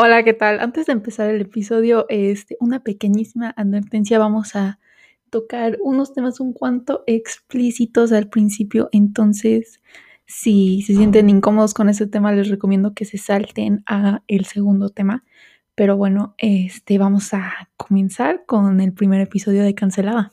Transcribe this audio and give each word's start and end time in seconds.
Hola, 0.00 0.22
¿qué 0.22 0.32
tal? 0.32 0.60
Antes 0.60 0.86
de 0.86 0.92
empezar 0.92 1.28
el 1.28 1.40
episodio, 1.40 2.06
este, 2.08 2.56
una 2.60 2.84
pequeñísima 2.84 3.52
advertencia. 3.56 4.20
Vamos 4.20 4.54
a 4.54 4.78
tocar 5.28 5.76
unos 5.82 6.14
temas 6.14 6.38
un 6.38 6.52
cuanto 6.52 7.02
explícitos 7.08 8.12
al 8.12 8.28
principio, 8.28 8.88
entonces 8.92 9.80
si 10.24 10.82
se 10.82 10.94
sienten 10.94 11.28
incómodos 11.28 11.74
con 11.74 11.88
ese 11.88 12.06
tema, 12.06 12.30
les 12.32 12.48
recomiendo 12.48 12.94
que 12.94 13.06
se 13.06 13.18
salten 13.18 13.82
a 13.86 14.22
el 14.28 14.44
segundo 14.44 14.90
tema. 14.90 15.24
Pero 15.74 15.96
bueno, 15.96 16.36
este, 16.38 16.96
vamos 16.98 17.34
a 17.34 17.68
comenzar 17.76 18.44
con 18.46 18.80
el 18.80 18.92
primer 18.92 19.20
episodio 19.20 19.64
de 19.64 19.74
Cancelada. 19.74 20.30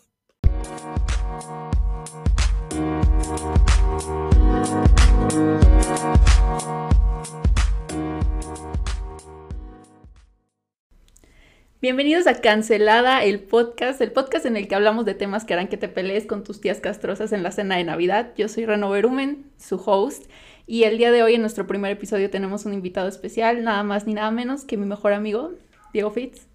Bienvenidos 11.85 12.25
a 12.25 12.41
Cancelada, 12.41 13.23
el 13.23 13.39
podcast, 13.39 14.01
el 14.01 14.11
podcast 14.11 14.47
en 14.47 14.57
el 14.57 14.67
que 14.67 14.73
hablamos 14.73 15.05
de 15.05 15.13
temas 15.13 15.45
que 15.45 15.53
harán 15.53 15.67
que 15.67 15.77
te 15.77 15.87
pelees 15.87 16.25
con 16.25 16.43
tus 16.43 16.59
tías 16.59 16.79
castrosas 16.79 17.31
en 17.31 17.43
la 17.43 17.51
cena 17.51 17.77
de 17.77 17.83
Navidad. 17.83 18.33
Yo 18.35 18.49
soy 18.49 18.65
Reno 18.65 18.89
Berumen, 18.89 19.45
su 19.59 19.75
host, 19.75 20.23
y 20.65 20.85
el 20.85 20.97
día 20.97 21.11
de 21.11 21.21
hoy 21.21 21.35
en 21.35 21.41
nuestro 21.41 21.67
primer 21.67 21.91
episodio 21.91 22.31
tenemos 22.31 22.65
un 22.65 22.73
invitado 22.73 23.07
especial, 23.07 23.63
nada 23.63 23.83
más 23.83 24.07
ni 24.07 24.15
nada 24.15 24.31
menos 24.31 24.65
que 24.65 24.77
mi 24.77 24.87
mejor 24.87 25.13
amigo, 25.13 25.51
Diego 25.93 26.09
Fitz. 26.09 26.47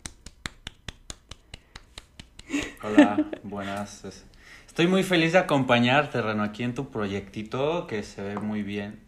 Hola, 2.83 3.25
buenas. 3.45 4.25
Estoy 4.67 4.89
muy 4.89 5.05
feliz 5.05 5.35
de 5.35 5.39
acompañarte, 5.39 6.21
Reno, 6.23 6.43
aquí 6.43 6.65
en 6.65 6.75
tu 6.75 6.91
proyectito 6.91 7.87
que 7.87 8.03
se 8.03 8.21
ve 8.21 8.35
muy 8.41 8.65
bien. 8.65 8.99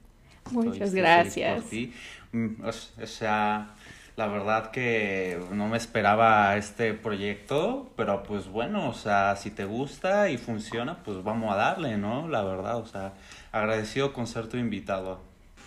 Muchas 0.52 0.94
gracias. 0.94 1.64
Mm, 2.30 2.64
o 2.64 3.06
sea, 3.06 3.74
la 4.16 4.26
verdad 4.26 4.70
que 4.70 5.40
no 5.52 5.68
me 5.68 5.78
esperaba 5.78 6.56
este 6.56 6.92
proyecto, 6.92 7.90
pero 7.96 8.22
pues 8.22 8.48
bueno, 8.48 8.88
o 8.88 8.94
sea, 8.94 9.36
si 9.36 9.50
te 9.50 9.64
gusta 9.64 10.28
y 10.28 10.36
funciona, 10.36 11.02
pues 11.02 11.22
vamos 11.24 11.52
a 11.52 11.56
darle, 11.56 11.96
¿no? 11.96 12.28
La 12.28 12.42
verdad, 12.42 12.76
o 12.76 12.86
sea, 12.86 13.14
agradecido 13.52 14.12
con 14.12 14.26
ser 14.26 14.48
tu 14.48 14.58
invitado. 14.58 15.20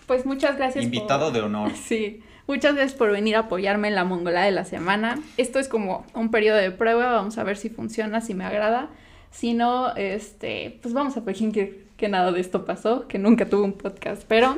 Pues 0.06 0.26
muchas 0.28 0.58
gracias. 0.58 0.84
Invitado 0.84 1.32
de 1.32 1.42
honor. 1.42 1.72
Sí, 1.88 2.22
muchas 2.46 2.76
gracias 2.76 2.98
por 2.98 3.12
venir 3.12 3.36
a 3.36 3.40
apoyarme 3.40 3.88
en 3.88 3.96
la 3.96 4.04
mongola 4.04 4.44
de 4.44 4.52
la 4.52 4.64
semana. 4.64 5.20
Esto 5.38 5.58
es 5.58 5.68
como 5.68 6.06
un 6.14 6.30
periodo 6.30 6.58
de 6.58 6.70
prueba, 6.70 7.14
vamos 7.14 7.40
a 7.40 7.44
ver 7.44 7.58
si 7.58 7.70
funciona, 7.70 8.22
si 8.22 8.36
me 8.36 8.46
agrada. 8.46 8.90
Si 9.32 9.54
no, 9.54 9.96
este, 9.96 10.80
pues 10.82 10.94
vamos 10.94 11.18
a 11.18 11.22
fingir 11.22 11.52
que, 11.52 11.88
que 11.98 12.10
nada 12.10 12.32
de 12.32 12.40
esto 12.40 12.64
pasó, 12.64 13.08
que 13.08 13.18
nunca 13.18 13.48
tuve 13.48 13.64
un 13.64 13.74
podcast, 13.74 14.24
pero 14.28 14.58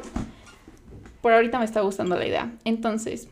por 1.22 1.32
ahorita 1.32 1.58
me 1.58 1.66
está 1.66 1.82
gustando 1.82 2.16
la 2.16 2.28
idea. 2.28 2.52
Entonces, 2.64 3.30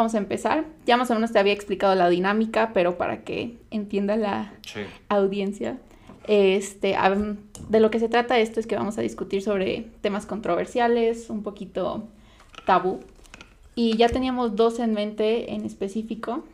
Vamos 0.00 0.14
a 0.14 0.18
empezar. 0.18 0.64
Ya 0.86 0.96
más 0.96 1.10
o 1.10 1.14
menos 1.14 1.30
te 1.30 1.38
había 1.38 1.52
explicado 1.52 1.94
la 1.94 2.08
dinámica, 2.08 2.70
pero 2.72 2.96
para 2.96 3.22
que 3.22 3.58
entienda 3.70 4.16
la 4.16 4.54
audiencia. 5.10 5.76
Este, 6.26 6.96
de 7.68 7.80
lo 7.80 7.90
que 7.90 8.00
se 8.00 8.08
trata 8.08 8.38
esto 8.38 8.60
es 8.60 8.66
que 8.66 8.76
vamos 8.76 8.96
a 8.96 9.02
discutir 9.02 9.42
sobre 9.42 9.90
temas 10.00 10.24
controversiales, 10.24 11.28
un 11.28 11.42
poquito 11.42 12.08
tabú. 12.64 13.00
Y 13.74 13.98
ya 13.98 14.08
teníamos 14.08 14.56
dos 14.56 14.78
en 14.78 14.94
mente 14.94 15.52
en 15.52 15.66
específico. 15.66 16.44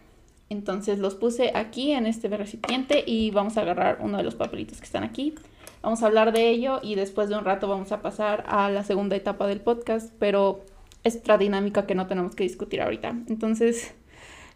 Entonces 0.48 0.98
los 0.98 1.14
puse 1.14 1.52
aquí 1.54 1.92
en 1.92 2.06
este 2.06 2.26
recipiente 2.26 3.04
y 3.06 3.30
vamos 3.30 3.56
a 3.58 3.60
agarrar 3.60 3.98
uno 4.00 4.18
de 4.18 4.24
los 4.24 4.34
papelitos 4.34 4.78
que 4.78 4.86
están 4.86 5.04
aquí. 5.04 5.36
Vamos 5.82 6.02
a 6.02 6.06
hablar 6.06 6.32
de 6.32 6.48
ello 6.48 6.80
y 6.82 6.96
después 6.96 7.28
de 7.28 7.38
un 7.38 7.44
rato 7.44 7.68
vamos 7.68 7.92
a 7.92 8.02
pasar 8.02 8.42
a 8.48 8.68
la 8.70 8.82
segunda 8.82 9.14
etapa 9.14 9.46
del 9.46 9.60
podcast, 9.60 10.12
pero 10.18 10.64
es 11.06 11.16
otra 11.16 11.38
dinámica 11.38 11.86
que 11.86 11.94
no 11.94 12.06
tenemos 12.06 12.34
que 12.34 12.42
discutir 12.44 12.82
ahorita. 12.82 13.14
Entonces, 13.28 13.94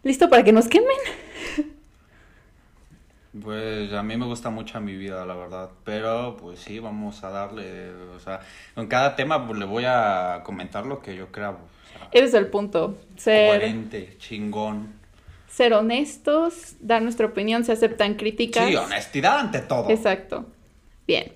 ¿listo 0.03 0.29
para 0.29 0.43
que 0.43 0.51
nos 0.51 0.67
quemen? 0.67 0.87
Pues 3.41 3.93
a 3.93 4.03
mí 4.03 4.17
me 4.17 4.25
gusta 4.25 4.49
mucho 4.49 4.81
mi 4.81 4.97
vida, 4.97 5.25
la 5.25 5.35
verdad. 5.35 5.69
Pero 5.85 6.35
pues 6.37 6.59
sí, 6.59 6.79
vamos 6.79 7.23
a 7.23 7.29
darle, 7.29 7.91
o 8.13 8.19
sea, 8.19 8.41
con 8.75 8.87
cada 8.87 9.15
tema 9.15 9.47
pues, 9.47 9.57
le 9.57 9.65
voy 9.65 9.85
a 9.87 10.41
comentar 10.43 10.85
lo 10.85 11.01
que 11.01 11.15
yo 11.15 11.31
creo. 11.31 11.57
Ese 12.11 12.25
es 12.25 12.33
el 12.33 12.47
punto. 12.47 12.97
Ser 13.15 13.47
coherente, 13.47 14.17
chingón. 14.17 14.93
Ser 15.47 15.73
honestos, 15.73 16.75
dar 16.81 17.01
nuestra 17.01 17.27
opinión, 17.27 17.63
se 17.63 17.71
aceptan 17.71 18.15
críticas. 18.15 18.67
Sí, 18.67 18.75
honestidad 18.75 19.39
ante 19.39 19.59
todo. 19.59 19.89
Exacto. 19.89 20.45
Bien. 21.07 21.31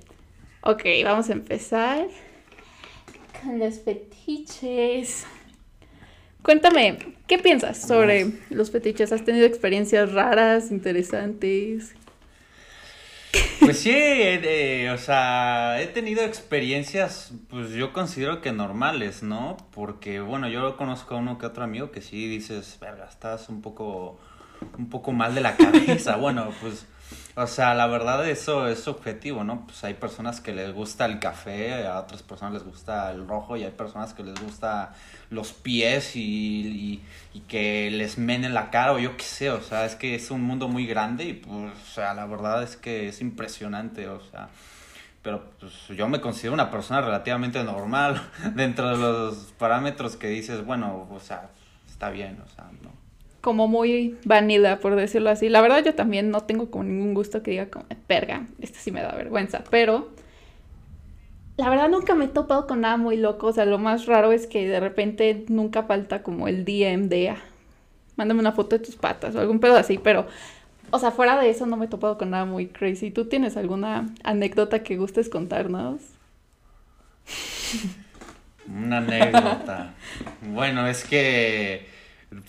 Ok, 0.62 0.84
vamos 1.04 1.30
a 1.30 1.34
empezar 1.34 2.08
los 3.54 3.80
fetiches. 3.80 5.26
Cuéntame, 6.42 7.00
¿qué 7.28 7.40
piensas 7.40 7.82
sobre 7.82 8.28
los 8.50 8.72
fetiches? 8.72 9.12
¿Has 9.12 9.24
tenido 9.24 9.46
experiencias 9.46 10.12
raras, 10.12 10.72
interesantes? 10.72 11.96
Pues 13.60 13.80
sí, 13.80 13.92
o 14.94 14.98
sea, 14.98 15.82
he 15.82 15.88
tenido 15.88 16.24
experiencias, 16.24 17.34
pues 17.50 17.72
yo 17.72 17.94
considero 17.94 18.42
que 18.42 18.52
normales, 18.52 19.24
¿no? 19.24 19.58
Porque, 19.72 20.20
bueno, 20.20 20.48
yo 20.48 20.78
conozco 20.78 21.16
a 21.16 21.18
uno 21.18 21.38
que 21.38 21.46
otro 21.46 21.64
amigo 21.64 21.92
que 21.92 22.02
sí 22.02 22.28
dices, 22.28 22.78
verga, 22.80 23.06
estás 23.10 23.50
un 23.50 23.62
poco, 23.62 24.20
un 24.78 24.90
poco 24.90 25.12
mal 25.12 25.36
de 25.36 25.42
la 25.42 25.58
cabeza. 25.58 26.16
bueno, 26.18 26.52
pues 26.62 26.86
o 27.38 27.48
sea, 27.48 27.74
la 27.76 27.88
verdad 27.88 28.28
eso 28.30 28.66
es 28.68 28.80
subjetivo, 28.82 29.44
¿no? 29.44 29.66
Pues 29.66 29.84
hay 29.84 29.96
personas 29.96 30.40
que 30.40 30.54
les 30.54 30.74
gusta 30.74 31.06
el 31.06 31.20
café, 31.20 31.86
a 31.86 32.00
otras 32.00 32.24
personas 32.24 32.54
les 32.54 32.64
gusta 32.64 33.12
el 33.12 33.28
rojo 33.28 33.58
y 33.58 33.66
hay 33.66 33.72
personas 33.72 34.14
que 34.14 34.24
les 34.24 34.42
gusta 34.42 34.94
los 35.30 35.52
pies 35.52 36.16
y, 36.16 37.02
y, 37.34 37.40
que 37.42 37.92
les 37.92 38.18
menen 38.18 38.54
la 38.54 38.72
cara 38.72 38.94
o 38.94 39.00
yo 39.00 39.18
qué 39.18 39.26
sé, 39.26 39.50
o 39.50 39.62
sea, 39.62 39.86
es 39.86 39.96
que 39.96 40.16
es 40.16 40.32
un 40.32 40.44
mundo 40.44 40.70
muy 40.70 40.88
grande 40.88 41.26
y 41.26 41.34
pues, 41.34 41.74
o 41.74 41.94
sea, 41.94 42.14
la 42.14 42.26
verdad 42.26 42.64
es 42.64 42.78
que 42.78 43.10
es 43.10 43.20
impresionante, 43.20 44.08
o 44.08 44.22
sea, 44.32 44.48
pero 45.22 45.44
pues 45.60 45.74
yo 45.90 46.08
me 46.08 46.22
considero 46.22 46.54
una 46.54 46.72
persona 46.72 47.02
relativamente 47.02 47.62
normal 47.66 48.22
dentro 48.56 48.90
de 48.90 48.98
los 48.98 49.54
parámetros 49.58 50.16
que 50.16 50.28
dices, 50.28 50.64
bueno, 50.66 51.06
o 51.12 51.20
sea, 51.20 51.50
está 51.90 52.12
bien, 52.12 52.42
o 52.46 52.48
sea, 52.48 52.70
como 53.46 53.68
muy 53.68 54.18
vanilla, 54.26 54.80
por 54.80 54.96
decirlo 54.96 55.30
así. 55.30 55.50
La 55.50 55.62
verdad 55.62 55.86
yo 55.86 55.94
también 55.94 56.32
no 56.32 56.42
tengo 56.42 56.72
como 56.72 56.84
ningún 56.84 57.14
gusto 57.14 57.44
que 57.44 57.52
diga 57.52 57.70
como, 57.70 57.86
perga, 58.08 58.48
este 58.60 58.80
sí 58.80 58.90
me 58.90 59.04
da 59.04 59.12
vergüenza, 59.12 59.64
pero 59.70 60.10
la 61.56 61.70
verdad 61.70 61.88
nunca 61.88 62.16
me 62.16 62.26
he 62.26 62.28
topado 62.28 62.66
con 62.66 62.82
nada 62.82 62.98
muy 62.98 63.18
loco, 63.18 63.46
o 63.46 63.54
sea, 63.54 63.66
lo 63.66 63.78
más 63.78 64.08
raro 64.08 64.32
es 64.32 64.48
que 64.48 64.68
de 64.68 64.80
repente 64.80 65.46
nunca 65.48 65.84
falta 65.84 66.24
como 66.24 66.48
el 66.48 66.66
DM 66.66 67.08
de, 67.08 67.30
ah, 67.30 67.38
mándame 68.16 68.40
una 68.40 68.52
foto 68.52 68.80
de 68.80 68.84
tus 68.84 68.96
patas 68.96 69.36
o 69.36 69.40
algún 69.40 69.60
pedo 69.60 69.76
así, 69.76 70.00
pero, 70.00 70.26
o 70.90 70.98
sea, 70.98 71.12
fuera 71.12 71.40
de 71.40 71.52
eso 71.52 71.68
no 71.68 71.78
me 71.78 71.86
he 71.86 71.88
topado 71.88 72.18
con 72.18 72.32
nada 72.32 72.46
muy 72.46 72.66
crazy. 72.66 73.12
¿Tú 73.12 73.26
tienes 73.26 73.58
alguna 73.58 74.10
anécdota 74.24 74.82
que 74.82 74.98
gustes 74.98 75.30
contarnos? 75.30 76.02
Una 78.68 78.98
anécdota. 78.98 79.94
bueno, 80.42 80.88
es 80.88 81.04
que 81.04 81.94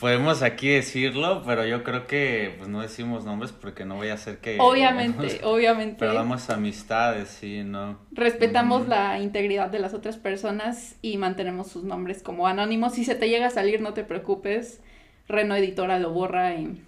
Podemos 0.01 0.43
aquí 0.43 0.69
decirlo, 0.69 1.43
pero 1.47 1.65
yo 1.65 1.85
creo 1.85 2.07
que 2.07 2.55
pues 2.59 2.69
no 2.69 2.81
decimos 2.81 3.25
nombres 3.25 3.53
porque 3.53 3.85
no 3.85 3.97
voy 3.97 4.09
a 4.09 4.15
hacer 4.15 4.39
que... 4.39 4.57
Obviamente, 4.59 5.41
obviamente. 5.45 5.97
Pero 5.99 6.15
damos 6.15 6.49
amistades, 6.51 7.29
sí, 7.29 7.63
¿no? 7.63 7.99
Respetamos 8.13 8.89
la 8.89 9.21
integridad 9.21 9.71
de 9.71 9.79
las 9.79 9.95
otras 9.95 10.17
personas 10.17 10.97
y 11.03 11.19
mantenemos 11.19 11.69
sus 11.69 11.85
nombres 11.85 12.23
como 12.23 12.47
anónimos. 12.47 12.95
Si 12.95 13.05
se 13.05 13.15
te 13.15 13.29
llega 13.29 13.47
a 13.47 13.51
salir, 13.51 13.81
no 13.81 13.93
te 13.93 14.03
preocupes. 14.03 14.81
Reno 15.29 15.55
Editora 15.55 15.99
lo 15.99 16.11
borra 16.11 16.55
en 16.55 16.85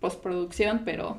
postproducción, 0.00 0.82
pero... 0.84 1.18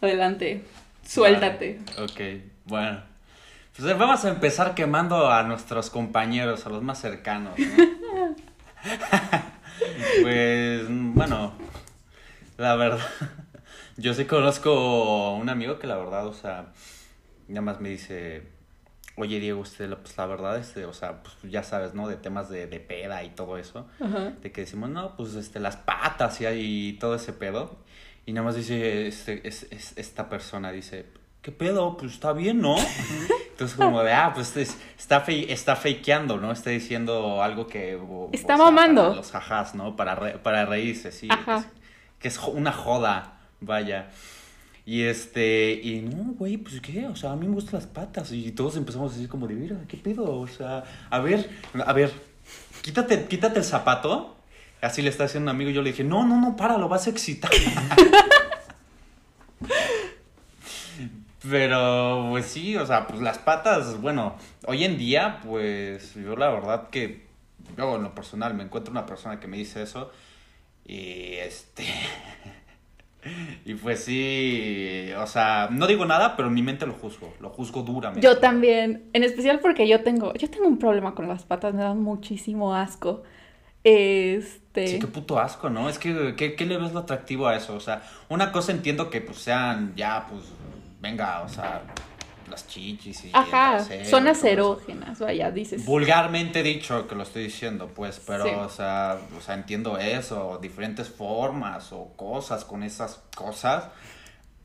Adelante, 0.00 0.62
suéltate. 1.06 1.80
Ok, 1.98 2.42
bueno. 2.66 3.02
Pues 3.76 3.98
vamos 3.98 4.24
a 4.24 4.30
empezar 4.30 4.74
quemando 4.74 5.30
a 5.30 5.42
nuestros 5.42 5.90
compañeros, 5.90 6.66
a 6.66 6.70
los 6.70 6.82
más 6.82 7.00
cercanos, 7.00 7.58
¿no? 7.58 7.84
pues, 10.22 10.86
bueno, 10.88 11.52
la 12.56 12.76
verdad, 12.76 13.06
yo 13.96 14.14
sí 14.14 14.24
conozco 14.24 15.34
un 15.34 15.48
amigo 15.48 15.78
que 15.78 15.86
la 15.86 15.96
verdad, 15.96 16.26
o 16.26 16.32
sea, 16.32 16.72
nada 17.48 17.60
más 17.62 17.80
me 17.80 17.90
dice, 17.90 18.42
oye 19.16 19.40
Diego, 19.40 19.60
usted, 19.60 19.92
pues 19.96 20.16
la 20.16 20.26
verdad, 20.26 20.58
este, 20.58 20.84
o 20.84 20.92
sea, 20.92 21.22
pues 21.22 21.36
ya 21.50 21.62
sabes, 21.62 21.94
¿no? 21.94 22.08
De 22.08 22.16
temas 22.16 22.48
de, 22.48 22.66
de 22.66 22.80
peda 22.80 23.22
y 23.22 23.30
todo 23.30 23.58
eso, 23.58 23.86
de 24.42 24.52
que 24.52 24.62
decimos, 24.62 24.90
no, 24.90 25.16
pues 25.16 25.34
este, 25.34 25.60
las 25.60 25.76
patas 25.76 26.40
y, 26.40 26.46
y 26.46 26.92
todo 26.94 27.14
ese 27.14 27.32
pedo. 27.32 27.78
Y 28.26 28.32
nada 28.32 28.46
más 28.46 28.56
dice, 28.56 29.06
este, 29.06 29.46
es, 29.46 29.66
esta 29.96 30.28
persona 30.28 30.72
dice, 30.72 31.06
¿qué 31.42 31.52
pedo? 31.52 31.96
Pues 31.96 32.12
está 32.12 32.32
bien, 32.32 32.60
¿no? 32.60 32.76
Entonces 33.50 33.76
como 33.76 34.02
de, 34.02 34.12
ah, 34.12 34.32
pues 34.34 34.56
está, 34.56 35.24
está 35.26 35.76
fakeando, 35.76 36.38
¿no? 36.38 36.50
Está 36.50 36.70
diciendo 36.70 37.42
algo 37.42 37.66
que... 37.66 37.98
está 38.32 38.56
mamando. 38.56 39.14
los 39.14 39.30
jajás, 39.30 39.74
¿no? 39.74 39.96
Para, 39.96 40.42
para 40.42 40.64
reírse, 40.64 41.12
sí. 41.12 41.28
Que 42.18 42.28
es 42.28 42.38
una 42.38 42.72
joda, 42.72 43.40
vaya. 43.60 44.10
Y 44.86 45.02
este, 45.02 45.72
y 45.72 46.00
no, 46.00 46.32
güey, 46.34 46.56
pues 46.56 46.80
qué, 46.80 47.06
o 47.06 47.14
sea, 47.14 47.32
a 47.32 47.36
mí 47.36 47.46
me 47.46 47.54
gustan 47.54 47.80
las 47.80 47.86
patas. 47.86 48.32
Y 48.32 48.50
todos 48.52 48.76
empezamos 48.76 49.12
a 49.12 49.14
decir 49.14 49.28
como 49.28 49.46
de, 49.46 49.54
mira, 49.54 49.76
¿qué 49.86 49.98
pedo? 49.98 50.40
O 50.40 50.48
sea, 50.48 50.84
a 51.10 51.18
ver, 51.18 51.50
a 51.84 51.92
ver, 51.92 52.12
quítate, 52.82 53.26
quítate 53.26 53.58
el 53.58 53.64
zapato 53.64 54.40
Así 54.82 55.02
le 55.02 55.10
está 55.10 55.24
haciendo 55.24 55.50
un 55.50 55.56
amigo 55.56 55.70
y 55.70 55.74
yo 55.74 55.82
le 55.82 55.90
dije, 55.90 56.04
no, 56.04 56.26
no, 56.26 56.40
no, 56.40 56.56
para, 56.56 56.78
lo 56.78 56.88
vas 56.88 57.06
a 57.06 57.10
excitar. 57.10 57.50
Pero, 61.48 62.26
pues 62.30 62.46
sí, 62.46 62.76
o 62.76 62.84
sea, 62.86 63.06
pues 63.06 63.20
las 63.20 63.38
patas, 63.38 64.00
bueno, 64.00 64.36
hoy 64.66 64.84
en 64.84 64.98
día, 64.98 65.40
pues 65.46 66.14
yo 66.14 66.36
la 66.36 66.50
verdad 66.50 66.90
que, 66.90 67.26
yo 67.76 67.96
en 67.96 68.02
lo 68.02 68.14
personal 68.14 68.54
me 68.54 68.64
encuentro 68.64 68.90
una 68.90 69.06
persona 69.06 69.40
que 69.40 69.46
me 69.46 69.56
dice 69.56 69.82
eso 69.82 70.10
y 70.84 71.34
este... 71.36 71.84
Y 73.66 73.74
pues 73.74 74.02
sí, 74.04 75.10
o 75.18 75.26
sea, 75.26 75.68
no 75.70 75.86
digo 75.86 76.06
nada, 76.06 76.36
pero 76.36 76.48
en 76.48 76.54
mi 76.54 76.62
mente 76.62 76.86
lo 76.86 76.94
juzgo, 76.94 77.34
lo 77.40 77.50
juzgo 77.50 77.82
duramente. 77.82 78.26
Yo 78.26 78.38
también, 78.38 79.10
en 79.12 79.24
especial 79.24 79.60
porque 79.60 79.86
yo 79.86 80.02
tengo, 80.02 80.32
yo 80.34 80.48
tengo 80.48 80.66
un 80.66 80.78
problema 80.78 81.14
con 81.14 81.28
las 81.28 81.44
patas, 81.44 81.74
me 81.74 81.82
dan 81.82 82.00
muchísimo 82.00 82.74
asco. 82.74 83.22
Este... 83.84 84.86
Sí, 84.86 84.98
qué 84.98 85.06
puto 85.06 85.38
asco, 85.38 85.68
¿no? 85.68 85.88
Es 85.88 85.98
que, 85.98 86.34
¿qué, 86.36 86.54
qué 86.54 86.66
le 86.66 86.78
ves 86.78 86.92
lo 86.92 87.00
atractivo 87.00 87.46
a 87.46 87.56
eso? 87.56 87.74
O 87.74 87.80
sea, 87.80 88.02
una 88.28 88.52
cosa 88.52 88.72
entiendo 88.72 89.10
que 89.10 89.20
pues 89.20 89.38
sean 89.38 89.94
ya, 89.96 90.26
pues, 90.30 90.44
venga, 91.00 91.42
o 91.42 91.48
sea, 91.48 91.82
las 92.50 92.66
chichis 92.66 93.24
y... 93.26 93.30
Ajá, 93.32 93.78
el 93.90 94.06
son 94.06 94.26
acerógenas, 94.28 95.18
vaya, 95.20 95.50
dices. 95.50 95.84
Vulgarmente 95.84 96.62
dicho 96.62 97.06
que 97.06 97.14
lo 97.14 97.22
estoy 97.22 97.44
diciendo, 97.44 97.88
pues, 97.94 98.20
pero, 98.26 98.44
Sí. 98.44 98.50
o 98.54 98.68
sea, 98.68 99.18
o 99.36 99.40
sea, 99.40 99.54
entiendo 99.54 99.98
eso, 99.98 100.58
diferentes 100.60 101.08
formas 101.08 101.92
o 101.92 102.12
cosas 102.16 102.64
con 102.64 102.82
esas 102.82 103.20
cosas, 103.36 103.88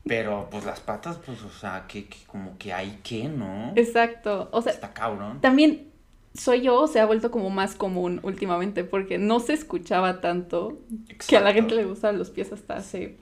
pero, 0.04 0.48
pues, 0.50 0.64
las 0.64 0.80
patas, 0.80 1.18
pues, 1.24 1.42
o 1.42 1.50
sea, 1.50 1.84
que, 1.88 2.06
que 2.06 2.18
como 2.26 2.56
que 2.58 2.72
hay 2.72 2.98
que, 3.02 3.28
¿no? 3.28 3.72
Exacto, 3.76 4.48
o 4.52 4.62
sea, 4.62 4.72
Está 4.72 4.92
cabrón. 4.92 5.40
también 5.40 5.90
soy 6.34 6.60
yo, 6.62 6.80
o 6.82 6.86
se 6.86 7.00
ha 7.00 7.06
vuelto 7.06 7.30
como 7.30 7.48
más 7.50 7.74
común 7.74 8.20
últimamente 8.22 8.84
porque 8.84 9.16
no 9.16 9.40
se 9.40 9.54
escuchaba 9.54 10.20
tanto 10.20 10.78
que 11.26 11.36
a 11.36 11.40
la 11.40 11.50
Exacto. 11.50 11.70
gente 11.70 11.74
le 11.76 11.84
gustaban 11.88 12.18
los 12.18 12.28
pies 12.30 12.52
hasta 12.52 12.74
hace 12.76 13.16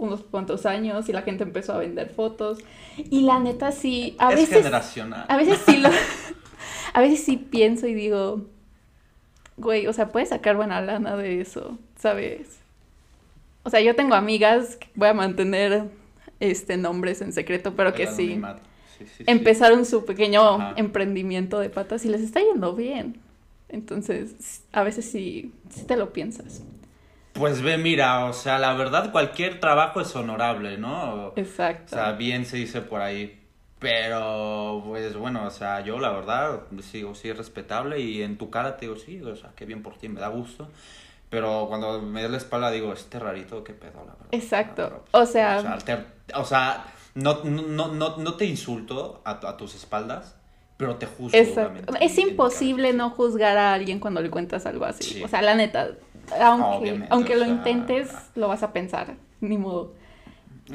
unos 0.00 0.22
cuantos 0.24 0.66
años 0.66 1.08
y 1.08 1.12
la 1.12 1.22
gente 1.22 1.44
empezó 1.44 1.74
a 1.74 1.78
vender 1.78 2.08
fotos 2.08 2.58
y 2.96 3.20
la 3.22 3.38
neta 3.38 3.70
sí, 3.70 4.16
a 4.18 4.30
es 4.30 4.36
veces 4.40 4.56
generacional. 4.58 5.26
a 5.28 5.36
veces 5.36 5.60
sí 5.66 5.76
lo 5.78 5.90
a 6.94 7.00
veces 7.00 7.22
sí 7.22 7.36
pienso 7.36 7.86
y 7.86 7.94
digo, 7.94 8.46
güey, 9.56 9.86
o 9.86 9.92
sea, 9.92 10.08
puedes 10.08 10.30
sacar 10.30 10.56
buena 10.56 10.80
lana 10.80 11.16
de 11.16 11.40
eso, 11.40 11.78
¿sabes? 11.96 12.58
O 13.62 13.70
sea, 13.70 13.80
yo 13.80 13.94
tengo 13.94 14.14
amigas, 14.14 14.76
que 14.76 14.88
voy 14.94 15.08
a 15.08 15.14
mantener 15.14 15.84
este 16.40 16.78
nombres 16.78 17.20
en 17.20 17.32
secreto, 17.32 17.74
pero 17.76 17.92
que 17.92 18.06
sí 18.06 18.40
empezaron 19.26 19.84
su 19.84 20.04
pequeño 20.04 20.42
Ajá. 20.42 20.74
emprendimiento 20.76 21.58
de 21.60 21.68
patas 21.70 22.04
y 22.04 22.08
les 22.08 22.22
está 22.22 22.40
yendo 22.40 22.74
bien. 22.74 23.20
Entonces, 23.68 24.62
a 24.72 24.82
veces 24.82 25.04
sí, 25.04 25.52
sí 25.68 25.84
te 25.84 25.96
lo 25.96 26.12
piensas. 26.12 26.62
Pues 27.32 27.62
ve, 27.62 27.78
mira, 27.78 28.24
o 28.26 28.32
sea, 28.32 28.58
la 28.58 28.74
verdad, 28.74 29.12
cualquier 29.12 29.60
trabajo 29.60 30.00
es 30.00 30.14
honorable, 30.16 30.78
¿no? 30.78 31.14
O 31.28 31.32
Exacto. 31.36 31.94
sea, 31.94 32.12
bien 32.12 32.44
se 32.44 32.56
dice 32.56 32.80
por 32.82 33.00
ahí. 33.00 33.36
Pero, 33.78 34.82
pues 34.86 35.16
bueno, 35.16 35.44
o 35.46 35.50
sea, 35.50 35.80
yo 35.80 35.98
la 35.98 36.10
verdad 36.10 36.60
sigo, 36.82 37.14
sí, 37.14 37.30
es 37.30 37.36
respetable 37.38 37.98
y 37.98 38.22
en 38.22 38.36
tu 38.36 38.50
cara 38.50 38.76
te 38.76 38.86
digo, 38.86 38.96
sí, 38.98 39.20
o 39.22 39.34
sea, 39.36 39.50
qué 39.56 39.64
bien 39.64 39.82
por 39.82 39.96
ti, 39.96 40.08
me 40.08 40.20
da 40.20 40.28
gusto. 40.28 40.68
Pero 41.30 41.66
cuando 41.68 42.00
me 42.02 42.22
das 42.22 42.30
la 42.30 42.36
espalda 42.36 42.70
digo, 42.70 42.92
este 42.92 43.18
rarito, 43.18 43.64
qué 43.64 43.72
pedo, 43.72 43.98
la 44.06 44.12
verdad. 44.12 44.26
Exacto. 44.32 45.04
O 45.12 45.24
sea- 45.26 45.58
O 45.58 45.62
sea, 45.62 45.78
te- 45.78 46.34
o 46.34 46.44
sea, 46.44 46.84
no, 47.14 47.42
no, 47.44 47.88
no, 47.88 48.16
no 48.16 48.34
te 48.34 48.44
insulto 48.44 49.22
a, 49.24 49.30
a 49.48 49.56
tus 49.56 49.74
espaldas, 49.74 50.36
pero 50.76 50.96
te 50.96 51.06
juzgo. 51.06 51.36
Exacto. 51.38 51.94
Es 52.00 52.18
imposible 52.18 52.92
no 52.92 53.10
juzgar 53.10 53.56
a 53.56 53.72
alguien 53.74 53.98
cuando 54.00 54.20
le 54.20 54.28
cuentas 54.30 54.66
algo 54.66 54.84
así. 54.84 55.04
Sí. 55.04 55.22
O 55.24 55.28
sea, 55.28 55.40
la 55.42 55.54
neta, 55.54 55.88
aunque, 56.38 56.76
Obviamente, 56.78 57.06
aunque 57.10 57.34
lo 57.36 57.44
sea, 57.44 57.54
intentes, 57.54 58.12
lo 58.34 58.48
vas 58.48 58.62
a 58.62 58.72
pensar. 58.72 59.16
Ni 59.40 59.56
modo. 59.58 59.94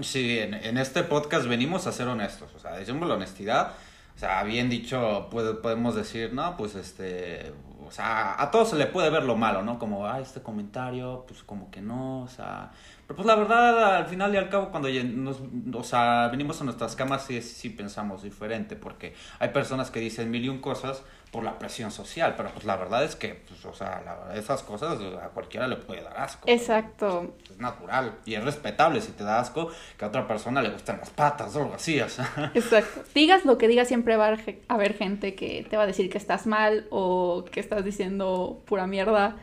Sí, 0.02 0.40
en, 0.40 0.54
en 0.54 0.78
este 0.78 1.04
podcast 1.04 1.48
venimos 1.48 1.88
a 1.88 1.92
ser 1.92 2.08
honestos, 2.08 2.54
o 2.56 2.60
sea, 2.60 2.74
decimos 2.74 3.08
la 3.08 3.16
honestidad, 3.16 3.72
o 4.16 4.20
sea, 4.20 4.44
bien 4.44 4.70
dicho, 4.70 5.28
puede- 5.32 5.54
podemos 5.54 5.96
decir, 5.96 6.34
no, 6.34 6.58
pues 6.58 6.76
este, 6.76 7.54
o 7.88 7.92
sea, 7.92 8.42
a 8.42 8.52
todos 8.52 8.72
se 8.72 8.76
le 8.76 8.88
puede 8.88 9.10
ver 9.10 9.24
lo 9.24 9.38
malo, 9.38 9.62
¿no? 9.62 9.80
Como, 9.80 10.06
ah, 10.06 10.20
este 10.20 10.42
comentario, 10.42 11.24
pues 11.28 11.44
como 11.44 11.72
que 11.72 11.82
no, 11.82 12.24
o 12.24 12.28
sea, 12.28 12.72
pero 13.08 13.16
pues 13.16 13.26
la 13.26 13.36
verdad, 13.36 13.96
al 13.98 14.06
final 14.08 14.34
y 14.34 14.38
al 14.38 14.50
cabo, 14.50 14.70
cuando 14.70 14.90
nos, 14.90 15.38
o 15.74 15.84
sea, 15.84 16.28
venimos 16.30 16.60
a 16.60 16.66
nuestras 16.66 16.96
camas, 16.98 17.24
sí, 17.24 17.42
sí 17.42 17.70
pensamos 17.70 18.24
diferente, 18.24 18.76
porque 18.76 19.14
hay 19.40 19.50
personas 19.50 19.92
que 19.92 20.02
dicen 20.02 20.30
mil 20.30 20.44
y 20.44 20.50
un 20.50 20.60
cosas 20.60 21.04
por 21.36 21.44
la 21.44 21.60
presión 21.60 21.92
social, 21.92 22.34
pero 22.38 22.50
pues 22.52 22.64
la 22.64 22.78
verdad 22.78 23.04
es 23.04 23.18
que, 23.18 23.36
pues, 23.46 23.66
o 23.66 23.74
sea, 23.74 24.02
la- 24.06 24.36
esas 24.38 24.64
cosas 24.64 24.98
a 25.22 25.28
cualquiera 25.32 25.68
le 25.68 25.76
puede 25.76 26.02
dar 26.02 26.18
asco. 26.18 26.48
Exacto. 26.50 27.36
Es 27.52 27.58
natural 27.58 28.14
y 28.24 28.36
es 28.36 28.44
respetable 28.46 29.02
si 29.02 29.12
te 29.12 29.26
da 29.26 29.42
asco 29.42 29.70
que 29.98 30.06
a 30.06 30.08
otra 30.08 30.30
persona 30.30 30.62
le 30.62 30.70
gustan 30.70 30.98
las 30.98 31.10
patas 31.10 31.54
o 31.58 31.64
algo 31.64 31.74
así, 31.74 32.00
o 32.00 32.08
sea. 32.08 32.54
Exacto. 32.54 33.04
Digas 33.14 33.44
lo 33.44 33.58
que 33.58 33.68
digas, 33.68 33.90
siempre 33.90 34.16
va 34.16 34.30
a 34.30 34.38
haber 34.74 34.94
gente 34.94 35.36
que 35.36 35.68
te 35.70 35.76
va 35.76 35.84
a 35.84 35.88
decir 35.88 36.10
que 36.10 36.18
estás 36.18 36.48
mal 36.48 36.88
o 36.90 37.44
que 37.52 37.60
estás 37.60 37.84
diciendo 37.84 38.64
pura 38.66 38.88
mierda 38.88 39.36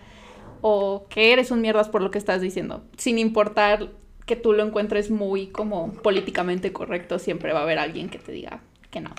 o 0.63 1.05
que 1.11 1.35
eres 1.35 1.51
un 1.51 1.61
mierdas 1.61 1.91
por 1.91 2.01
lo 2.01 2.11
que 2.11 2.17
estás 2.17 2.41
diciendo. 2.41 2.85
Sin 2.97 3.19
importar 3.19 3.91
que 4.25 4.37
tú 4.37 4.55
lo 4.55 4.63
encuentres 4.65 5.11
muy 5.11 5.49
como 5.49 5.93
políticamente 5.93 6.73
correcto, 6.73 7.19
siempre 7.19 7.53
va 7.53 7.59
a 7.59 7.63
haber 7.65 7.79
alguien 7.79 8.09
que 8.09 8.19
te 8.19 8.33
diga 8.33 8.61
que 8.91 9.03
no. 9.03 9.11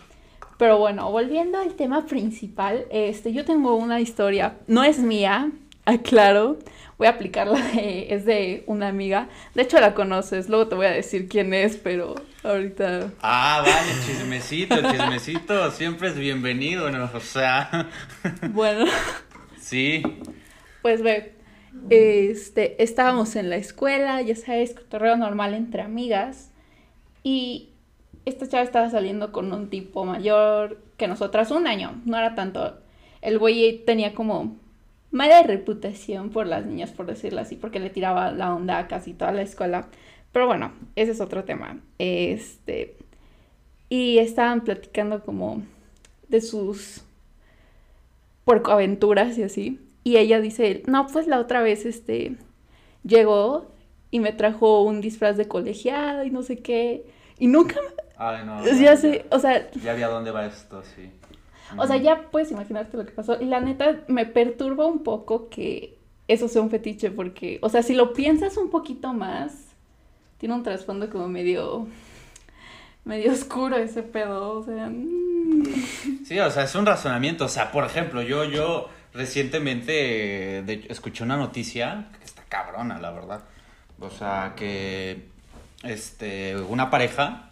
Pero 0.58 0.78
bueno, 0.78 1.12
volviendo 1.12 1.58
al 1.60 1.74
tema 1.76 2.06
principal, 2.06 2.86
este, 2.92 3.34
yo 3.34 3.44
tengo 3.46 3.76
una 3.76 4.00
historia, 4.00 4.58
no 4.68 4.84
es 4.84 5.00
mía, 5.00 5.52
aclaro, 5.86 6.58
voy 6.98 7.08
a 7.08 7.12
aplicarla, 7.12 7.60
de- 7.74 8.08
es 8.14 8.26
de 8.26 8.64
una 8.68 8.88
amiga, 8.88 9.28
de 9.56 9.64
hecho 9.64 9.80
la 9.80 9.94
conoces, 9.94 10.48
luego 10.50 10.68
te 10.68 10.76
voy 10.76 10.86
a 10.86 10.92
decir 10.92 11.28
quién 11.28 11.54
es, 11.54 11.76
pero 11.78 12.16
ahorita 12.44 13.12
Ah, 13.22 13.62
vale, 13.66 13.92
chismecito, 14.06 14.76
chismecito, 14.92 15.72
siempre 15.72 16.10
es 16.10 16.18
bienvenido, 16.18 16.90
¿no? 16.92 17.10
O 17.14 17.20
sea, 17.20 17.90
Bueno, 18.52 18.86
sí. 19.60 20.04
pues 20.82 21.02
ve, 21.02 21.34
este, 21.90 22.82
estábamos 22.82 23.36
en 23.36 23.50
la 23.50 23.56
escuela, 23.58 24.22
ya 24.22 24.36
sabes, 24.36 24.74
cotorreo 24.76 25.18
normal 25.18 25.54
entre 25.56 25.82
amigas, 25.82 26.52
y 27.24 27.70
esta 28.26 28.48
chava 28.48 28.64
estaba 28.64 28.90
saliendo 28.90 29.32
con 29.32 29.52
un 29.54 29.70
tipo 29.70 30.06
mayor 30.06 30.80
que 30.98 31.08
nosotras, 31.08 31.52
un 31.52 31.68
año, 31.68 32.02
no 32.06 32.18
era 32.18 32.36
tanto. 32.36 32.78
El 33.22 33.40
güey 33.40 33.84
tenía 33.86 34.14
como 34.14 34.56
mala 35.12 35.44
reputación 35.44 36.30
por 36.30 36.48
las 36.48 36.66
niñas, 36.66 36.92
por 36.92 37.06
decirlo 37.06 37.42
así, 37.42 37.56
porque 37.56 37.80
le 37.80 37.90
tiraba 37.90 38.32
la 38.32 38.54
onda 38.54 38.80
a 38.80 38.88
casi 38.88 39.14
toda 39.14 39.32
la 39.32 39.42
escuela. 39.44 39.88
Pero 40.32 40.48
bueno, 40.48 40.74
ese 40.96 41.12
es 41.12 41.22
otro 41.22 41.44
tema. 41.44 41.80
Este, 42.00 42.98
y 43.90 44.18
estaban 44.18 44.62
platicando 44.62 45.24
como 45.24 45.62
de 46.30 46.42
sus 46.42 47.04
puercoaventuras 48.46 49.38
y 49.38 49.44
así. 49.44 49.80
Y 50.04 50.18
ella 50.18 50.42
dice, 50.42 50.84
no, 50.88 51.08
pues 51.08 51.28
la 51.28 51.40
otra 51.40 51.62
vez, 51.62 51.86
este, 51.86 52.36
llegó 53.04 53.68
y 54.12 54.20
me 54.20 54.34
trajo 54.34 54.84
un 54.84 55.00
disfraz 55.02 55.38
de 55.38 55.48
colegiada 55.48 56.26
y 56.26 56.32
no 56.32 56.44
sé 56.44 56.58
qué. 56.58 57.06
Y 57.40 57.48
nunca, 57.48 57.80
Ay, 58.18 58.44
no. 58.46 58.64
ya 58.66 58.96
sé, 58.98 59.26
o 59.32 59.40
sea, 59.40 59.70
Ya 59.72 59.94
vi 59.94 60.04
a 60.04 60.08
dónde 60.08 60.32
va 60.32 60.46
esto, 60.46 60.84
sí. 60.96 61.10
o 61.78 61.88
sea, 61.88 61.98
ya 61.98 62.30
puedes 62.32 62.52
imaginarte 62.52 62.96
lo 62.98 63.06
que 63.06 63.12
pasó. 63.12 63.40
Y 63.42 63.46
la 63.46 63.60
neta 63.60 64.02
me 64.08 64.26
perturba 64.26 64.86
un 64.86 65.04
poco 65.04 65.50
que 65.50 65.98
eso 66.28 66.48
sea 66.48 66.62
un 66.62 66.70
fetiche, 66.70 67.12
porque, 67.12 67.60
o 67.62 67.70
sea, 67.70 67.82
si 67.84 67.94
lo 67.96 68.14
piensas 68.14 68.58
un 68.58 68.70
poquito 68.70 69.14
más, 69.14 69.54
tiene 70.38 70.56
un 70.56 70.64
trasfondo 70.64 71.10
como 71.10 71.28
medio, 71.28 71.88
medio 73.06 73.32
oscuro 73.32 73.76
ese 73.78 74.04
pedo, 74.04 74.60
o 74.60 74.64
sea. 74.64 74.88
mm. 74.90 75.64
Sí, 76.26 76.40
o 76.40 76.50
sea, 76.52 76.64
es 76.64 76.76
un 76.76 76.86
razonamiento. 76.86 77.46
O 77.46 77.50
sea, 77.50 77.72
por 77.72 77.84
ejemplo, 77.86 78.22
yo, 78.22 78.44
yo 78.46 78.90
recientemente 79.14 80.60
eh, 80.60 80.64
de- 80.64 80.86
escuché 80.90 81.24
una 81.24 81.38
noticia 81.38 82.08
que 82.18 82.24
está 82.26 82.44
cabrona, 82.48 83.00
la 83.00 83.12
verdad. 83.12 83.42
O 84.00 84.10
sea, 84.10 84.54
que 84.56 85.28
este, 85.84 86.56
una 86.58 86.90
pareja 86.90 87.50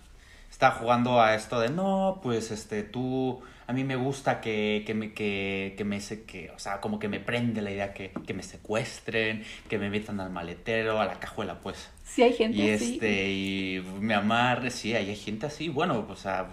está 0.61 0.73
jugando 0.73 1.19
a 1.19 1.33
esto 1.33 1.59
de 1.59 1.69
no, 1.69 2.19
pues 2.21 2.51
este, 2.51 2.83
tú, 2.83 3.41
a 3.65 3.73
mí 3.73 3.83
me 3.83 3.95
gusta 3.95 4.41
que, 4.41 4.83
que 4.85 4.93
me, 4.93 5.11
que, 5.11 5.73
que 5.75 5.83
me, 5.83 5.97
que, 5.99 6.51
o 6.55 6.59
sea, 6.59 6.79
como 6.79 6.99
que 6.99 7.07
me 7.07 7.19
prende 7.19 7.63
la 7.63 7.71
idea 7.71 7.95
que, 7.95 8.11
que 8.27 8.35
me 8.35 8.43
secuestren, 8.43 9.43
que 9.67 9.79
me 9.79 9.89
metan 9.89 10.19
al 10.19 10.29
maletero, 10.29 11.01
a 11.01 11.05
la 11.07 11.19
cajuela, 11.19 11.59
pues. 11.61 11.89
Sí 12.05 12.21
hay 12.21 12.33
gente 12.33 12.59
Y 12.59 12.69
así. 12.69 12.93
este, 12.93 13.31
y 13.31 13.83
me 13.99 14.13
amarre, 14.13 14.69
sí, 14.69 14.93
hay 14.93 15.15
gente 15.15 15.47
así, 15.47 15.67
bueno, 15.69 16.05
pues, 16.05 16.19
o 16.19 16.21
sea, 16.21 16.45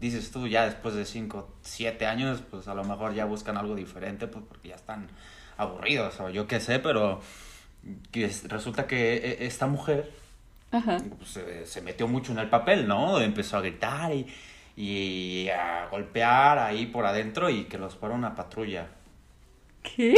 dices 0.00 0.32
tú 0.32 0.48
ya 0.48 0.64
después 0.64 0.96
de 0.96 1.04
5, 1.04 1.48
7 1.62 2.06
años, 2.06 2.42
pues 2.50 2.66
a 2.66 2.74
lo 2.74 2.82
mejor 2.82 3.14
ya 3.14 3.24
buscan 3.24 3.56
algo 3.56 3.76
diferente, 3.76 4.26
pues 4.26 4.44
porque 4.48 4.70
ya 4.70 4.74
están 4.74 5.06
aburridos, 5.56 6.18
o 6.18 6.28
yo 6.28 6.48
qué 6.48 6.58
sé, 6.58 6.80
pero 6.80 7.20
que 8.10 8.24
es- 8.24 8.48
resulta 8.48 8.86
que 8.88 9.14
e- 9.16 9.46
esta 9.46 9.66
mujer 9.68 10.10
Ajá. 10.74 10.98
pues, 11.18 11.30
se, 11.30 11.66
se 11.66 11.80
metió 11.82 12.06
mucho 12.08 12.32
en 12.32 12.38
el 12.38 12.48
papel, 12.50 12.86
¿no? 12.88 13.20
Empezó 13.20 13.56
a 13.56 13.60
gritar 13.60 14.12
y, 14.12 14.26
y 14.76 15.48
a 15.50 15.86
golpear 15.90 16.58
ahí 16.58 16.86
por 16.86 17.06
adentro 17.06 17.48
y 17.50 17.64
que 17.64 17.78
los 17.78 17.94
fuera 17.94 18.14
una 18.14 18.34
patrulla. 18.34 18.86
¿Qué? 19.82 20.14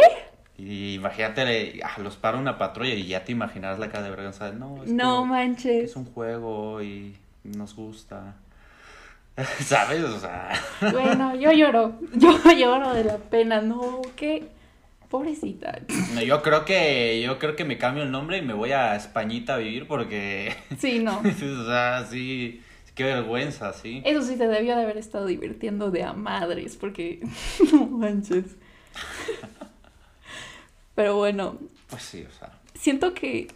Y 0.59 0.95
imagínate, 0.95 1.81
ah, 1.85 2.01
los 2.01 2.17
para 2.17 2.39
una 2.39 2.57
patrulla 2.57 2.95
y 2.95 3.07
ya 3.07 3.25
te 3.25 3.33
imaginarás 3.33 3.79
la 3.79 3.89
cara 3.91 4.05
de 4.05 4.11
vergüenza. 4.11 4.51
No, 4.53 4.83
es 4.85 4.91
No 4.93 5.23
que- 5.25 5.29
manches. 5.29 5.91
es 5.91 5.97
un 5.97 6.07
juego 6.07 6.81
y 6.83 7.17
nos 7.45 7.75
gusta. 7.77 8.37
¿Sabes? 9.61 10.03
O 10.03 10.19
sea, 10.19 10.51
Bueno, 10.93 11.35
yo 11.35 11.53
lloro. 11.53 11.99
Yo 12.15 12.39
lloro 12.57 12.95
de 12.95 13.05
la 13.05 13.19
pena. 13.19 13.61
No, 13.61 14.01
qué. 14.17 14.49
Pobrecita. 15.09 15.81
no, 16.15 16.23
yo 16.23 16.43
creo 16.43 16.65
que 16.65 17.21
yo 17.23 17.39
creo 17.39 17.55
que 17.55 17.65
me 17.65 17.79
cambio 17.79 18.03
el 18.03 18.11
nombre 18.11 18.39
y 18.39 18.43
me 18.43 18.55
voy 18.55 18.73
a 18.73 18.97
Españita 18.97 19.55
a 19.55 19.59
vivir 19.59 19.87
porque 19.87 20.55
Sí, 20.79 20.99
no. 20.99 21.19
o 21.25 21.67
sea, 21.67 22.07
sí, 22.11 22.61
qué 22.95 23.05
vergüenza, 23.05 23.73
sí. 23.73 24.03
Eso 24.05 24.23
sí 24.23 24.37
se 24.37 24.49
debió 24.49 24.75
de 24.77 24.83
haber 24.83 24.97
estado 24.97 25.27
divirtiendo 25.27 25.91
de 25.91 26.03
a 26.03 26.13
madres, 26.13 26.77
porque 26.77 27.21
no 27.73 27.87
manches. 27.87 28.57
Pero 30.95 31.17
bueno, 31.17 31.59
Pues 31.89 32.03
sí, 32.03 32.25
o 32.29 32.33
sea, 32.33 32.59
siento 32.75 33.13
que 33.15 33.49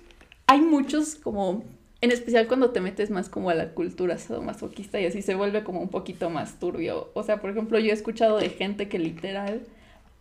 hay 0.47 0.61
muchos 0.61 1.15
como, 1.15 1.65
en 2.03 2.13
especial 2.13 2.47
cuando 2.47 2.71
te 2.71 2.81
metes 2.81 3.11
más 3.11 3.29
como 3.31 3.51
a 3.51 3.55
la 3.55 3.71
cultura 3.71 4.19
sadomasoquista 4.19 5.01
y 5.01 5.07
así 5.07 5.23
se 5.23 5.35
vuelve 5.35 5.65
como 5.65 5.81
un 5.81 5.89
poquito 5.89 6.29
más 6.29 6.59
turbio. 6.61 7.11
O 7.15 7.23
sea, 7.23 7.41
por 7.41 7.51
ejemplo, 7.51 7.79
yo 7.79 7.91
he 7.91 7.95
escuchado 7.95 8.39
de 8.39 8.51
gente 8.51 8.89
que 8.89 8.99
literal 8.99 9.63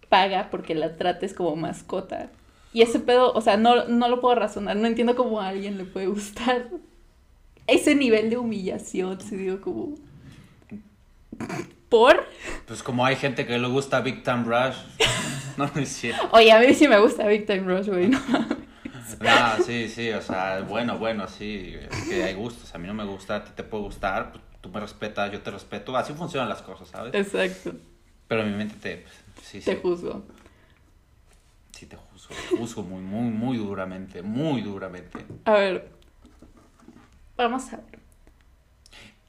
paga 0.10 0.50
porque 0.50 0.76
la 0.76 0.98
trates 0.98 1.34
como 1.34 1.56
mascota. 1.56 2.30
Y 2.74 2.82
ese 2.82 3.00
pedo, 3.00 3.32
o 3.34 3.42
sea, 3.42 3.58
no, 3.58 3.86
no 3.86 4.10
lo 4.10 4.22
puedo 4.22 4.36
razonar, 4.36 4.76
no 4.76 4.88
entiendo 4.88 5.16
cómo 5.16 5.42
a 5.42 5.48
alguien 5.48 5.78
le 5.78 5.86
puede 5.86 6.08
gustar 6.08 6.68
ese 7.68 7.96
nivel 7.96 8.30
de 8.30 8.38
humillación, 8.38 9.22
si 9.22 9.36
digo 9.38 9.62
como... 9.62 9.96
¿Por? 11.88 12.28
pues 12.68 12.84
como 12.84 13.04
hay 13.04 13.16
gente 13.16 13.48
que 13.48 13.58
le 13.58 13.68
gusta 13.68 14.02
Big 14.02 14.24
Time 14.24 14.44
Rush, 14.44 14.76
no 15.58 15.66
es 15.82 15.90
cierto. 15.90 16.30
Oye, 16.34 16.52
a 16.52 16.60
mí 16.60 16.74
sí 16.76 16.88
me 16.88 17.00
gusta 17.00 17.26
Big 17.26 17.48
Time 17.48 17.62
Rush, 17.62 17.88
güey, 17.88 18.10
¿no? 18.10 18.20
Ah, 19.22 19.58
sí, 19.66 19.88
sí, 19.90 20.12
o 20.12 20.22
sea, 20.22 20.62
bueno, 20.62 21.00
bueno, 21.00 21.28
sí, 21.28 21.76
es 21.90 22.08
que 22.08 22.24
hay 22.24 22.36
gustos, 22.36 22.74
a 22.76 22.78
mí 22.78 22.88
no 22.88 22.94
me 22.94 23.06
gusta, 23.06 23.38
a 23.38 23.44
ti 23.44 23.52
te 23.56 23.64
puede 23.64 23.84
gustar, 23.86 24.32
pues, 24.32 24.44
tú 24.62 24.70
me 24.70 24.80
respetas, 24.80 25.32
yo 25.32 25.42
te 25.42 25.50
respeto, 25.50 25.98
así 25.98 26.14
funcionan 26.14 26.48
las 26.48 26.62
cosas, 26.62 26.90
¿sabes? 26.90 27.14
Exacto, 27.16 27.74
Pero 28.28 28.44
mi 28.44 28.52
mente 28.52 28.76
te, 28.80 28.98
pues, 28.98 29.14
sí, 29.50 29.62
te 29.62 29.76
sí, 29.76 29.80
juzgo. 29.82 30.24
sí 31.72 31.86
te 31.86 31.96
juzgo, 31.96 32.36
te 32.36 32.58
juzgo 32.58 32.84
muy, 32.84 33.02
muy, 33.02 33.32
muy 33.32 33.58
duramente, 33.58 34.22
muy 34.22 34.62
duramente. 34.62 35.26
A 35.46 35.54
ver, 35.54 35.90
vamos 37.36 37.74
a 37.74 37.78
ver. 37.78 38.00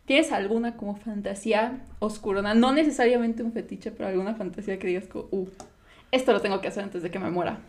¿Tienes 0.04 0.32
alguna 0.32 0.76
como 0.76 0.96
fantasía 0.96 1.86
oscurona? 2.00 2.54
No 2.54 2.72
necesariamente 2.72 3.42
un 3.42 3.52
fetiche, 3.52 3.92
pero 3.92 4.08
alguna 4.08 4.34
fantasía 4.34 4.78
que 4.78 4.88
digas 4.88 5.06
como, 5.06 5.28
uh, 5.30 5.48
esto 6.10 6.32
lo 6.32 6.40
tengo 6.40 6.60
que 6.60 6.68
hacer 6.68 6.82
antes 6.82 7.02
de 7.02 7.10
que 7.10 7.18
me 7.18 7.30
muera. 7.30 7.60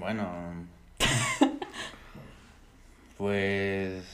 Bueno, 0.00 0.66
pues... 3.16 4.04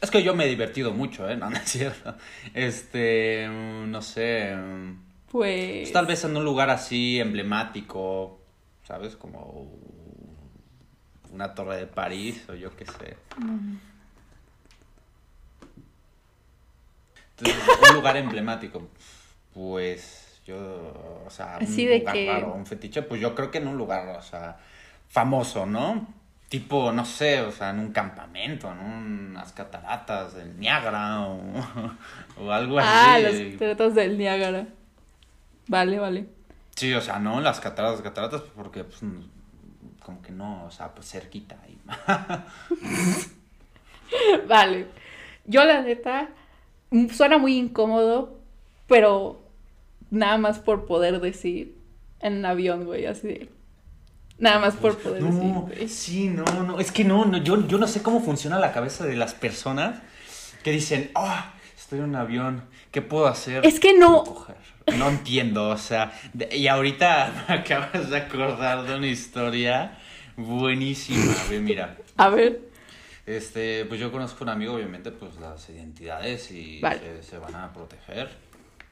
Es 0.00 0.10
que 0.10 0.22
yo 0.22 0.34
me 0.34 0.44
he 0.44 0.48
divertido 0.48 0.92
mucho, 0.92 1.28
¿eh? 1.28 1.36
No, 1.36 1.50
no 1.50 1.56
es 1.56 1.64
cierto. 1.70 2.16
Este, 2.54 3.46
mm, 3.48 3.90
no 3.90 4.00
sé... 4.02 4.54
mm, 4.56 5.02
Pues... 5.30 5.80
Pues 5.80 5.92
tal 5.92 6.06
vez 6.06 6.24
en 6.24 6.36
un 6.36 6.44
lugar 6.44 6.70
así 6.70 7.20
emblemático, 7.20 8.40
¿sabes? 8.86 9.16
Como 9.16 9.70
una 11.32 11.54
torre 11.54 11.76
de 11.76 11.86
París 11.86 12.44
o 12.48 12.54
yo 12.54 12.74
qué 12.76 12.86
sé. 12.86 13.16
Mm. 13.38 13.76
Entonces, 17.38 17.62
un 17.90 17.94
lugar 17.96 18.16
emblemático, 18.16 18.88
pues 19.54 20.40
yo, 20.46 20.56
o 21.26 21.30
sea, 21.30 21.58
un 21.60 21.66
de 21.76 21.98
lugar 22.00 22.14
que- 22.14 22.26
raro, 22.26 22.52
un 22.54 22.66
fetiche, 22.66 23.02
pues 23.02 23.20
yo 23.20 23.34
creo 23.34 23.50
que 23.50 23.58
en 23.58 23.68
un 23.68 23.76
lugar, 23.78 24.08
o 24.18 24.22
sea, 24.22 24.58
famoso, 25.08 25.64
¿no? 25.66 26.06
Tipo, 26.50 26.92
no 26.92 27.06
sé, 27.06 27.40
o 27.40 27.52
sea, 27.52 27.70
en 27.70 27.78
un 27.78 27.92
campamento, 27.92 28.70
en 28.70 28.78
unas 28.80 29.52
cataratas 29.52 30.34
del 30.34 30.58
Niágara 30.58 31.22
o, 31.22 31.40
o 32.44 32.50
algo 32.52 32.78
así. 32.78 32.88
Ah, 32.92 33.18
las 33.20 33.52
cataratas 33.52 33.94
del 33.94 34.18
Niágara. 34.18 34.66
Vale, 35.68 35.98
vale. 35.98 36.26
Sí, 36.74 36.92
o 36.92 37.00
sea, 37.00 37.18
no 37.18 37.40
las 37.40 37.60
cataratas, 37.60 38.02
cataratas, 38.02 38.42
porque 38.56 38.84
pues 38.84 39.00
como 40.02 40.22
que 40.22 40.32
no, 40.32 40.64
o 40.64 40.70
sea, 40.70 40.92
pues 40.92 41.08
cerquita 41.08 41.56
ahí. 41.64 41.78
Vale. 44.48 44.86
Yo 45.44 45.64
la 45.64 45.82
neta, 45.82 46.30
suena 47.12 47.38
muy 47.38 47.56
incómodo, 47.56 48.40
pero 48.88 49.40
nada 50.10 50.38
más 50.38 50.58
por 50.58 50.86
poder 50.86 51.20
decir 51.20 51.76
en 52.20 52.38
un 52.38 52.46
avión, 52.46 52.84
güey, 52.84 53.06
así 53.06 53.28
de... 53.28 53.59
Nada 54.40 54.58
más 54.58 54.74
por 54.74 54.96
poder 54.98 55.22
decir, 55.22 55.42
No, 55.42 55.68
sí, 55.88 56.28
no, 56.28 56.44
no, 56.64 56.80
es 56.80 56.90
que 56.92 57.04
no, 57.04 57.24
no 57.26 57.38
yo, 57.38 57.66
yo 57.68 57.78
no 57.78 57.86
sé 57.86 58.02
cómo 58.02 58.20
funciona 58.22 58.58
la 58.58 58.72
cabeza 58.72 59.04
de 59.06 59.14
las 59.16 59.34
personas 59.34 60.00
que 60.64 60.72
dicen, 60.72 61.10
ah, 61.14 61.52
estoy 61.78 61.98
en 62.00 62.06
un 62.06 62.16
avión, 62.16 62.64
¿qué 62.90 63.02
puedo 63.02 63.26
hacer? 63.26 63.64
Es 63.66 63.78
que 63.78 63.92
no- 63.96 64.24
Coger". 64.24 64.56
No 64.96 65.08
entiendo, 65.08 65.68
o 65.68 65.76
sea, 65.78 66.12
de- 66.32 66.56
y 66.56 66.66
ahorita 66.68 67.44
me 67.48 67.54
acabas 67.54 68.10
de 68.10 68.16
acordar 68.16 68.84
de 68.86 68.96
una 68.96 69.06
historia 69.06 69.98
buenísima, 70.36 71.34
ve, 71.48 71.60
mira. 71.60 71.96
A 72.16 72.28
ver, 72.30 72.60
Este, 73.26 73.84
pues 73.84 74.00
yo 74.00 74.10
conozco 74.10 74.42
un 74.42 74.50
amigo, 74.50 74.74
obviamente, 74.74 75.10
pues 75.12 75.36
las 75.36 75.68
identidades 75.68 76.50
y 76.50 76.80
Vale. 76.80 76.98
se, 76.98 77.22
se 77.22 77.38
van 77.38 77.54
a 77.54 77.72
proteger. 77.72 78.28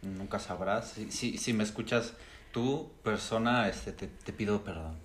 Nunca 0.02 0.38
sabrás. 0.38 0.93
Si, 0.93 1.11
si, 1.11 1.38
si 1.38 1.52
me 1.52 1.64
escuchas 1.64 2.12
tú, 2.52 2.90
persona, 3.02 3.69
este, 3.69 3.93
te, 3.93 4.07
te 4.07 4.33
pido 4.33 4.62
perdón. 4.62 4.97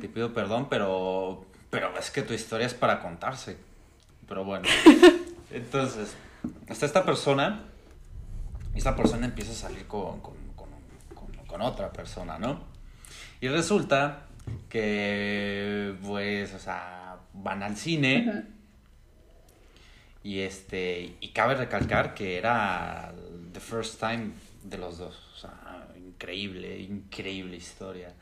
Te 0.00 0.08
pido 0.08 0.34
perdón, 0.34 0.68
pero, 0.68 1.46
pero 1.70 1.96
es 1.98 2.10
que 2.10 2.22
tu 2.22 2.34
historia 2.34 2.66
es 2.66 2.74
para 2.74 3.00
contarse. 3.00 3.56
Pero 4.26 4.44
bueno. 4.44 4.68
Entonces, 5.50 6.14
está 6.66 6.86
esta 6.86 7.04
persona 7.04 7.64
y 8.74 8.78
esta 8.78 8.96
persona 8.96 9.26
empieza 9.26 9.52
a 9.52 9.54
salir 9.54 9.86
con, 9.86 10.20
con, 10.20 10.34
con, 11.46 11.62
otra 11.62 11.92
persona, 11.92 12.38
¿no? 12.38 12.64
Y 13.40 13.48
resulta 13.48 14.26
que, 14.68 15.94
pues, 16.02 16.52
o 16.52 16.58
sea, 16.58 17.18
van 17.32 17.62
al 17.62 17.76
cine. 17.76 18.46
Y 20.24 20.40
este, 20.40 21.16
y 21.20 21.28
cabe 21.28 21.54
recalcar 21.54 22.14
que 22.14 22.38
era 22.38 23.14
the 23.52 23.60
first 23.60 24.00
time 24.00 24.32
de 24.64 24.78
los 24.78 24.98
dos. 24.98 25.16
O 25.34 25.38
sea, 25.38 25.88
increíble, 25.96 26.80
increíble 26.80 27.56
historia. 27.56 28.12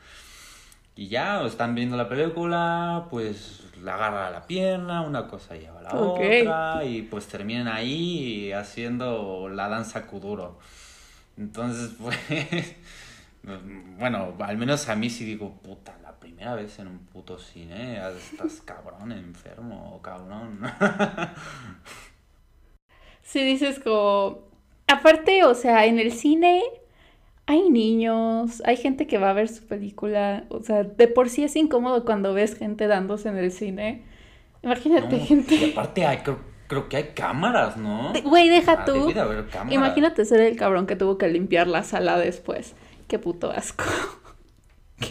Y 0.95 1.07
ya 1.07 1.43
están 1.45 1.73
viendo 1.73 1.97
la 1.97 2.07
película, 2.07 3.07
pues 3.09 3.63
la 3.81 3.95
agarra 3.95 4.29
la 4.29 4.45
pierna, 4.45 5.01
una 5.01 5.27
cosa 5.27 5.55
lleva 5.55 5.79
a 5.79 5.83
la 5.83 5.95
otra, 5.95 6.85
y 6.85 7.01
pues 7.01 7.27
terminan 7.27 7.67
ahí 7.67 8.51
haciendo 8.51 9.49
la 9.49 9.67
danza 9.69 10.05
kuduro. 10.05 10.59
Entonces, 11.37 11.95
pues, 11.99 12.75
bueno, 13.97 14.35
al 14.39 14.57
menos 14.57 14.87
a 14.87 14.95
mí 14.95 15.09
sí 15.09 15.25
digo, 15.25 15.55
puta, 15.63 15.97
la 16.03 16.13
primera 16.19 16.53
vez 16.55 16.77
en 16.77 16.87
un 16.87 16.99
puto 16.99 17.39
cine, 17.39 17.99
estás 18.15 18.61
cabrón, 18.61 19.11
enfermo, 19.11 19.99
cabrón. 20.03 20.59
si 23.23 23.43
dices 23.43 23.79
como... 23.79 24.53
Aparte, 24.85 25.43
o 25.43 25.55
sea, 25.55 25.85
en 25.85 25.97
el 25.97 26.11
cine 26.11 26.61
hay 27.45 27.69
niños, 27.69 28.61
hay 28.65 28.77
gente 28.77 29.05
que 29.07 29.17
va 29.17 29.29
a 29.31 29.33
ver 29.33 29.49
su 29.49 29.65
película, 29.65 30.45
o 30.49 30.61
sea, 30.63 30.83
de 30.83 31.07
por 31.07 31.29
sí 31.29 31.43
es 31.43 31.55
incómodo 31.55 32.05
cuando 32.05 32.33
ves 32.33 32.55
gente 32.57 32.87
dándose 32.87 33.29
en 33.29 33.37
el 33.37 33.51
cine. 33.51 34.03
Imagínate 34.63 35.17
No, 35.17 35.25
gente... 35.25 35.55
Y 35.55 35.71
aparte 35.71 36.05
hay, 36.05 36.17
creo, 36.19 36.39
creo 36.67 36.87
que 36.89 36.97
hay 36.97 37.03
cámaras, 37.13 37.75
¿no? 37.77 38.13
Güey, 38.23 38.47
deja 38.49 38.77
Ah, 38.79 38.85
tú. 38.85 39.11
de 39.13 39.19
haber 39.19 39.47
cámaras. 39.49 39.73
Imagínate 39.73 40.23
ser 40.25 40.39
el 40.41 40.55
cabrón 40.55 40.87
que 40.87 40.95
tuvo 40.95 41.17
que 41.17 41.27
limpiar 41.27 41.67
la 41.67 41.83
sala 41.83 42.17
después. 42.17 42.75
Qué 43.09 43.19
puto 43.19 43.51
asco. 43.51 43.83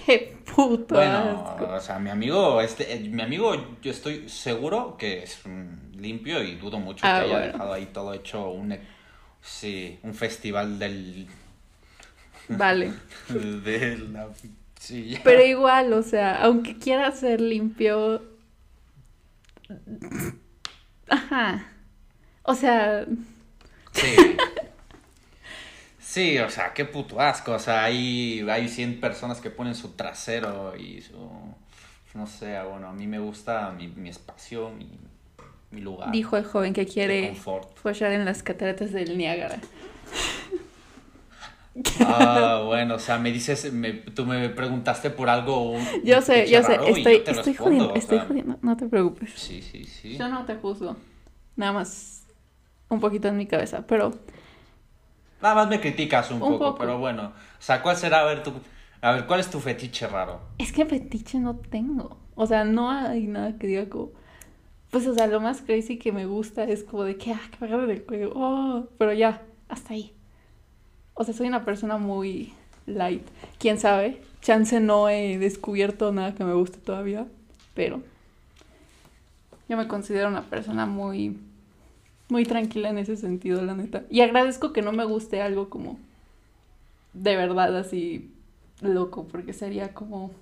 Qué 0.06 0.38
puto 0.54 0.94
Bueno, 0.94 1.44
asco. 1.46 1.66
o 1.74 1.80
sea, 1.80 1.98
mi 1.98 2.08
amigo, 2.10 2.60
este, 2.60 2.94
eh, 2.94 3.00
mi 3.00 3.20
amigo, 3.22 3.54
yo 3.82 3.90
estoy 3.90 4.28
seguro 4.28 4.96
que 4.96 5.22
es 5.22 5.40
limpio 5.98 6.42
y 6.42 6.54
dudo 6.56 6.78
mucho 6.78 7.04
Ah, 7.06 7.18
que 7.26 7.34
haya 7.34 7.38
dejado 7.52 7.72
ahí 7.74 7.86
todo 7.86 8.14
hecho 8.14 8.48
un, 8.50 8.72
e- 8.72 8.80
sí, 9.40 9.98
un 10.02 10.14
festival 10.14 10.78
del, 10.78 11.26
Vale. 12.56 12.92
de 13.28 13.98
la, 13.98 14.28
ya. 14.88 15.20
Pero 15.22 15.44
igual, 15.44 15.92
o 15.92 16.02
sea, 16.02 16.42
aunque 16.42 16.78
quiera 16.78 17.12
ser 17.12 17.40
limpio. 17.40 18.22
Ajá. 21.08 21.68
O 22.42 22.54
sea, 22.54 23.06
Sí. 23.92 24.16
Sí, 25.98 26.38
o 26.38 26.50
sea, 26.50 26.74
qué 26.74 26.84
puto 26.84 27.20
asco. 27.20 27.52
O 27.52 27.58
sea, 27.58 27.84
hay, 27.84 28.44
hay 28.48 28.68
100 28.68 29.00
personas 29.00 29.40
que 29.40 29.50
ponen 29.50 29.74
su 29.74 29.90
trasero 29.90 30.76
y 30.76 31.00
su. 31.00 31.16
No 32.14 32.26
sé, 32.26 32.60
bueno, 32.62 32.88
a 32.88 32.92
mí 32.92 33.06
me 33.06 33.18
gusta 33.18 33.70
mi, 33.70 33.88
mi 33.88 34.10
espacio, 34.10 34.68
mi, 34.70 34.90
mi 35.70 35.80
lugar. 35.80 36.12
dijo 36.12 36.36
el 36.36 36.44
joven 36.44 36.74
que 36.74 36.84
quiere 36.86 37.34
follar 37.34 38.12
en 38.12 38.26
las 38.26 38.42
cataratas 38.42 38.92
del 38.92 39.16
Niágara. 39.16 39.58
Ah, 42.00 42.62
bueno, 42.66 42.96
o 42.96 42.98
sea, 42.98 43.18
me 43.18 43.32
dices, 43.32 43.72
me, 43.72 43.92
tú 43.92 44.26
me 44.26 44.48
preguntaste 44.50 45.10
por 45.10 45.28
algo. 45.28 45.74
Yo 46.04 46.20
sé, 46.20 46.50
yo 46.50 46.62
sé, 46.62 46.74
estoy, 46.86 47.22
estoy 47.26 47.34
respondo, 47.34 47.62
jodiendo, 47.64 47.92
o 47.92 47.96
estoy 47.96 48.18
jodiendo, 48.20 48.58
no 48.62 48.76
te 48.76 48.86
preocupes. 48.86 49.32
Sí, 49.34 49.62
sí, 49.62 49.84
sí. 49.84 50.16
Yo 50.18 50.28
no 50.28 50.44
te 50.44 50.56
juzgo, 50.56 50.96
nada 51.56 51.72
más 51.72 52.26
un 52.88 53.00
poquito 53.00 53.28
en 53.28 53.36
mi 53.38 53.46
cabeza, 53.46 53.86
pero 53.86 54.12
Nada 55.42 55.54
más 55.56 55.68
me 55.68 55.80
criticas 55.80 56.30
un, 56.30 56.40
Un 56.42 56.58
poco, 56.58 56.58
poco. 56.58 56.78
pero 56.78 56.98
bueno. 56.98 57.32
O 57.58 57.62
sea, 57.62 57.82
¿cuál 57.82 57.96
será? 57.96 58.20
A 58.20 58.24
ver, 58.24 58.42
tu, 58.42 58.52
a 59.00 59.12
ver, 59.12 59.26
¿cuál 59.26 59.40
es 59.40 59.50
tu 59.50 59.60
fetiche 59.60 60.06
raro? 60.06 60.40
es 60.58 60.72
que 60.72 60.86
fetiche 60.86 61.38
no 61.40 61.56
tengo. 61.56 62.18
O 62.34 62.46
sea, 62.46 62.64
no 62.64 62.90
hay 62.90 63.26
nada 63.26 63.58
que 63.58 63.66
diga 63.66 63.88
como. 63.88 64.12
Pues, 64.90 65.06
o 65.06 65.14
sea, 65.14 65.26
lo 65.28 65.40
más 65.40 65.62
crazy 65.62 65.98
que 65.98 66.12
me 66.12 66.26
gusta 66.26 66.64
es 66.64 66.84
como 66.84 67.04
de 67.04 67.16
que, 67.18 67.32
ah, 67.32 67.40
que 67.50 67.58
me 67.60 67.66
agarren 67.68 67.90
el 67.90 68.04
cuello. 68.04 68.32
Oh, 68.34 68.88
pero 68.98 69.12
ya, 69.14 69.42
hasta 69.68 69.94
ahí. 69.94 70.14
O 71.14 71.24
sea, 71.24 71.34
soy 71.34 71.46
una 71.46 71.64
persona 71.64 71.98
muy 71.98 72.52
light. 72.86 73.26
Quién 73.58 73.78
sabe. 73.78 74.20
Chance 74.40 74.80
no 74.80 75.08
he 75.08 75.38
descubierto 75.38 76.12
nada 76.12 76.34
que 76.34 76.44
me 76.44 76.54
guste 76.54 76.78
todavía. 76.78 77.26
Pero 77.74 78.02
yo 79.68 79.76
me 79.76 79.88
considero 79.88 80.28
una 80.28 80.48
persona 80.48 80.86
muy. 80.86 81.38
Muy 82.28 82.44
tranquila 82.44 82.88
en 82.88 82.98
ese 82.98 83.16
sentido, 83.16 83.62
la 83.62 83.74
neta. 83.74 84.04
Y 84.08 84.22
agradezco 84.22 84.72
que 84.72 84.80
no 84.80 84.92
me 84.92 85.04
guste 85.04 85.42
algo 85.42 85.68
como. 85.68 85.98
De 87.12 87.36
verdad, 87.36 87.76
así. 87.76 88.30
Loco, 88.80 89.26
porque 89.28 89.52
sería 89.52 89.92
como. 89.94 90.32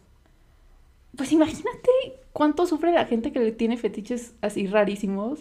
Pues 1.17 1.33
imagínate 1.33 1.91
cuánto 2.33 2.67
sufre 2.67 2.93
la 2.93 3.07
gente 3.07 3.33
que 3.33 3.41
le 3.41 3.53
tiene 3.53 3.77
fetiches 3.77 4.35
así 4.41 4.67
rarísimos 4.67 5.41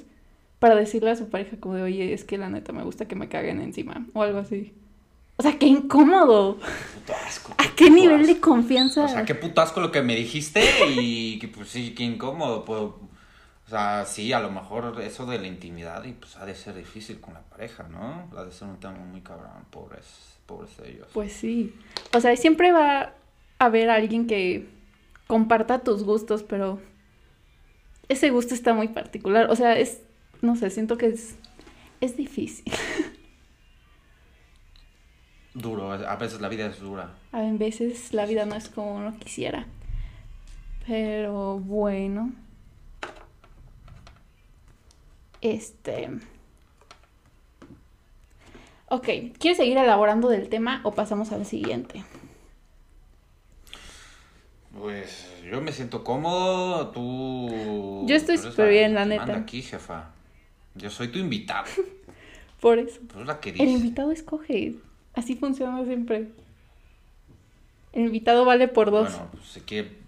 para 0.58 0.76
decirle 0.76 1.12
a 1.12 1.16
su 1.16 1.30
pareja 1.30 1.58
como 1.58 1.76
de, 1.76 1.84
oye, 1.84 2.14
es 2.14 2.24
que 2.24 2.38
la 2.38 2.50
neta 2.50 2.74
me 2.74 2.84
gusta 2.84 3.08
que 3.08 3.16
me 3.16 3.30
caguen 3.30 3.62
encima 3.62 4.06
o 4.14 4.24
algo 4.24 4.40
así. 4.40 4.74
O 5.40 5.42
sea, 5.42 5.58
qué 5.58 5.68
incómodo. 5.68 6.56
Puto 6.56 7.14
asco. 7.26 7.56
¿A 7.58 7.74
qué 7.74 7.90
nivel 7.90 8.28
de 8.28 8.42
confianza? 8.42 9.06
O 9.06 9.08
sea, 9.08 9.24
qué 9.24 9.36
puto 9.36 9.62
asco 9.62 9.80
lo 9.80 9.90
que 9.90 10.02
me 10.02 10.14
dijiste 10.14 10.62
y 10.90 11.40
que 11.40 11.48
pues 11.48 11.70
sí, 11.70 11.96
qué 11.96 12.04
incómodo. 12.04 12.66
Pues, 12.66 12.82
o 12.82 13.00
sea, 13.70 14.04
sí, 14.06 14.34
a 14.34 14.42
lo 14.42 14.52
mejor 14.52 15.00
eso 15.02 15.26
de 15.26 15.40
la 15.40 15.48
intimidad 15.48 16.04
y 16.04 16.12
pues 16.12 16.36
ha 16.36 16.46
de 16.46 16.56
ser 16.56 16.76
difícil 16.76 17.22
con 17.22 17.36
la 17.36 17.40
pareja, 17.40 17.88
¿no? 17.88 18.30
Ha 18.38 18.44
de 18.44 18.52
ser 18.52 18.68
un 18.68 18.82
tema 18.82 18.98
muy 18.98 19.22
cabrón, 19.22 19.64
pobres, 19.70 20.04
pobres 20.46 20.72
ellos. 20.84 21.08
Pues 21.14 21.32
sí. 21.32 21.74
O 22.14 22.20
sea, 22.20 22.36
siempre 22.36 22.74
va 22.74 23.00
a 23.00 23.14
haber 23.60 23.90
alguien 23.90 24.28
que 24.28 24.68
comparta 25.28 25.80
tus 25.80 26.04
gustos, 26.04 26.44
pero 26.44 26.82
ese 28.10 28.30
gusto 28.30 28.54
está 28.54 28.74
muy 28.74 28.90
particular. 28.90 29.50
O 29.50 29.56
sea, 29.56 29.80
es, 29.80 30.02
no 30.42 30.58
sé, 30.58 30.70
siento 30.70 30.98
que 30.98 31.06
es, 31.06 31.36
es 32.02 32.18
difícil. 32.18 32.66
Duro, 35.54 35.92
a 35.92 36.16
veces 36.16 36.42
la 36.42 36.48
vida 36.48 36.68
es 36.68 36.80
dura. 36.80 37.16
A 37.32 37.42
veces 37.42 38.14
la 38.14 38.26
vida 38.26 38.46
no 38.46 38.56
es 38.56 38.70
como 38.70 38.96
uno 38.96 39.18
quisiera. 39.18 39.66
Pero 40.86 41.60
bueno. 41.60 42.32
Este. 45.42 46.10
Ok, 48.88 49.08
¿quieres 49.40 49.58
seguir 49.58 49.78
elaborando 49.78 50.30
del 50.30 50.50
tema 50.50 50.82
o 50.84 50.92
pasamos 50.92 51.32
al 51.32 51.46
siguiente? 51.46 52.04
Pues 54.78 55.28
yo 55.50 55.62
me 55.62 55.72
siento 55.72 56.04
cómodo, 56.04 56.90
tú... 56.90 58.06
Yo 58.08 58.16
estoy 58.16 58.38
súper 58.38 58.70
bien, 58.70 58.94
la 58.94 59.06
neta. 59.06 59.26
manda 59.26 59.42
aquí, 59.42 59.62
jefa. 59.62 60.12
Yo 60.76 60.90
soy 60.90 61.10
tu 61.10 61.20
invitado. 61.20 61.66
Por 62.62 62.80
eso. 62.80 63.00
Tú 63.08 63.16
eres 63.16 63.28
la 63.28 63.40
que 63.40 63.50
El 63.52 63.70
invitado 63.70 64.12
escoge. 64.12 64.76
Así 65.14 65.36
funciona 65.36 65.84
siempre. 65.86 66.30
El 67.94 68.06
invitado 68.06 68.46
vale 68.46 68.68
por 68.68 68.92
dos. 68.92 69.12
Bueno, 69.12 69.30
pues 69.32 69.46
sí 69.46 69.62
que... 69.62 70.00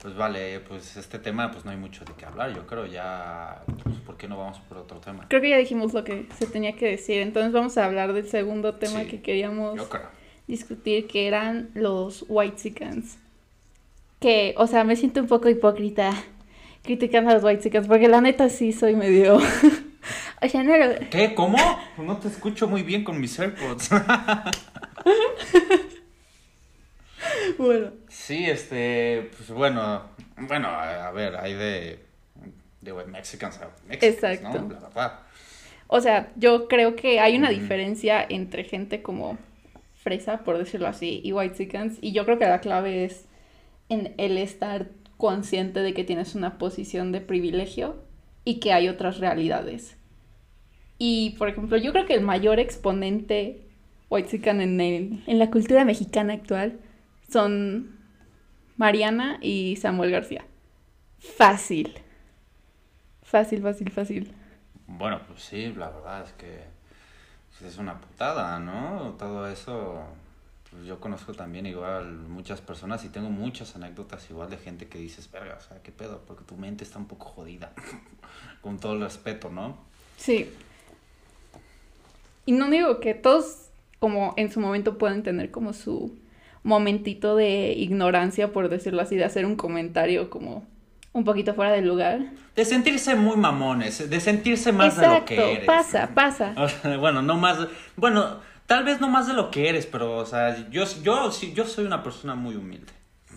Pues 0.00 0.14
vale, 0.14 0.60
pues 0.60 0.96
este 0.96 1.18
tema 1.18 1.50
pues 1.50 1.64
no 1.64 1.72
hay 1.72 1.76
mucho 1.76 2.04
de 2.04 2.12
qué 2.12 2.24
hablar, 2.24 2.54
yo 2.54 2.66
creo 2.66 2.86
ya... 2.86 3.62
Pues, 3.82 3.96
¿Por 3.96 4.16
qué 4.16 4.28
no 4.28 4.38
vamos 4.38 4.58
por 4.60 4.78
otro 4.78 4.98
tema? 4.98 5.26
Creo 5.28 5.40
que 5.40 5.50
ya 5.50 5.56
dijimos 5.56 5.92
lo 5.92 6.04
que 6.04 6.26
se 6.38 6.46
tenía 6.46 6.76
que 6.76 6.86
decir. 6.86 7.20
Entonces 7.20 7.52
vamos 7.52 7.76
a 7.78 7.84
hablar 7.84 8.12
del 8.12 8.28
segundo 8.28 8.74
tema 8.76 9.00
Sí, 9.00 9.06
que 9.06 9.22
queríamos 9.22 9.76
Yo 9.76 9.88
creo. 9.88 10.08
discutir, 10.46 11.08
que 11.08 11.26
eran 11.26 11.70
los 11.74 12.24
Whitexicans. 12.28 13.18
Que, 14.20 14.54
o 14.56 14.66
sea, 14.66 14.84
me 14.84 14.94
siento 14.96 15.20
un 15.20 15.26
poco 15.26 15.48
hipócrita 15.48 16.12
criticando 16.82 17.30
a 17.30 17.34
los 17.34 17.44
Whitexicans, 17.44 17.86
porque 17.88 18.08
la 18.08 18.20
neta 18.20 18.48
sí 18.48 18.72
soy 18.72 18.94
medio... 18.94 19.38
o 20.40 20.48
sea, 20.48 20.62
no 20.62 20.76
lo- 20.76 21.10
¿Qué? 21.10 21.34
¿Cómo? 21.34 21.58
No 21.98 22.16
te 22.18 22.28
escucho 22.28 22.68
muy 22.68 22.82
bien 22.82 23.04
con 23.04 23.20
mis 23.20 23.38
AirPods. 23.38 23.90
Bueno, 27.58 27.90
sí, 28.08 28.44
este... 28.48 29.30
Pues 29.36 29.50
bueno... 29.50 30.02
Bueno, 30.36 30.68
a, 30.68 31.08
a 31.08 31.10
ver, 31.10 31.36
hay 31.36 31.54
de... 31.54 31.98
De 32.80 32.92
Mexicans 33.06 33.58
a 33.58 33.70
Mexicans, 33.88 34.14
Exacto. 34.22 34.60
¿no? 34.60 34.68
La 34.72 34.80
verdad. 34.88 35.18
o 35.88 36.00
sea, 36.00 36.30
yo 36.36 36.68
creo 36.68 36.94
que 36.94 37.18
hay 37.18 37.36
una 37.36 37.50
diferencia 37.50 38.24
entre 38.28 38.62
gente 38.62 39.02
como 39.02 39.36
fresa, 40.00 40.38
por 40.44 40.56
decirlo 40.58 40.86
así, 40.86 41.20
y 41.24 41.32
Whitexicans, 41.32 41.98
y 42.00 42.12
yo 42.12 42.24
creo 42.24 42.38
que 42.38 42.46
la 42.46 42.60
clave 42.60 43.04
es 43.04 43.24
en 43.88 44.14
el 44.16 44.38
estar 44.38 44.86
consciente 45.16 45.80
de 45.80 45.92
que 45.92 46.04
tienes 46.04 46.36
una 46.36 46.56
posición 46.56 47.10
de 47.10 47.20
privilegio 47.20 47.96
y 48.44 48.60
que 48.60 48.72
hay 48.72 48.88
otras 48.88 49.18
realidades. 49.18 49.96
Y, 50.98 51.30
por 51.38 51.48
ejemplo, 51.48 51.76
yo 51.76 51.92
creo 51.92 52.06
que 52.06 52.14
el 52.14 52.22
mayor 52.22 52.58
exponente 52.58 53.62
whitezican 54.10 54.60
en, 54.60 54.80
el- 54.80 55.22
en 55.26 55.38
la 55.38 55.50
cultura 55.50 55.84
mexicana 55.84 56.34
actual 56.34 56.80
son 57.30 57.96
Mariana 58.76 59.38
y 59.42 59.76
Samuel 59.76 60.10
García. 60.10 60.44
Fácil. 61.20 61.94
Fácil, 63.22 63.62
fácil, 63.62 63.90
fácil. 63.90 64.32
Bueno, 64.86 65.20
pues 65.26 65.42
sí, 65.42 65.72
la 65.74 65.90
verdad 65.90 66.24
es 66.24 66.32
que 66.32 66.64
es 67.66 67.78
una 67.78 68.00
putada, 68.00 68.58
¿no? 68.60 69.14
Todo 69.18 69.48
eso, 69.48 70.02
pues 70.70 70.84
yo 70.86 71.00
conozco 71.00 71.34
también 71.34 71.66
igual 71.66 72.06
muchas 72.28 72.60
personas 72.60 73.04
y 73.04 73.08
tengo 73.08 73.30
muchas 73.30 73.74
anécdotas 73.76 74.30
igual 74.30 74.48
de 74.50 74.56
gente 74.58 74.88
que 74.88 74.98
dices, 74.98 75.30
verga, 75.30 75.56
o 75.58 75.60
sea, 75.60 75.82
qué 75.82 75.92
pedo, 75.92 76.22
porque 76.26 76.44
tu 76.44 76.56
mente 76.56 76.84
está 76.84 76.98
un 76.98 77.06
poco 77.08 77.26
jodida, 77.26 77.72
con 78.62 78.78
todo 78.78 78.94
el 78.94 79.00
respeto, 79.02 79.50
¿no? 79.50 79.76
Sí. 80.16 80.50
Y 82.48 82.52
no 82.52 82.70
digo 82.70 82.98
que 82.98 83.12
todos, 83.12 83.68
como 83.98 84.32
en 84.38 84.50
su 84.50 84.58
momento, 84.58 84.96
pueden 84.96 85.22
tener 85.22 85.50
como 85.50 85.74
su 85.74 86.18
momentito 86.62 87.36
de 87.36 87.74
ignorancia, 87.76 88.54
por 88.54 88.70
decirlo 88.70 89.02
así, 89.02 89.16
de 89.16 89.24
hacer 89.26 89.44
un 89.44 89.54
comentario 89.54 90.30
como 90.30 90.66
un 91.12 91.24
poquito 91.24 91.52
fuera 91.52 91.72
de 91.72 91.82
lugar. 91.82 92.20
De 92.56 92.64
sentirse 92.64 93.14
muy 93.16 93.36
mamones, 93.36 94.08
de 94.08 94.20
sentirse 94.20 94.72
más 94.72 94.96
de 94.96 95.08
lo 95.08 95.26
que 95.26 95.34
eres. 95.34 95.66
pasa, 95.66 96.12
pasa. 96.14 96.54
O 96.56 96.66
sea, 96.70 96.96
bueno, 96.96 97.20
no 97.20 97.36
más, 97.36 97.68
bueno, 97.96 98.40
tal 98.64 98.82
vez 98.82 98.98
no 98.98 99.10
más 99.10 99.26
de 99.26 99.34
lo 99.34 99.50
que 99.50 99.68
eres, 99.68 99.84
pero, 99.84 100.16
o 100.16 100.24
sea, 100.24 100.70
yo, 100.70 100.84
yo, 101.02 101.30
yo 101.30 101.66
soy 101.66 101.84
una 101.84 102.02
persona 102.02 102.34
muy 102.34 102.56
humilde. 102.56 102.94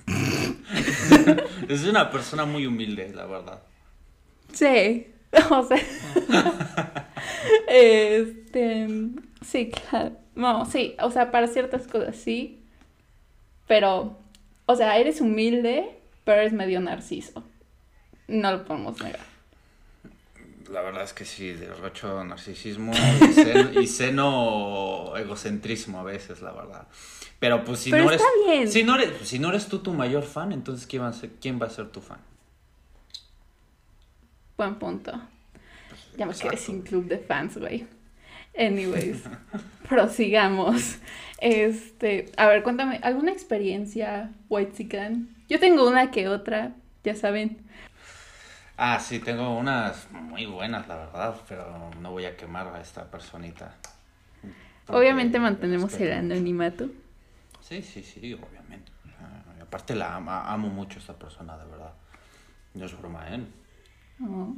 soy 1.68 1.90
una 1.90 2.10
persona 2.10 2.46
muy 2.46 2.66
humilde, 2.66 3.12
la 3.14 3.26
verdad. 3.26 3.62
Sí, 4.54 5.08
o 5.50 5.64
sea. 5.64 5.78
este. 7.68 8.88
Sí, 9.46 9.70
claro. 9.70 10.18
No, 10.36 10.66
sí, 10.66 10.96
o 11.02 11.12
sea, 11.12 11.32
para 11.32 11.48
ciertas 11.48 11.88
cosas 11.88 12.16
sí. 12.16 12.64
Pero, 13.68 14.18
o 14.66 14.76
sea, 14.76 14.98
eres 14.98 15.22
humilde, 15.22 16.00
pero 16.24 16.42
eres 16.42 16.54
medio 16.54 16.80
narciso. 16.80 17.44
No 18.28 18.52
lo 18.52 18.66
podemos 18.66 19.02
negar. 19.02 19.32
La 20.70 20.82
verdad 20.82 21.04
es 21.04 21.14
que 21.14 21.26
sí, 21.26 21.52
derrocho 21.52 22.24
narcisismo 22.24 22.94
y 22.94 23.34
seno, 23.34 23.82
y 23.82 23.88
seno 23.88 25.18
egocentrismo 25.18 26.00
a 26.00 26.04
veces, 26.04 26.42
la 26.42 26.54
verdad. 26.54 26.88
Pero 27.40 27.66
pues 27.66 27.80
si 27.80 27.92
Pero 27.92 28.06
no 28.06 28.12
eres, 28.12 28.24
bien. 28.46 28.72
si 28.72 28.84
no 28.84 28.96
eres, 28.96 29.28
si 29.28 29.40
no 29.40 29.50
eres 29.50 29.68
tú 29.68 29.80
tu 29.80 29.94
mayor 29.94 30.24
fan, 30.24 30.54
entonces 30.54 30.88
¿quién 30.88 31.04
va 31.04 31.08
a 31.08 31.14
ser, 31.14 31.32
quién 31.42 31.62
va 31.62 31.66
a 31.66 31.70
ser 31.70 31.90
tu 31.90 32.00
fan? 32.00 32.20
Buen 34.58 34.76
punto. 34.76 35.12
Ya 36.22 36.28
me 36.28 36.36
quedé 36.36 36.56
sin 36.56 36.84
club 36.84 37.06
de 37.08 37.18
fans, 37.18 37.58
güey. 37.58 37.88
Anyways, 38.56 39.24
prosigamos. 39.90 41.00
Este, 41.40 42.32
a 42.38 42.46
ver, 42.46 42.62
cuéntame, 42.62 43.00
¿alguna 43.02 43.32
experiencia 43.32 44.30
whitezican? 44.48 45.30
Yo 45.50 45.60
tengo 45.60 45.88
una 45.90 46.12
que 46.12 46.28
otra, 46.28 46.74
ya 47.04 47.16
saben. 47.16 47.58
Ah, 48.78 49.00
sí, 49.00 49.18
tengo 49.18 49.58
unas 49.58 50.12
muy 50.12 50.46
buenas, 50.46 50.88
la 50.88 50.98
verdad, 50.98 51.36
pero 51.50 51.90
no 52.00 52.12
voy 52.12 52.26
a 52.26 52.38
quemar 52.38 52.68
a 52.68 52.80
esta 52.80 53.10
personita. 53.10 53.74
Obviamente 54.90 55.40
mantenemos 55.40 56.00
el 56.00 56.12
anonimato. 56.12 56.88
Sí, 57.62 57.82
sí, 57.82 58.04
sí, 58.04 58.34
obviamente. 58.34 58.92
Ah, 59.20 59.64
aparte 59.64 59.96
la 59.96 60.18
ama- 60.18 60.52
amo 60.54 60.68
mucho 60.70 61.00
a 61.00 61.02
esta 61.02 61.14
persona, 61.14 61.58
de 61.58 61.66
verdad. 61.66 61.94
No 62.76 62.86
es 62.86 62.96
broma, 62.96 63.26
¿eh? 63.34 63.40
Oh. 64.22 64.54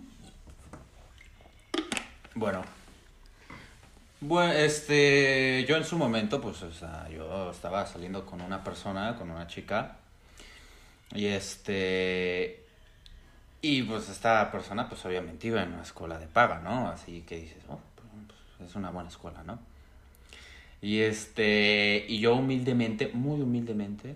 Bueno. 2.36 2.64
Bueno, 4.22 4.54
este, 4.54 5.66
yo 5.68 5.76
en 5.76 5.84
su 5.84 5.98
momento, 5.98 6.42
pues, 6.42 6.64
o 6.64 6.72
sea, 6.72 7.08
yo 7.10 7.52
estaba 7.52 7.86
saliendo 7.86 8.26
con 8.26 8.42
una 8.42 8.64
persona, 8.64 9.16
con 9.18 9.30
una 9.30 9.48
chica, 9.48 9.98
y 11.14 11.26
este, 11.28 12.66
y 13.62 13.84
pues 13.84 14.10
esta 14.10 14.52
persona, 14.52 14.90
pues 14.90 15.06
obviamente 15.06 15.48
iba 15.48 15.62
en 15.62 15.74
una 15.74 15.84
escuela 15.84 16.18
de 16.18 16.28
paga, 16.28 16.60
¿no? 16.60 16.88
Así 16.88 17.22
que 17.22 17.38
dices, 17.38 17.64
oh, 17.70 17.80
pues, 17.96 18.70
es 18.70 18.76
una 18.76 18.90
buena 18.90 19.10
escuela, 19.10 19.44
¿no? 19.44 19.60
Y 20.82 21.02
este, 21.02 22.06
y 22.08 22.20
yo 22.20 22.36
humildemente, 22.36 23.12
muy 23.14 23.42
humildemente, 23.42 24.16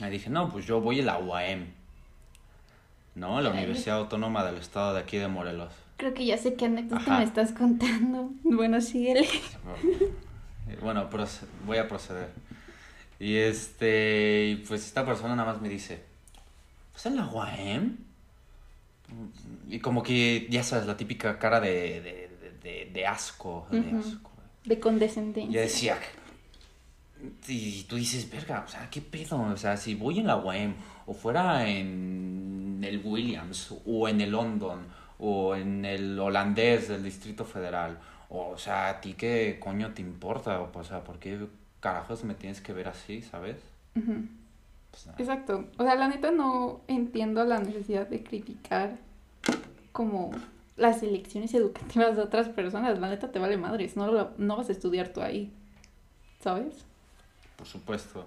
le 0.00 0.10
dije, 0.10 0.30
no, 0.30 0.50
pues 0.50 0.66
yo 0.66 0.80
voy 0.80 1.00
a 1.00 1.04
la 1.04 1.18
UAM, 1.18 1.66
¿no? 3.14 3.40
La 3.40 3.50
Universidad 3.50 3.98
Autónoma 3.98 4.44
del 4.44 4.56
Estado 4.56 4.94
de 4.94 5.00
aquí 5.00 5.16
de 5.16 5.28
Morelos. 5.28 5.72
Creo 6.00 6.14
que 6.14 6.24
ya 6.24 6.38
sé 6.38 6.54
qué 6.54 6.64
anécdota 6.64 7.18
me 7.18 7.24
estás 7.24 7.52
contando. 7.52 8.30
Bueno, 8.42 8.80
síguele. 8.80 9.28
Bueno, 10.80 11.10
voy 11.66 11.76
a 11.76 11.86
proceder. 11.86 12.30
Y 13.18 13.36
este, 13.36 14.62
pues 14.66 14.86
esta 14.86 15.04
persona 15.04 15.36
nada 15.36 15.52
más 15.52 15.60
me 15.60 15.68
dice, 15.68 16.02
¿pues 16.92 17.04
en 17.04 17.16
la 17.16 17.26
UAM? 17.26 17.98
Y 19.68 19.78
como 19.80 20.02
que, 20.02 20.46
ya 20.48 20.62
sabes, 20.62 20.86
la 20.86 20.96
típica 20.96 21.38
cara 21.38 21.60
de, 21.60 22.30
de, 22.62 22.90
de, 22.90 23.06
asco, 23.06 23.66
de 23.70 23.98
asco. 23.98 24.30
De 24.64 24.80
condescendencia. 24.80 25.60
Y 25.60 25.62
decía, 25.62 25.98
y 27.46 27.82
tú 27.82 27.96
dices, 27.96 28.30
verga, 28.30 28.64
o 28.66 28.70
sea, 28.70 28.88
¿qué 28.88 29.02
pedo? 29.02 29.38
O 29.38 29.56
sea, 29.58 29.76
si 29.76 29.96
voy 29.96 30.20
en 30.20 30.28
la 30.28 30.38
UAM, 30.38 30.76
o 31.04 31.12
fuera 31.12 31.68
en 31.68 32.80
el 32.82 33.02
Williams, 33.04 33.74
o 33.84 34.08
en 34.08 34.22
el 34.22 34.30
London, 34.30 34.99
o 35.20 35.54
en 35.54 35.84
el 35.84 36.18
holandés 36.18 36.88
del 36.88 37.04
Distrito 37.04 37.44
Federal. 37.44 37.98
O, 38.28 38.56
sea, 38.56 38.88
¿a 38.88 39.00
ti 39.00 39.14
qué 39.14 39.58
coño 39.60 39.92
te 39.92 40.02
importa? 40.02 40.60
O, 40.60 40.84
sea, 40.84 41.04
¿por 41.04 41.18
qué 41.18 41.46
carajos 41.80 42.24
me 42.24 42.34
tienes 42.34 42.60
que 42.60 42.72
ver 42.72 42.88
así, 42.88 43.22
sabes? 43.22 43.56
Pues 43.94 45.08
Exacto. 45.18 45.66
O 45.78 45.82
sea, 45.82 45.94
la 45.96 46.08
neta 46.08 46.30
no 46.30 46.80
entiendo 46.88 47.44
la 47.44 47.58
necesidad 47.58 48.08
de 48.08 48.22
criticar 48.22 48.96
como 49.92 50.30
las 50.76 51.02
elecciones 51.02 51.52
educativas 51.54 52.16
de 52.16 52.22
otras 52.22 52.48
personas. 52.48 52.98
La 52.98 53.08
neta 53.08 53.30
te 53.30 53.38
vale 53.38 53.56
madres. 53.56 53.96
No, 53.96 54.30
no 54.38 54.56
vas 54.56 54.68
a 54.68 54.72
estudiar 54.72 55.08
tú 55.08 55.20
ahí. 55.20 55.52
¿Sabes? 56.42 56.86
Por 57.56 57.66
supuesto. 57.66 58.26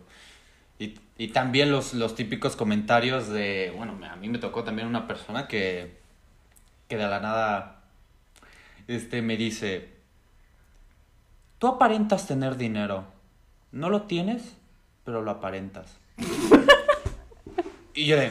Y, 0.77 0.99
y 1.17 1.29
también 1.29 1.71
los, 1.71 1.93
los 1.93 2.13
típicos 2.13 2.55
comentarios 2.55 3.29
de, 3.29 3.73
bueno, 3.75 3.97
a 4.05 4.15
mí 4.17 4.27
me 4.27 4.37
tocó 4.37 4.63
también 4.63 4.87
una 4.87 5.07
persona 5.07 5.47
que 5.47 6.02
que 6.93 6.97
de 6.97 7.07
la 7.07 7.19
nada 7.19 7.81
este, 8.87 9.23
me 9.23 9.35
dice, 9.35 9.89
tú 11.57 11.65
aparentas 11.65 12.27
tener 12.27 12.55
dinero, 12.55 13.05
no 13.71 13.89
lo 13.89 14.03
tienes, 14.03 14.55
pero 15.03 15.23
lo 15.23 15.31
aparentas. 15.31 15.97
y 17.95 18.05
yo 18.05 18.17
de, 18.17 18.29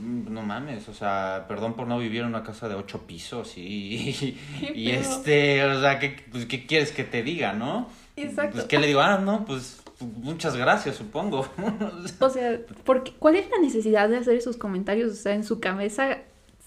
mm, 0.00 0.32
no 0.32 0.42
mames, 0.42 0.88
o 0.88 0.94
sea, 0.94 1.44
perdón 1.46 1.74
por 1.74 1.86
no 1.86 2.00
vivir 2.00 2.22
en 2.22 2.26
una 2.26 2.42
casa 2.42 2.68
de 2.68 2.74
ocho 2.74 3.06
pisos 3.06 3.56
y, 3.56 4.36
y, 4.74 4.90
este, 4.90 5.64
o 5.64 5.80
sea, 5.80 6.00
¿qué, 6.00 6.16
pues, 6.32 6.46
¿qué 6.46 6.66
quieres 6.66 6.90
que 6.90 7.04
te 7.04 7.22
diga, 7.22 7.52
no? 7.52 7.88
Exacto. 8.16 8.54
Pues, 8.54 8.64
¿qué 8.64 8.80
le 8.80 8.88
digo? 8.88 9.02
Ah, 9.02 9.18
no, 9.18 9.44
pues 9.44 9.80
muchas 10.00 10.56
gracias, 10.56 10.96
supongo. 10.96 11.46
o 12.18 12.28
sea, 12.28 12.58
porque, 12.82 13.12
¿cuál 13.12 13.36
es 13.36 13.48
la 13.50 13.58
necesidad 13.58 14.08
de 14.08 14.16
hacer 14.16 14.34
esos 14.34 14.56
comentarios? 14.56 15.12
O 15.12 15.14
sea, 15.14 15.32
en 15.32 15.44
su 15.44 15.60
cabeza 15.60 16.18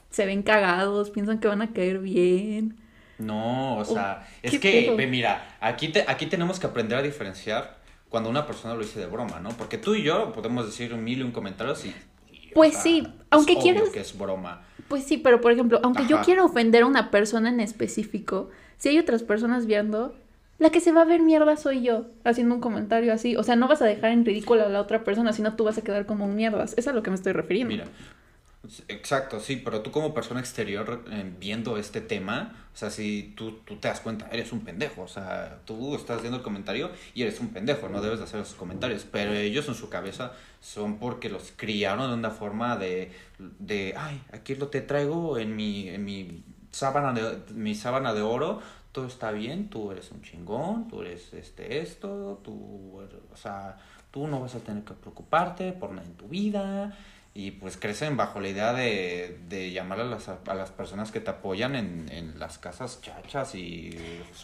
se 0.09 0.25
ven 0.25 0.43
cagados, 0.43 1.09
piensan 1.09 1.39
que 1.39 1.47
van 1.47 1.61
a 1.61 1.71
caer 1.71 1.99
bien. 1.99 2.77
No, 3.17 3.77
o 3.77 3.85
sea, 3.85 4.27
es 4.41 4.59
que, 4.59 4.95
mira, 5.09 5.57
aquí, 5.59 5.89
te, 5.89 6.05
aquí 6.07 6.25
tenemos 6.25 6.59
que 6.59 6.67
aprender 6.67 6.97
a 6.97 7.01
diferenciar 7.01 7.77
cuando 8.07 8.29
una 8.29 8.47
persona 8.47 8.73
lo 8.73 8.81
dice 8.81 8.99
de 8.99 9.07
broma, 9.07 9.39
¿no? 9.39 9.49
Porque 9.49 9.77
tú 9.77 9.93
y 9.93 10.03
yo 10.03 10.31
podemos 10.31 10.65
decir 10.65 10.93
un 10.93 11.03
mil 11.03 11.19
y 11.19 11.23
un 11.23 11.31
comentarios 11.31 11.85
y... 11.85 11.93
pues 12.53 12.77
sí, 12.77 13.07
aunque 13.29 13.57
quieras... 13.57 13.89
que 13.89 13.99
es 13.99 14.17
broma. 14.17 14.61
Pues 14.87 15.03
sí, 15.03 15.17
pero 15.17 15.41
por 15.41 15.51
ejemplo, 15.51 15.79
aunque 15.83 16.07
yo 16.07 16.21
quiera 16.21 16.43
ofender 16.43 16.83
a 16.83 16.85
una 16.87 17.11
persona 17.11 17.49
en 17.49 17.59
específico, 17.59 18.49
si 18.77 18.89
hay 18.89 18.97
otras 18.97 19.21
personas 19.21 19.67
viendo, 19.67 20.15
la 20.57 20.69
que 20.71 20.79
se 20.79 20.91
va 20.91 21.01
a 21.01 21.05
ver 21.05 21.21
mierda 21.21 21.57
soy 21.57 21.83
yo, 21.83 22.07
haciendo 22.23 22.55
un 22.55 22.61
comentario 22.61 23.13
así. 23.13 23.35
O 23.35 23.43
sea, 23.43 23.55
no 23.55 23.67
vas 23.67 23.81
a 23.81 23.85
dejar 23.85 24.11
en 24.11 24.25
ridículo 24.25 24.65
a 24.65 24.69
la 24.69 24.81
otra 24.81 25.03
persona, 25.03 25.31
sino 25.33 25.55
tú 25.55 25.65
vas 25.65 25.77
a 25.77 25.83
quedar 25.83 26.05
como 26.05 26.25
un 26.25 26.35
mierdas. 26.35 26.73
Es 26.77 26.87
a 26.87 26.93
lo 26.93 27.03
que 27.03 27.11
me 27.11 27.15
estoy 27.15 27.33
refiriendo. 27.33 27.73
Mira, 27.73 27.85
Exacto, 28.87 29.39
sí, 29.39 29.55
pero 29.63 29.81
tú 29.81 29.91
como 29.91 30.13
persona 30.13 30.39
exterior 30.39 31.03
eh, 31.11 31.31
viendo 31.39 31.77
este 31.77 32.01
tema, 32.01 32.67
o 32.73 32.77
sea, 32.77 32.89
si 32.89 33.33
tú, 33.35 33.59
tú 33.65 33.77
te 33.77 33.87
das 33.87 33.99
cuenta, 33.99 34.29
eres 34.31 34.51
un 34.51 34.61
pendejo, 34.61 35.03
o 35.03 35.07
sea, 35.07 35.59
tú 35.65 35.95
estás 35.95 36.21
viendo 36.21 36.37
el 36.37 36.43
comentario 36.43 36.91
y 37.13 37.23
eres 37.23 37.39
un 37.39 37.49
pendejo, 37.49 37.89
no 37.89 38.01
debes 38.01 38.19
de 38.19 38.25
hacer 38.25 38.41
esos 38.41 38.55
comentarios, 38.55 39.05
pero 39.11 39.33
ellos 39.33 39.67
en 39.67 39.75
su 39.75 39.89
cabeza 39.89 40.33
son 40.61 40.99
porque 40.99 41.29
los 41.29 41.51
criaron 41.55 42.09
de 42.09 42.13
una 42.13 42.31
forma 42.31 42.77
de, 42.77 43.11
de 43.37 43.95
ay, 43.97 44.21
aquí 44.33 44.55
lo 44.55 44.67
te 44.67 44.81
traigo 44.81 45.37
en 45.37 45.55
mi, 45.55 45.89
en 45.89 46.05
mi 46.05 46.43
sábana 46.71 47.13
de, 47.13 47.53
mi 47.53 47.75
sábana 47.75 48.13
de 48.13 48.21
oro, 48.21 48.61
todo 48.91 49.07
está 49.07 49.31
bien, 49.31 49.69
tú 49.69 49.91
eres 49.91 50.11
un 50.11 50.21
chingón, 50.21 50.87
tú 50.87 51.01
eres 51.01 51.33
este 51.33 51.79
esto, 51.79 52.39
tú, 52.43 52.99
o 53.31 53.37
sea, 53.37 53.77
tú 54.11 54.27
no 54.27 54.41
vas 54.41 54.55
a 54.55 54.59
tener 54.59 54.83
que 54.83 54.93
preocuparte 54.93 55.71
por 55.73 55.91
nada 55.91 56.05
en 56.05 56.15
tu 56.15 56.27
vida, 56.27 56.95
y 57.39 57.51
pues 57.51 57.77
crecen 57.77 58.17
bajo 58.17 58.41
la 58.41 58.49
idea 58.49 58.73
de, 58.73 59.37
de 59.47 59.71
llamar 59.71 60.01
a 60.01 60.03
las, 60.03 60.27
a 60.27 60.53
las 60.53 60.71
personas 60.71 61.09
que 61.09 61.21
te 61.21 61.29
apoyan 61.29 61.73
en, 61.73 62.09
en 62.11 62.37
las 62.37 62.57
casas 62.57 62.99
chachas 63.01 63.55
y... 63.55 63.97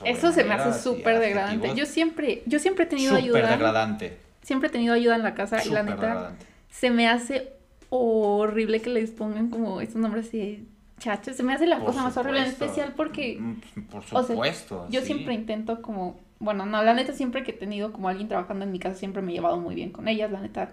Eso 0.05 0.31
se 0.31 0.45
me 0.45 0.53
hace 0.53 0.81
súper 0.81 1.19
degradante. 1.19 1.75
Yo 1.75 1.85
siempre, 1.85 2.41
yo 2.45 2.57
siempre 2.57 2.85
he 2.85 2.87
tenido 2.87 3.13
ayuda. 3.15 3.39
Súper 3.39 3.49
degradante. 3.49 4.17
Siempre 4.43 4.69
he 4.69 4.71
tenido 4.71 4.93
ayuda 4.93 5.17
en 5.17 5.23
la 5.23 5.33
casa 5.33 5.61
y 5.65 5.71
la 5.71 5.83
neta 5.83 6.35
se 6.69 6.89
me 6.89 7.09
hace 7.09 7.51
horrible 7.89 8.81
que 8.81 8.89
les 8.89 9.11
pongan 9.11 9.49
como 9.49 9.81
estos 9.81 9.99
nombres 9.99 10.27
así 10.29 10.65
chachos. 10.97 11.35
Se 11.35 11.43
me 11.43 11.53
hace 11.53 11.67
la 11.67 11.79
cosa 11.79 12.01
más 12.01 12.15
horrible, 12.15 12.43
en 12.43 12.45
especial 12.45 12.93
porque... 12.95 13.37
Mm, 13.41 13.81
por 13.91 14.03
supuesto. 14.05 14.87
yo 14.89 15.01
siempre 15.01 15.33
intento 15.33 15.81
como... 15.81 16.17
Bueno, 16.39 16.65
no, 16.65 16.81
la 16.81 16.93
neta 16.93 17.11
siempre 17.11 17.43
que 17.43 17.51
he 17.51 17.55
tenido 17.55 17.91
como 17.91 18.07
alguien 18.07 18.29
trabajando 18.29 18.63
en 18.63 18.71
mi 18.71 18.79
casa 18.79 18.95
siempre 18.95 19.21
me 19.21 19.33
he 19.33 19.35
llevado 19.35 19.57
muy 19.57 19.75
bien 19.75 19.91
con 19.91 20.07
ellas, 20.07 20.31
la 20.31 20.39
neta 20.39 20.71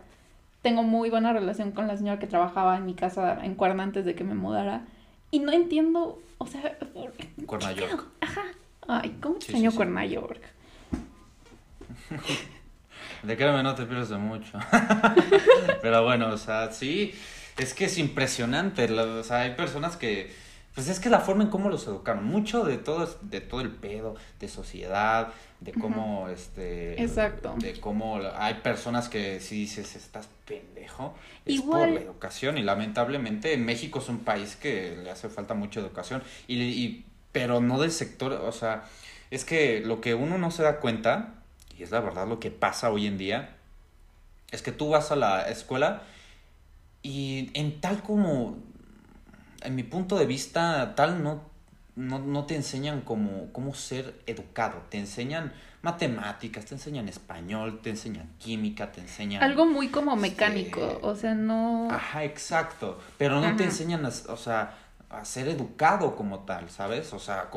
tengo 0.63 0.83
muy 0.83 1.11
buena 1.11 1.33
relación 1.33 1.73
con 1.73 1.89
la 1.89 1.97
señora 1.97 2.19
que 2.19 2.27
trabajaba 2.27 2.77
en 2.77 2.87
mi 2.87 2.95
casa 2.95 3.45
en 3.45 3.55
Cuerna 3.55 3.83
antes 3.83 4.05
de 4.05 4.15
que 4.15 4.25
me 4.25 4.35
mudara. 4.35 4.87
Y 5.31 5.41
no 5.41 5.53
entiendo, 5.53 6.21
o 6.39 6.47
sea... 6.47 6.79
Cuerna 7.47 7.73
York. 7.73 8.07
Ajá. 8.21 8.43
Ay, 8.89 9.17
¿cómo 9.21 9.37
extraño 9.37 9.71
sí, 9.71 9.77
Cuerna 9.77 10.07
York? 10.07 10.41
De 13.23 13.37
créeme, 13.37 13.63
no 13.63 13.75
te 13.75 13.87
pierdes 13.87 14.09
de 14.09 14.19
mucho. 14.19 14.59
Pero 15.83 16.03
bueno, 16.03 16.29
o 16.29 16.37
sea, 16.37 16.73
sí, 16.73 17.15
es 17.57 17.73
que 17.73 17.85
es 17.85 17.99
impresionante. 17.99 18.91
O 18.93 19.23
sea, 19.23 19.43
hay 19.43 19.55
personas 19.55 19.97
que 19.97 20.35
pues 20.75 20.89
es 20.89 21.01
que 21.01 21.11
la 21.11 21.21
forma 21.21 21.45
en 21.45 21.51
cómo 21.51 21.69
los 21.69 21.87
educaron, 21.87 22.25
mucho 22.25 22.65
de 22.65 22.79
todo, 22.79 23.07
de 23.21 23.41
todo 23.41 23.61
el 23.61 23.71
pedo, 23.71 24.15
de 24.41 24.49
sociedad, 24.49 25.29
de 25.61 25.73
cómo, 25.73 26.29
este... 26.29 27.01
Exacto. 27.03 27.55
De 27.59 27.79
cómo 27.79 28.21
hay 28.37 28.55
personas 28.55 29.11
que 29.11 29.41
si 29.41 29.57
dices, 29.57 29.97
estás 29.97 30.29
pendejo, 30.47 31.15
es 31.45 31.61
por 31.61 31.89
la 31.89 32.01
educación 32.01 32.57
y 32.57 32.63
lamentablemente 32.63 33.57
México 33.59 33.99
es 33.99 34.09
un 34.09 34.21
país 34.21 34.57
que 34.57 34.97
le 35.03 35.11
hace 35.11 35.29
falta 35.29 35.53
mucha 35.53 35.81
educación 35.81 36.23
y, 36.49 36.63
y, 36.63 37.05
pero 37.33 37.61
no 37.61 37.79
del 37.79 37.93
sector, 37.93 38.33
o 38.33 38.53
sea, 38.53 38.85
es 39.31 39.45
que 39.45 39.81
lo 39.81 40.01
que 40.01 40.15
uno 40.15 40.39
no 40.39 40.51
se 40.51 40.63
da 40.63 40.81
cuenta, 40.81 41.35
y 41.79 41.83
es 41.83 41.91
la 41.91 42.01
verdad 42.01 42.27
lo 42.27 42.41
que 42.41 42.51
pasa 42.51 42.91
hoy 42.91 43.07
en 43.07 43.19
día, 43.19 43.57
es 44.51 44.63
que 44.63 44.73
tú 44.73 44.91
vas 44.91 45.13
a 45.13 45.17
la 45.17 45.49
escuela 45.49 46.03
y 47.03 47.51
en 47.55 47.81
tal 47.81 48.03
como 48.03 48.57
en 49.65 49.75
mi 49.75 49.83
punto 49.83 50.17
de 50.19 50.27
vista, 50.27 50.95
tal 50.95 51.23
no, 51.23 51.43
no, 51.97 52.45
te 52.45 52.57
enseñan 52.57 53.03
cómo, 53.03 53.53
cómo 53.53 53.75
ser 53.75 54.21
educado. 54.27 54.83
Te 54.89 54.99
enseñan 54.99 55.53
matemáticas, 55.83 56.65
te 56.65 56.75
enseñan 56.75 57.09
español, 57.09 57.81
te 57.83 57.91
enseñan 57.91 58.29
química, 58.39 58.93
te 58.93 59.01
enseñan... 59.01 59.43
Algo 59.43 59.67
muy 59.67 59.89
como 59.89 60.17
mecánico, 60.17 60.81
este, 60.81 61.07
o 61.07 61.17
sea, 61.17 61.35
no... 61.35 61.89
Ajá, 61.91 62.25
exacto. 62.25 63.01
Pero 63.19 63.41
no 63.41 63.57
te 63.57 63.65
enseñan, 63.65 64.07
a, 64.07 64.09
o 64.09 64.37
sea, 64.37 64.79
a 65.11 65.25
ser 65.25 65.49
educado 65.49 66.17
como 66.17 66.41
tal, 66.41 66.71
¿sabes? 66.71 67.13
O 67.13 67.19
sea, 67.19 67.51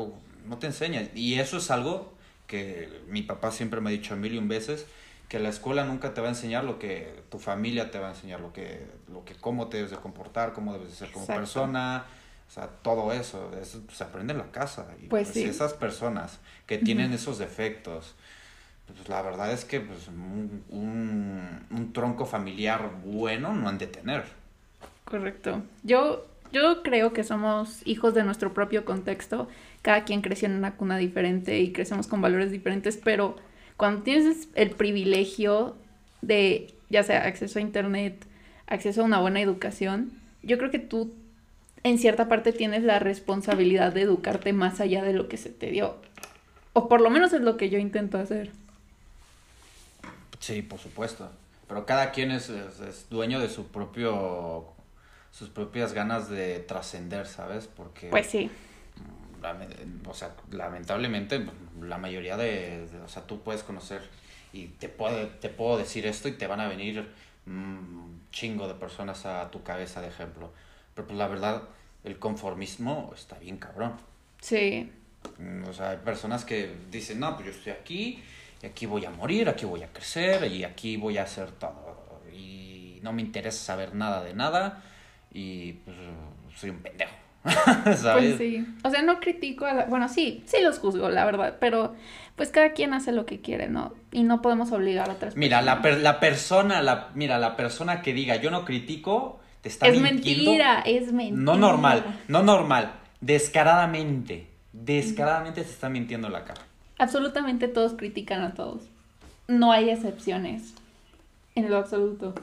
no 0.46 0.58
te 0.58 0.66
enseñan. 0.66 1.10
Y 1.14 1.38
eso 1.38 1.58
es 1.58 1.70
algo 1.70 2.14
que 2.46 3.02
mi 3.08 3.22
papá 3.22 3.50
siempre 3.50 3.80
me 3.80 3.90
ha 3.90 3.92
dicho 3.92 4.14
a 4.14 4.16
mil 4.16 4.34
y 4.34 4.38
un 4.38 4.48
veces, 4.48 4.86
que 5.28 5.38
la 5.40 5.48
escuela 5.48 5.84
nunca 5.84 6.14
te 6.14 6.20
va 6.20 6.28
a 6.28 6.30
enseñar 6.30 6.64
lo 6.64 6.78
que 6.78 7.22
tu 7.30 7.38
familia 7.38 7.90
te 7.90 7.98
va 7.98 8.08
a 8.08 8.10
enseñar, 8.10 8.40
lo 8.40 8.52
que, 8.52 8.86
lo 9.12 9.24
que 9.24 9.34
cómo 9.34 9.68
te 9.68 9.78
debes 9.78 9.90
de 9.90 9.96
comportar, 9.96 10.52
cómo 10.52 10.72
debes 10.72 10.88
de 10.88 10.94
ser 10.94 11.10
como 11.10 11.26
persona, 11.26 12.04
o 12.48 12.52
sea, 12.52 12.68
todo 12.68 13.12
eso, 13.12 13.50
eso 13.60 13.82
se 13.92 14.04
aprende 14.04 14.32
en 14.32 14.38
la 14.38 14.52
casa. 14.52 14.86
Y 15.02 15.08
pues, 15.08 15.32
pues 15.32 15.44
esas 15.44 15.74
personas 15.74 16.38
que 16.66 16.78
tienen 16.78 17.12
esos 17.12 17.38
defectos, 17.38 18.14
pues 18.86 19.08
la 19.08 19.20
verdad 19.22 19.50
es 19.52 19.64
que 19.64 19.80
pues, 19.80 20.06
un, 20.06 20.62
un, 20.68 21.66
un, 21.70 21.92
tronco 21.92 22.24
familiar 22.24 22.90
bueno 23.04 23.52
no 23.52 23.68
han 23.68 23.78
de 23.78 23.88
tener. 23.88 24.24
Correcto. 25.04 25.62
Yo 25.82 26.24
Yo 26.52 26.84
creo 26.84 27.12
que 27.12 27.24
somos 27.24 27.84
hijos 27.84 28.14
de 28.14 28.22
nuestro 28.22 28.54
propio 28.54 28.84
contexto. 28.84 29.48
Cada 29.82 30.04
quien 30.04 30.22
creció 30.22 30.46
en 30.46 30.54
una 30.54 30.76
cuna 30.76 30.98
diferente 30.98 31.58
y 31.58 31.72
crecemos 31.72 32.06
con 32.06 32.20
valores 32.20 32.52
diferentes, 32.52 32.96
pero 32.96 33.36
cuando 33.76 34.02
tienes 34.02 34.48
el 34.54 34.70
privilegio 34.70 35.76
de, 36.22 36.74
ya 36.88 37.02
sea 37.02 37.24
acceso 37.24 37.58
a 37.58 37.62
internet, 37.62 38.26
acceso 38.66 39.02
a 39.02 39.04
una 39.04 39.20
buena 39.20 39.40
educación, 39.40 40.12
yo 40.42 40.58
creo 40.58 40.70
que 40.70 40.78
tú 40.78 41.12
en 41.82 41.98
cierta 41.98 42.28
parte 42.28 42.52
tienes 42.52 42.82
la 42.82 42.98
responsabilidad 42.98 43.92
de 43.92 44.02
educarte 44.02 44.52
más 44.52 44.80
allá 44.80 45.04
de 45.04 45.12
lo 45.12 45.28
que 45.28 45.36
se 45.36 45.50
te 45.50 45.70
dio. 45.70 45.96
O 46.72 46.88
por 46.88 47.00
lo 47.00 47.10
menos 47.10 47.32
es 47.32 47.40
lo 47.40 47.56
que 47.56 47.70
yo 47.70 47.78
intento 47.78 48.18
hacer. 48.18 48.50
Sí, 50.40 50.62
por 50.62 50.78
supuesto. 50.78 51.30
Pero 51.68 51.86
cada 51.86 52.12
quien 52.12 52.30
es, 52.30 52.48
es, 52.48 53.08
dueño 53.08 53.40
de 53.40 53.48
su 53.48 53.68
propio 53.68 54.66
sus 55.32 55.48
propias 55.50 55.92
ganas 55.92 56.30
de 56.30 56.60
trascender, 56.60 57.26
¿sabes? 57.26 57.66
Porque 57.66 58.08
Pues 58.08 58.26
sí. 58.26 58.50
O 60.06 60.14
sea, 60.14 60.34
lamentablemente 60.50 61.46
la 61.80 61.98
mayoría 61.98 62.36
de, 62.36 62.88
o 63.04 63.08
sea, 63.08 63.26
tú 63.26 63.42
puedes 63.42 63.62
conocer 63.62 64.02
y 64.52 64.66
te 64.66 64.88
puedo, 64.88 65.28
te 65.28 65.48
puedo 65.48 65.78
decir 65.78 66.06
esto 66.06 66.28
y 66.28 66.32
te 66.32 66.46
van 66.46 66.60
a 66.60 66.68
venir 66.68 67.06
un 67.46 68.22
chingo 68.32 68.68
de 68.68 68.74
personas 68.74 69.26
a 69.26 69.50
tu 69.50 69.62
cabeza 69.62 70.00
de 70.00 70.08
ejemplo. 70.08 70.52
Pero 70.94 71.08
pues 71.08 71.18
la 71.18 71.28
verdad, 71.28 71.62
el 72.04 72.18
conformismo 72.18 73.12
está 73.14 73.38
bien 73.38 73.58
cabrón. 73.58 73.94
Sí. 74.40 74.90
O 75.68 75.72
sea, 75.72 75.90
hay 75.90 75.98
personas 75.98 76.44
que 76.44 76.74
dicen, 76.90 77.20
no, 77.20 77.34
pues 77.34 77.46
yo 77.46 77.52
estoy 77.52 77.72
aquí, 77.72 78.22
y 78.62 78.66
aquí 78.66 78.86
voy 78.86 79.04
a 79.04 79.10
morir, 79.10 79.48
aquí 79.48 79.64
voy 79.64 79.82
a 79.82 79.92
crecer, 79.92 80.50
y 80.50 80.64
aquí 80.64 80.96
voy 80.96 81.18
a 81.18 81.24
hacer 81.24 81.50
todo. 81.52 82.22
Y 82.32 83.00
no 83.02 83.12
me 83.12 83.22
interesa 83.22 83.64
saber 83.64 83.94
nada 83.94 84.22
de 84.22 84.34
nada, 84.34 84.82
y 85.32 85.74
pues 85.74 85.96
soy 86.54 86.70
un 86.70 86.78
pendejo. 86.78 87.14
¿Sabes? 87.96 88.36
Pues 88.36 88.38
sí. 88.38 88.66
O 88.84 88.90
sea, 88.90 89.02
no 89.02 89.20
critico 89.20 89.66
a 89.66 89.72
la... 89.72 89.84
Bueno, 89.86 90.08
sí, 90.08 90.42
sí 90.46 90.58
los 90.62 90.78
juzgo, 90.78 91.08
la 91.08 91.24
verdad, 91.24 91.56
pero 91.60 91.94
pues 92.36 92.50
cada 92.50 92.72
quien 92.72 92.92
hace 92.92 93.12
lo 93.12 93.24
que 93.26 93.40
quiere, 93.40 93.68
¿no? 93.68 93.94
Y 94.12 94.22
no 94.22 94.42
podemos 94.42 94.70
obligar 94.72 95.08
a 95.08 95.14
otras 95.14 95.34
personas. 95.34 95.36
Mira, 95.36 95.62
la, 95.62 95.80
la 95.96 96.20
persona, 96.20 96.82
la, 96.82 97.08
mira, 97.14 97.38
la 97.38 97.56
persona 97.56 98.02
que 98.02 98.12
diga 98.12 98.36
yo 98.36 98.50
no 98.50 98.64
critico, 98.64 99.40
te 99.62 99.70
está 99.70 99.88
es 99.88 100.00
mentira, 100.00 100.82
es 100.84 101.12
mentira. 101.12 101.42
No 101.42 101.56
normal, 101.56 102.20
no 102.28 102.42
normal, 102.42 102.92
descaradamente, 103.20 104.50
descaradamente 104.72 105.64
se 105.64 105.70
está 105.70 105.88
mintiendo 105.88 106.28
la 106.28 106.44
cara. 106.44 106.60
Absolutamente 106.98 107.68
todos 107.68 107.94
critican 107.94 108.42
a 108.42 108.54
todos. 108.54 108.82
No 109.48 109.72
hay 109.72 109.90
excepciones, 109.90 110.74
en 111.54 111.70
lo 111.70 111.78
absoluto. 111.78 112.34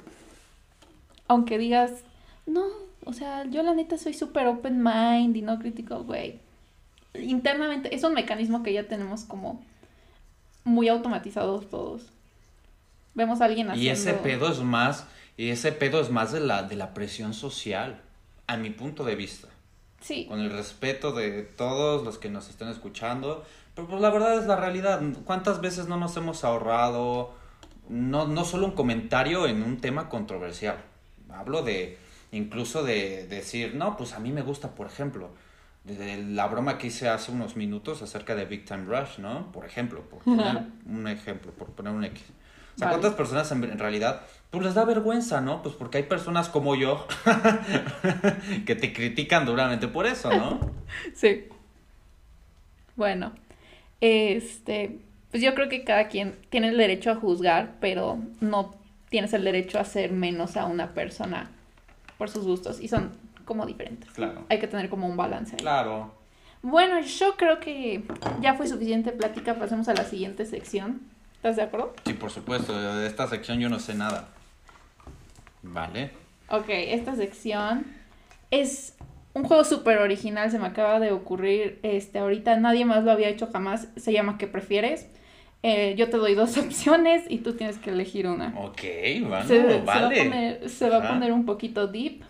Aunque 1.28 1.58
digas, 1.58 1.92
no, 2.46 2.64
o 3.06 3.14
sea, 3.14 3.46
yo 3.46 3.64
la 3.64 3.74
neta 3.74 3.98
soy 3.98 4.14
súper 4.14 4.48
open 4.48 4.82
mind 4.84 5.36
y 5.36 5.42
no 5.42 5.60
critico, 5.60 6.04
güey. 6.04 6.40
Internamente, 7.14 7.94
es 7.94 8.04
un 8.04 8.14
mecanismo 8.14 8.64
que 8.64 8.74
ya 8.74 8.88
tenemos 8.88 9.24
como 9.24 9.64
muy 10.64 10.88
automatizados 10.88 11.70
todos. 11.70 12.04
Vemos 13.14 13.42
a 13.42 13.46
alguien 13.46 13.70
haciendo... 13.70 13.88
Y 13.88 13.90
ese 13.90 14.14
pedo 14.14 14.52
es 14.52 14.60
más, 14.60 15.06
y 15.38 15.50
ese 15.50 15.72
pedo 15.72 16.02
es 16.02 16.10
más 16.10 16.32
de 16.32 16.40
la, 16.40 16.64
de 16.64 16.76
la 16.76 16.94
presión 16.94 17.34
social, 17.34 18.02
a 18.48 18.58
mi 18.58 18.70
punto 18.70 19.04
de 19.04 19.16
vista. 19.16 19.50
Sí. 20.02 20.26
Con 20.26 20.40
el 20.40 20.52
respeto 20.52 21.12
de 21.12 21.44
todos 21.44 22.04
los 22.04 22.18
que 22.18 22.30
nos 22.30 22.50
estén 22.50 22.68
escuchando. 22.68 23.46
Pero 23.76 23.88
pues 23.88 24.02
la 24.02 24.10
verdad 24.10 24.38
es 24.38 24.46
la 24.46 24.56
realidad. 24.56 25.02
¿Cuántas 25.26 25.62
veces 25.62 25.88
no 25.88 25.98
nos 25.98 26.18
hemos 26.18 26.44
ahorrado, 26.44 27.34
no, 27.90 28.28
no 28.28 28.44
solo 28.46 28.66
un 28.66 28.74
comentario 28.74 29.48
en 29.48 29.64
un 29.64 29.78
tema 29.78 30.10
controversial? 30.10 30.78
Hablo 31.30 31.64
de 31.64 31.98
incluso 32.34 32.84
de, 32.84 33.28
decir, 33.28 33.76
no, 33.76 33.96
pues 33.96 34.14
a 34.14 34.20
mí 34.20 34.32
me 34.32 34.42
gusta, 34.42 34.72
por 34.72 34.88
ejemplo, 34.88 35.30
de 35.84 36.24
la 36.24 36.48
broma 36.48 36.78
que 36.78 36.88
hice 36.88 37.08
hace 37.08 37.32
unos 37.32 37.56
minutos 37.56 38.02
acerca 38.02 38.36
de 38.36 38.46
Big 38.46 38.66
Time 38.66 38.86
Rush, 38.86 39.20
¿no? 39.20 39.52
Por 39.52 39.66
ejemplo, 39.66 40.02
por 40.02 40.20
poner 40.24 40.64
un 40.86 41.08
ejemplo, 41.08 41.52
por 41.52 41.70
poner 41.70 41.94
un 41.94 42.04
X. 42.04 42.24
O 42.76 42.80
sea, 42.80 42.90
¿cuántas 42.90 43.14
personas 43.14 43.52
en, 43.52 43.78
realidad, 43.78 44.22
pues 44.50 44.66
les 44.66 44.74
da 44.74 44.84
vergüenza, 44.84 45.42
¿no? 45.42 45.62
Pues 45.62 45.76
porque 45.76 46.00
hay 46.00 46.04
personas 46.06 46.50
como 46.50 46.76
yo 46.76 47.06
que 48.66 48.76
te 48.76 48.94
critican 48.94 49.46
duramente 49.46 49.88
por 49.88 50.08
eso, 50.08 50.34
¿no? 50.34 50.60
sí. 51.14 51.46
Bueno, 52.96 53.34
este, 54.02 55.00
pues 55.30 55.44
yo 55.44 55.54
creo 55.54 55.70
que 55.70 55.84
cada 55.84 56.08
quien 56.08 56.36
tiene 56.50 56.70
el 56.70 56.78
derecho 56.78 57.12
a 57.12 57.16
juzgar, 57.16 57.76
pero 57.80 58.18
no 58.42 58.76
tienes 59.10 59.34
el 59.34 59.44
derecho 59.44 59.78
a 59.78 59.82
hacer 59.82 60.12
menos 60.12 60.58
a 60.58 60.66
una 60.66 60.96
persona 60.96 61.52
por 62.18 62.30
sus 62.30 62.46
gustos 62.46 62.80
y 62.80 62.88
son 62.88 63.12
como 63.46 63.66
diferentes. 63.66 64.10
Claro. 64.12 64.46
Hay 64.50 64.60
que 64.60 64.68
tener 64.68 64.90
como 64.90 65.08
un 65.08 65.18
balance. 65.18 65.58
Claro. 65.58 66.12
Bueno, 66.62 67.02
yo 67.02 67.36
creo 67.36 67.60
que 67.60 68.04
ya 68.40 68.54
fue 68.54 68.68
suficiente 68.68 69.12
plática, 69.12 69.56
pasemos 69.56 69.90
a 69.90 69.94
la 69.94 70.06
siguiente 70.06 70.46
sección. 70.46 71.02
¿Estás 71.36 71.58
de 71.58 71.64
acuerdo? 71.64 71.94
Sí, 72.06 72.14
por 72.14 72.32
supuesto, 72.32 72.74
de 72.74 73.06
esta 73.06 73.28
sección 73.28 73.60
yo 73.60 73.68
no 73.68 73.80
sé 73.80 73.96
nada. 73.96 74.30
Vale. 75.62 76.12
Ok, 76.50 76.70
esta 76.70 77.16
sección 77.16 77.86
es 78.50 78.96
un 79.34 79.44
juego 79.44 79.64
súper 79.64 79.98
original, 79.98 80.52
se 80.52 80.60
me 80.60 80.68
acaba 80.68 81.00
de 81.00 81.12
ocurrir 81.12 81.80
este 81.84 82.20
ahorita, 82.20 82.56
nadie 82.58 82.86
más 82.86 83.04
lo 83.04 83.12
había 83.12 83.30
hecho 83.30 83.50
jamás, 83.52 83.88
se 83.96 84.14
llama 84.14 84.38
¿Qué 84.38 84.48
prefieres? 84.48 85.08
Eh, 85.64 85.96
yo 85.98 86.10
te 86.10 86.18
doy 86.18 86.36
dos 86.36 86.58
opciones 86.58 87.24
y 87.30 87.40
tú 87.40 87.54
tienes 87.54 87.78
que 87.78 87.90
elegir 87.90 88.28
una. 88.28 88.54
Ok, 88.58 88.82
bueno, 89.22 89.48
se, 89.48 89.82
vale. 89.82 90.70
Se 90.70 90.90
va, 90.90 90.98
a 90.98 91.08
poner, 91.08 91.32
un 91.32 91.46
poquito 91.46 91.88
deep. 91.88 92.24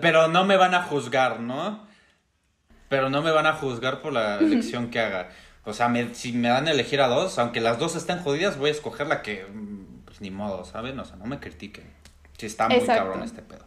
Pero 0.00 0.28
no 0.28 0.44
me 0.44 0.56
van 0.56 0.74
a 0.74 0.84
juzgar, 0.84 1.40
¿no? 1.40 1.84
Pero 2.88 3.10
no 3.10 3.22
me 3.22 3.32
van 3.32 3.46
a 3.46 3.54
juzgar 3.54 4.00
por 4.00 4.12
la 4.12 4.38
elección 4.38 4.88
que 4.88 5.00
haga. 5.00 5.30
O 5.64 5.72
sea, 5.72 5.92
si 6.12 6.32
me 6.32 6.48
dan 6.48 6.68
a 6.68 6.70
elegir 6.70 7.00
a 7.00 7.08
dos, 7.08 7.38
aunque 7.38 7.60
las 7.60 7.78
dos 7.78 7.96
estén 7.96 8.18
jodidas, 8.20 8.56
voy 8.56 8.68
a 8.68 8.72
escoger 8.72 9.08
la 9.08 9.22
que, 9.22 9.44
mm, 9.44 10.04
pues 10.04 10.20
ni 10.20 10.30
modo, 10.30 10.64
¿saben? 10.64 10.98
O 10.98 11.04
sea, 11.04 11.16
no 11.16 11.26
me 11.26 11.40
critiquen. 11.40 11.84
Si 12.38 12.46
está 12.46 12.68
muy 12.68 12.80
cabrón 12.80 13.22
este 13.22 13.42
pedo. 13.42 13.64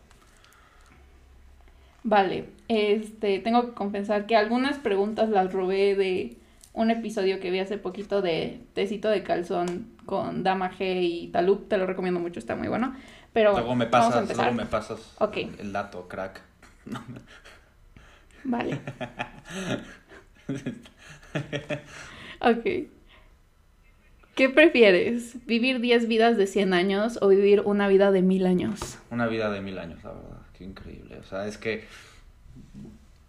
Vale, 2.03 2.49
este, 2.69 3.39
tengo 3.39 3.65
que 3.65 3.73
confesar 3.73 4.27
que 4.27 4.37
algunas 4.37 4.77
preguntas 4.77 5.29
las 5.29 5.51
robé 5.51 5.95
de 5.95 6.37
un 6.77 6.91
episodio 6.91 7.39
que 7.39 7.49
vi 7.49 7.59
hace 7.59 7.79
poquito 7.79 8.21
de 8.21 8.61
Tecito 8.73 9.09
de 9.09 9.23
Calzón 9.23 9.87
con 10.05 10.43
Dama 10.43 10.71
G 10.71 11.01
y 11.01 11.27
Talup, 11.29 11.67
te 11.67 11.77
lo 11.77 11.87
recomiendo 11.87 12.19
mucho, 12.19 12.39
está 12.39 12.55
muy 12.55 12.67
bueno. 12.67 12.95
Pero 13.33 13.53
luego 13.53 13.75
me 13.75 13.87
pasas, 13.87 14.35
luego 14.35 14.53
me 14.53 14.67
pasas 14.67 15.15
okay. 15.17 15.51
el 15.57 15.73
dato, 15.73 16.07
crack. 16.07 16.41
Vale. 18.43 18.79
ok. 22.41 22.63
¿Qué 24.35 24.49
prefieres? 24.49 25.43
¿Vivir 25.47 25.81
10 25.81 26.07
vidas 26.07 26.37
de 26.37 26.45
100 26.45 26.73
años 26.73 27.17
o 27.23 27.27
vivir 27.29 27.61
una 27.61 27.87
vida 27.87 28.11
de 28.11 28.21
mil 28.21 28.45
años? 28.45 28.99
Una 29.09 29.25
vida 29.25 29.49
de 29.49 29.61
mil 29.61 29.79
años, 29.79 30.03
la 30.03 30.11
verdad. 30.11 30.41
Qué 30.55 30.63
increíble. 30.63 31.17
O 31.17 31.23
sea, 31.23 31.47
es 31.47 31.57
que 31.57 31.85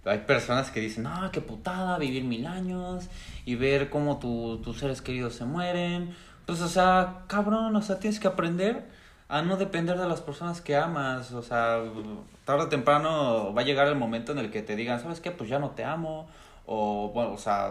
hay 0.09 0.19
personas 0.21 0.71
que 0.71 0.81
dicen, 0.81 1.05
no, 1.05 1.31
qué 1.33 1.41
putada, 1.41 1.99
vivir 1.99 2.25
mil 2.25 2.47
años 2.47 3.09
y 3.45 3.55
ver 3.55 3.91
cómo 3.91 4.19
tus 4.19 4.79
seres 4.79 5.03
queridos 5.03 5.35
se 5.35 5.45
mueren. 5.45 6.15
Pues, 6.47 6.61
o 6.61 6.69
sea, 6.69 7.25
cabrón, 7.27 7.77
o 7.77 7.83
sea, 7.83 7.99
tienes 7.99 8.19
que 8.21 8.29
aprender 8.29 8.89
a 9.29 9.43
no 9.43 9.57
depender 9.57 9.99
de 9.99 10.09
las 10.09 10.21
personas 10.21 10.61
que 10.61 10.77
amas. 10.77 11.33
O 11.33 11.43
sea, 11.43 11.83
tarde 12.45 12.65
o 12.65 12.69
temprano 12.69 13.53
va 13.55 13.63
a 13.63 13.65
llegar 13.65 13.87
el 13.87 13.97
momento 13.97 14.33
en 14.33 14.39
el 14.39 14.51
que 14.51 14.63
te 14.63 14.75
digan, 14.75 15.01
¿sabes 15.01 15.21
qué? 15.21 15.31
Pues 15.31 15.49
ya 15.51 15.59
no 15.59 15.71
te 15.71 15.85
amo. 15.85 16.29
O, 16.67 17.11
bueno, 17.15 17.33
o 17.33 17.39
sea, 17.39 17.71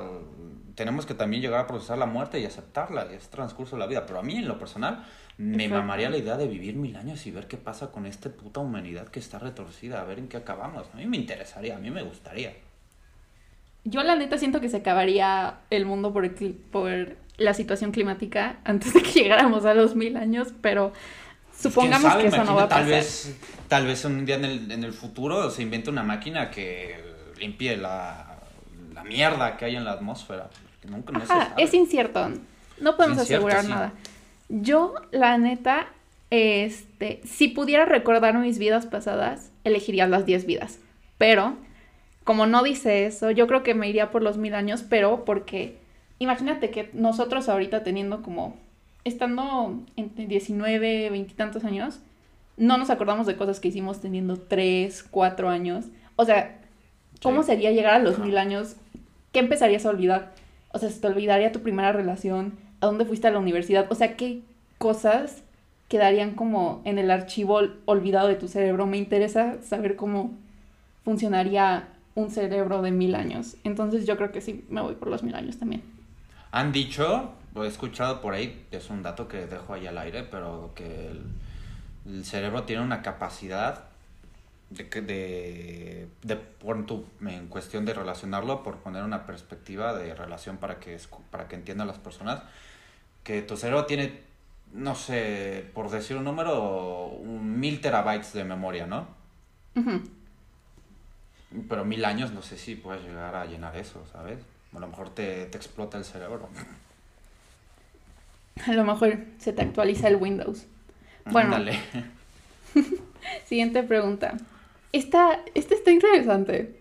tenemos 0.76 1.06
que 1.06 1.14
también 1.14 1.42
llegar 1.42 1.60
a 1.62 1.68
procesar 1.68 1.98
la 1.98 2.08
muerte 2.08 2.40
y 2.40 2.46
aceptarla, 2.46 3.04
es 3.12 3.30
transcurso 3.30 3.76
de 3.76 3.80
la 3.80 3.88
vida. 3.88 4.06
Pero 4.06 4.20
a 4.20 4.24
mí, 4.24 4.38
en 4.38 4.48
lo 4.48 4.58
personal, 4.58 5.04
me 5.38 5.68
mamaría 5.70 6.10
la 6.10 6.18
idea 6.18 6.36
de 6.36 6.48
vivir 6.48 6.76
mil 6.76 6.96
años 6.96 7.26
y 7.28 7.32
ver 7.32 7.48
qué 7.48 7.58
pasa 7.58 7.92
con 7.92 8.06
esta 8.06 8.30
puta 8.30 8.60
humanidad 8.60 9.08
que 9.08 9.20
está 9.20 9.38
retorcida, 9.38 10.02
a 10.02 10.04
ver 10.04 10.18
en 10.18 10.28
qué 10.28 10.38
acabamos. 10.38 10.88
A 10.94 10.98
mí 10.98 11.06
me 11.06 11.18
interesaría, 11.18 11.76
a 11.76 11.80
mí 11.80 11.92
me 11.92 12.02
gustaría. 12.02 12.54
Yo 13.84 14.02
la 14.04 14.16
neta 14.16 14.38
siento 14.38 14.60
que 14.60 14.68
se 14.68 14.78
acabaría 14.78 15.60
el 15.70 15.86
mundo 15.86 16.12
por, 16.12 16.30
por 16.72 17.16
la 17.38 17.54
situación 17.54 17.92
climática 17.92 18.58
antes 18.64 18.94
de 18.94 19.04
que 19.04 19.12
llegáramos 19.24 19.66
a 19.66 19.76
los 19.76 19.96
mil 19.96 20.18
años, 20.18 20.50
pero 20.62 20.92
supongamos 21.56 22.16
que 22.16 22.28
eso 22.28 22.44
no 22.44 22.56
va 22.56 22.64
a 22.64 22.70
pasar. 22.70 22.84
Tal 22.84 22.92
vez, 22.92 23.38
tal 23.68 23.86
vez 23.86 24.06
un 24.06 24.26
día 24.26 24.36
en 24.36 24.46
el, 24.46 24.72
en 24.72 24.84
el 24.84 24.94
futuro 24.94 25.52
se 25.52 25.62
invente 25.62 25.92
una 25.92 26.04
máquina 26.04 26.50
que 26.50 27.00
limpie 27.40 27.78
la, 27.78 28.40
la 28.94 29.04
mierda 29.04 29.56
que 29.56 29.66
hay 29.66 29.76
en 29.76 29.86
la 29.86 29.92
atmósfera. 29.92 30.50
Nunca, 30.90 31.14
es 31.58 31.74
incierto, 31.74 32.32
no 32.80 32.96
podemos 32.96 33.20
asegurar 33.20 33.66
nada. 33.66 33.94
Yo, 34.50 34.96
la 35.12 35.38
neta, 35.38 35.88
este, 36.30 37.22
si 37.26 37.48
pudiera 37.50 37.86
recordar 37.86 38.38
mis 38.38 38.60
vidas 38.60 38.86
pasadas, 38.86 39.52
elegiría 39.64 40.08
las 40.08 40.26
10 40.26 40.46
vidas. 40.46 40.80
Pero, 41.18 41.56
como 42.24 42.46
no 42.46 42.64
dice 42.64 43.06
eso, 43.06 43.32
yo 43.32 43.48
creo 43.48 43.64
que 43.64 43.74
me 43.74 43.90
iría 43.90 44.12
por 44.12 44.22
los 44.24 44.38
mil 44.38 44.54
años, 44.56 44.84
pero 44.88 45.26
porque 45.26 45.78
imagínate 46.20 46.70
que 46.70 46.90
nosotros 46.94 47.50
ahorita 47.50 47.84
teniendo 47.84 48.22
como, 48.22 48.56
estando 49.04 49.80
entre 49.96 50.28
19, 50.28 51.10
20 51.10 51.32
y 51.32 51.36
tantos 51.36 51.64
años, 51.64 52.00
no 52.58 52.78
nos 52.78 52.90
acordamos 52.90 53.28
de 53.28 53.36
cosas 53.38 53.60
que 53.60 53.68
hicimos 53.68 54.02
teniendo 54.02 54.38
3, 54.38 55.04
4 55.12 55.50
años. 55.50 55.86
O 56.16 56.26
sea, 56.26 56.60
¿cómo 57.22 57.44
Sí. 57.44 57.48
sería 57.48 57.72
llegar 57.72 57.94
a 57.96 58.00
los 58.00 58.18
mil 58.20 58.38
años? 58.38 58.76
¿Qué 59.32 59.40
empezarías 59.40 59.86
a 59.86 59.90
olvidar? 59.90 60.34
O 60.74 60.80
sea, 60.80 60.90
¿se 60.90 61.00
te 61.00 61.08
olvidaría 61.08 61.52
tu 61.52 61.62
primera 61.62 61.92
relación? 61.92 62.54
¿A 62.82 62.86
dónde 62.88 63.06
fuiste 63.06 63.28
a 63.28 63.32
la 63.32 63.40
universidad? 63.40 63.88
O 63.92 63.96
sea, 63.96 64.16
¿qué 64.18 64.42
cosas 64.78 65.44
quedarían 65.90 66.36
como 66.36 66.82
en 66.86 66.98
el 67.00 67.12
archivo 67.12 67.56
ol- 67.62 67.76
olvidado 67.86 68.28
de 68.28 68.36
tu 68.36 68.48
cerebro? 68.48 68.86
Me 68.88 68.98
interesa 68.98 69.62
saber 69.64 69.96
cómo 69.96 70.32
funcionaría 71.04 71.88
un 72.16 72.32
cerebro 72.32 72.82
de 72.82 72.92
mil 72.92 73.16
años. 73.16 73.56
Entonces 73.64 74.06
yo 74.06 74.18
creo 74.18 74.32
que 74.32 74.42
sí, 74.42 74.66
me 74.70 74.82
voy 74.82 74.96
por 74.96 75.10
los 75.10 75.24
mil 75.24 75.36
años 75.36 75.58
también. 75.58 75.84
Han 76.52 76.72
dicho, 76.72 77.32
lo 77.54 77.64
he 77.66 77.68
escuchado 77.68 78.22
por 78.22 78.34
ahí, 78.34 78.66
es 78.72 78.90
un 78.90 79.04
dato 79.04 79.28
que 79.28 79.46
dejo 79.48 79.74
ahí 79.74 79.88
al 79.88 79.98
aire, 79.98 80.24
pero 80.24 80.72
que 80.76 81.08
el, 81.10 81.22
el 82.06 82.26
cerebro 82.26 82.64
tiene 82.64 82.82
una 82.84 83.02
capacidad 83.02 83.86
de, 84.70 84.90
que- 84.90 85.02
de, 85.02 86.08
de 86.24 86.36
por 86.36 86.86
tu, 86.86 87.06
en 87.22 87.48
cuestión 87.48 87.86
de 87.86 87.94
relacionarlo, 87.94 88.64
por 88.64 88.78
poner 88.78 89.04
una 89.04 89.26
perspectiva 89.26 89.94
de 89.96 90.14
relación 90.14 90.58
para 90.58 90.80
que, 90.80 90.98
para 91.32 91.48
que 91.48 91.56
entiendan 91.56 91.88
las 91.88 91.98
personas, 92.00 92.42
que 93.24 93.42
tu 93.42 93.58
cerebro 93.58 93.86
tiene, 93.86 94.22
no 94.74 94.96
sé, 94.96 95.70
por 95.74 95.90
decir 95.90 96.18
un 96.18 96.24
número, 96.26 97.06
un 97.08 97.60
mil 97.60 97.80
terabytes 97.82 98.34
de 98.34 98.44
memoria, 98.44 98.86
¿no? 98.88 99.08
Pero 101.70 101.86
mil 101.86 102.04
años 102.06 102.32
no 102.34 102.42
sé 102.42 102.58
si 102.58 102.76
puedes 102.76 103.04
llegar 103.04 103.36
a 103.36 103.46
llenar 103.46 103.76
eso, 103.78 104.04
¿sabes? 104.12 104.40
A 104.76 104.80
lo 104.80 104.88
mejor 104.88 105.10
te, 105.10 105.46
te 105.46 105.58
explota 105.58 105.98
el 105.98 106.04
cerebro. 106.04 106.50
A 108.66 108.74
lo 108.74 108.84
mejor 108.84 109.20
se 109.40 109.54
te 109.54 109.62
actualiza 109.62 110.08
el 110.10 110.18
Windows. 110.18 110.66
Bueno. 111.26 111.56
Ándale. 111.56 111.80
Siguiente 113.46 113.84
pregunta. 113.84 114.36
Esta, 114.92 115.40
esta 115.56 115.76
está 115.76 115.92
interesante. 115.92 116.76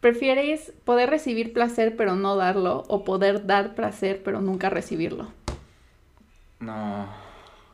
¿Prefieres 0.00 0.72
poder 0.84 1.10
recibir 1.10 1.52
placer 1.52 1.96
pero 1.96 2.14
no 2.16 2.36
darlo 2.36 2.84
o 2.88 3.04
poder 3.04 3.46
dar 3.46 3.74
placer 3.74 4.22
pero 4.24 4.40
nunca 4.40 4.70
recibirlo? 4.70 5.32
No, 6.60 7.06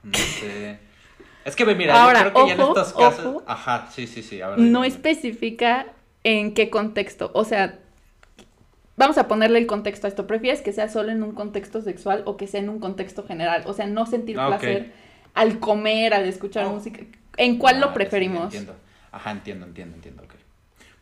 no 0.03 0.19
sé. 0.19 0.79
Es 1.45 1.57
que 1.57 1.65
mira, 1.67 2.01
Ahora, 2.03 2.25
yo 2.25 2.33
creo 2.33 2.45
que 2.45 2.49
ya 2.51 2.55
en 2.55 2.61
estos 2.61 2.93
casos. 2.95 3.27
ojo. 3.27 3.43
Ajá, 3.47 3.89
sí, 3.93 4.07
sí, 4.07 4.23
sí. 4.23 4.41
A 4.41 4.49
ver, 4.51 4.59
No 4.61 4.85
especifica 4.85 5.87
en 6.25 6.55
qué 6.55 6.71
contexto. 6.71 7.31
O 7.35 7.45
sea, 7.45 7.79
vamos 8.97 9.19
a 9.19 9.27
ponerle 9.29 9.59
el 9.59 9.67
contexto 9.67 10.07
a 10.07 10.09
esto. 10.09 10.27
¿Prefieres 10.27 10.63
que 10.63 10.73
sea 10.73 10.89
solo 10.89 11.11
en 11.11 11.23
un 11.23 11.33
contexto 11.33 11.83
sexual 11.83 12.23
o 12.27 12.37
que 12.37 12.47
sea 12.47 12.61
en 12.61 12.69
un 12.69 12.79
contexto 12.79 13.25
general? 13.27 13.65
O 13.67 13.73
sea, 13.75 13.87
no 13.87 14.07
sentir 14.07 14.39
Ah, 14.39 14.47
placer 14.47 14.93
al 15.35 15.59
comer, 15.59 16.15
al 16.15 16.25
escuchar 16.27 16.67
Oh. 16.67 16.71
música. 16.75 17.01
¿En 17.37 17.59
cuál 17.59 17.77
Ah, 17.77 17.81
lo 17.81 17.87
sí, 17.89 17.95
preferimos? 17.95 18.45
entiendo. 18.45 18.77
Ajá, 19.13 19.31
entiendo, 19.31 19.67
entiendo, 19.67 19.97
entiendo. 19.97 20.23
ok. 20.25 20.35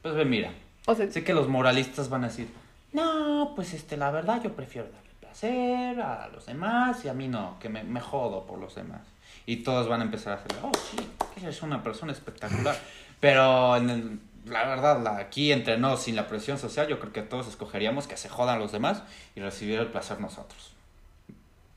Pues 0.03 0.15
ve, 0.15 0.25
mira. 0.25 0.53
O 0.87 0.95
sea, 0.95 1.11
Sé 1.11 1.25
que 1.25 1.33
los 1.35 1.49
moralistas 1.49 2.09
van 2.09 2.25
a 2.25 2.29
decir, 2.29 2.49
no, 2.93 3.53
pues 3.55 3.73
este, 3.75 3.97
la 3.97 4.11
verdad 4.11 4.43
yo 4.43 4.53
prefiero 4.55 4.89
darle 4.91 5.11
placer 5.21 6.01
a 6.01 6.29
los 6.29 6.47
demás 6.47 7.05
y 7.05 7.09
a 7.09 7.15
mí 7.15 7.29
no, 7.29 7.57
que 7.61 7.69
me, 7.69 7.85
me 7.85 8.01
jodo 8.01 8.47
por 8.47 8.59
los 8.59 8.75
demás. 8.75 9.03
Y 9.47 9.59
todos 9.59 9.89
van 9.89 10.01
a 10.01 10.05
empezar 10.05 10.33
a 10.33 10.37
hacer, 10.37 10.49
oh, 10.63 10.73
sí, 10.91 10.97
eres 11.43 11.63
una 11.63 11.83
persona 11.83 12.13
espectacular. 12.13 12.77
Pero 13.21 13.77
en 13.77 13.91
el- 13.91 14.21
la 14.47 14.67
verdad, 14.67 15.03
la- 15.03 15.19
aquí 15.19 15.53
entre 15.53 15.77
nos, 15.79 16.03
sin 16.03 16.17
la 16.17 16.27
presión 16.27 16.59
social, 16.59 16.89
yo 16.89 16.99
creo 16.99 17.13
que 17.13 17.23
todos 17.23 17.47
escogeríamos 17.47 18.07
que 18.07 18.17
se 18.17 18.29
jodan 18.31 18.59
los 18.59 18.73
demás 18.73 19.03
y 19.37 19.41
recibir 19.41 19.79
el 19.79 19.87
placer 19.89 20.19
nosotros. 20.21 20.73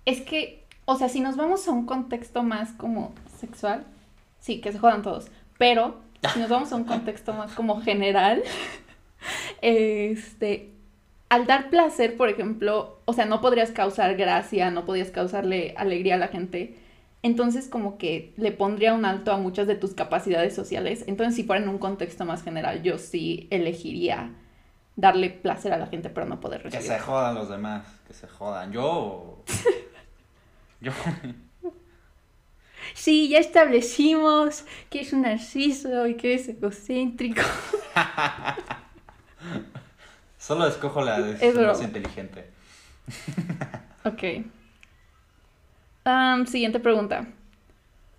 Es 0.06 0.22
que, 0.22 0.64
o 0.86 0.96
sea, 0.98 1.10
si 1.10 1.20
nos 1.20 1.36
vamos 1.36 1.68
a 1.68 1.72
un 1.72 1.86
contexto 1.86 2.42
más 2.44 2.72
como 2.72 3.14
sexual, 3.40 3.86
sí, 4.40 4.62
que 4.62 4.72
se 4.72 4.80
jodan 4.80 5.02
todos. 5.02 5.28
Pero 5.58 6.00
si 6.32 6.40
nos 6.40 6.50
vamos 6.50 6.72
a 6.72 6.76
un 6.76 6.84
contexto 6.84 7.34
más 7.34 7.54
como 7.54 7.82
general, 7.82 8.44
este, 9.62 10.72
al 11.30 11.46
dar 11.46 11.70
placer, 11.70 12.16
por 12.16 12.30
ejemplo, 12.30 13.00
o 13.06 13.14
sea, 13.14 13.26
no 13.26 13.42
podrías 13.42 13.72
causar 13.72 14.16
gracia, 14.16 14.72
no 14.72 14.86
podrías 14.86 15.12
causarle 15.12 15.74
alegría 15.78 16.16
a 16.16 16.18
la 16.18 16.28
gente. 16.28 16.78
Entonces, 17.24 17.70
como 17.70 17.98
que 17.98 18.34
le 18.36 18.52
pondría 18.52 18.94
un 18.94 19.06
alto 19.06 19.32
a 19.32 19.38
muchas 19.38 19.66
de 19.66 19.76
tus 19.76 19.94
capacidades 19.94 20.54
sociales. 20.54 21.06
Entonces, 21.08 21.36
si 21.36 21.44
fuera 21.44 21.64
en 21.64 21.70
un 21.70 21.78
contexto 21.78 22.26
más 22.26 22.44
general, 22.44 22.84
yo 22.84 22.98
sí 22.98 23.48
elegiría 23.50 24.32
darle 24.98 25.30
placer 25.30 25.72
a 25.74 25.78
la 25.78 25.88
gente, 25.88 26.10
pero 26.10 26.26
no 26.26 26.40
poder 26.42 26.62
Que 26.64 26.70
recibir. 26.70 26.98
se 26.98 27.00
jodan 27.00 27.36
los 27.36 27.50
demás, 27.50 27.86
que 28.06 28.14
se 28.14 28.28
jodan. 28.28 28.72
Yo... 28.72 29.44
Yo... 30.82 30.92
Sí, 32.94 33.30
ya 33.30 33.40
establecimos 33.40 34.66
que 34.90 35.02
es 35.02 35.14
un 35.14 35.22
narciso 35.24 36.08
y 36.08 36.16
que 36.16 36.34
es 36.36 36.48
egocéntrico. 36.50 37.42
Solo 40.38 40.68
escojo 40.68 41.02
la 41.02 41.22
decisión 41.22 41.66
más 41.68 41.82
inteligente. 41.82 42.46
Ok. 44.06 44.24
Siguiente 46.48 46.82
pregunta. 46.82 47.28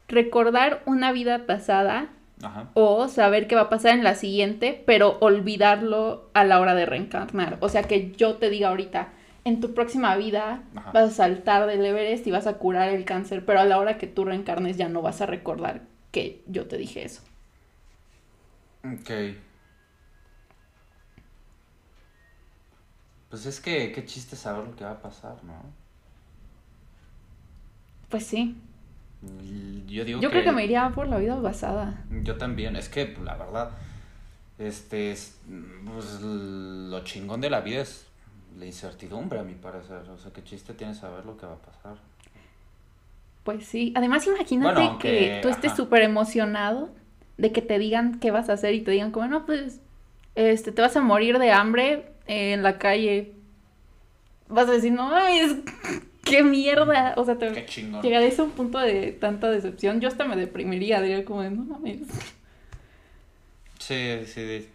¿Recordar 0.08 0.82
una 0.86 1.12
vida 1.12 1.44
pasada 1.46 2.08
Ajá. 2.42 2.70
o 2.72 3.08
saber 3.08 3.46
qué 3.46 3.54
va 3.54 3.62
a 3.62 3.68
pasar 3.68 3.92
en 3.92 4.02
la 4.02 4.14
siguiente, 4.14 4.82
pero 4.86 5.18
olvidarlo 5.20 6.30
a 6.32 6.44
la 6.44 6.60
hora 6.60 6.74
de 6.74 6.86
reencarnar? 6.86 7.58
O 7.60 7.68
sea, 7.68 7.82
que 7.82 8.12
yo 8.12 8.36
te 8.36 8.48
diga 8.48 8.70
ahorita, 8.70 9.08
en 9.44 9.60
tu 9.60 9.74
próxima 9.74 10.16
vida 10.16 10.62
Ajá. 10.74 10.92
vas 10.92 11.10
a 11.10 11.14
saltar 11.14 11.66
del 11.66 11.84
Everest 11.84 12.26
y 12.26 12.30
vas 12.30 12.46
a 12.46 12.54
curar 12.54 12.88
el 12.88 13.04
cáncer, 13.04 13.44
pero 13.44 13.60
a 13.60 13.64
la 13.64 13.78
hora 13.78 13.98
que 13.98 14.06
tú 14.06 14.24
reencarnes 14.24 14.76
ya 14.76 14.88
no 14.88 15.02
vas 15.02 15.20
a 15.20 15.26
recordar 15.26 15.82
que 16.10 16.42
yo 16.46 16.66
te 16.66 16.78
dije 16.78 17.04
eso. 17.04 17.22
Ok. 18.84 19.10
Pues 23.30 23.46
es 23.46 23.60
que 23.60 23.92
qué 23.92 24.04
chiste 24.04 24.36
saber 24.36 24.66
lo 24.66 24.76
que 24.76 24.84
va 24.84 24.92
a 24.92 25.02
pasar, 25.02 25.42
¿no? 25.42 25.54
Pues 28.08 28.26
sí. 28.26 28.56
Yo 29.86 30.04
digo 30.04 30.20
Yo 30.20 30.28
que... 30.28 30.34
creo 30.40 30.44
que 30.44 30.52
me 30.52 30.64
iría 30.64 30.90
por 30.94 31.08
la 31.08 31.18
vida 31.18 31.40
pasada. 31.42 32.04
Yo 32.22 32.36
también, 32.36 32.76
es 32.76 32.88
que 32.88 33.06
pues, 33.06 33.24
la 33.24 33.36
verdad, 33.36 33.70
este, 34.58 35.10
es, 35.10 35.38
pues 35.84 36.20
lo 36.20 37.02
chingón 37.02 37.40
de 37.40 37.50
la 37.50 37.60
vida 37.60 37.82
es 37.82 38.03
la 38.58 38.66
incertidumbre, 38.66 39.38
a 39.38 39.42
mi 39.42 39.54
parecer. 39.54 40.08
O 40.10 40.18
sea, 40.18 40.32
qué 40.32 40.42
chiste 40.44 40.74
tiene 40.74 40.94
saber 40.94 41.24
lo 41.26 41.36
que 41.36 41.46
va 41.46 41.54
a 41.54 41.58
pasar. 41.58 41.96
Pues 43.44 43.66
sí, 43.66 43.92
además 43.96 44.26
imagínate 44.26 44.74
Bueno, 44.80 44.98
que 44.98 45.10
que- 45.10 45.40
tú 45.42 45.48
estés 45.48 45.72
súper 45.74 46.02
emocionado 46.02 46.88
de 47.36 47.52
que 47.52 47.60
te 47.62 47.78
digan 47.78 48.18
qué 48.20 48.30
vas 48.30 48.48
a 48.48 48.54
hacer 48.54 48.74
y 48.74 48.80
te 48.80 48.90
digan 48.92 49.10
como, 49.10 49.26
no, 49.26 49.44
pues, 49.44 49.80
este, 50.34 50.72
te 50.72 50.80
vas 50.82 50.96
a 50.96 51.00
morir 51.02 51.38
de 51.38 51.52
hambre 51.52 52.06
en 52.26 52.62
la 52.62 52.78
calle. 52.78 53.32
Vas 54.48 54.68
a 54.68 54.72
decir, 54.72 54.92
no, 54.92 55.08
mames, 55.10 55.56
qué 56.24 56.42
mierda. 56.42 57.14
O 57.16 57.24
sea, 57.24 57.36
te 57.36 57.52
Qué 57.52 57.66
chingón. 57.66 58.02
llegarías 58.02 58.38
a 58.38 58.44
un 58.44 58.52
punto 58.52 58.78
de 58.78 59.12
tanta 59.12 59.50
decepción. 59.50 60.00
Yo 60.00 60.08
hasta 60.08 60.24
me 60.24 60.36
deprimiría, 60.36 61.00
diría 61.02 61.24
como, 61.24 61.42
de, 61.42 61.50
no 61.50 61.64
mames. 61.64 61.98
Sí, 63.78 64.24
sí, 64.26 64.68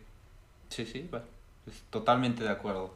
sí, 0.70 0.86
sí, 0.86 1.10
va. 1.14 1.24
Es 1.68 1.82
totalmente 1.90 2.44
de 2.44 2.50
acuerdo. 2.50 2.94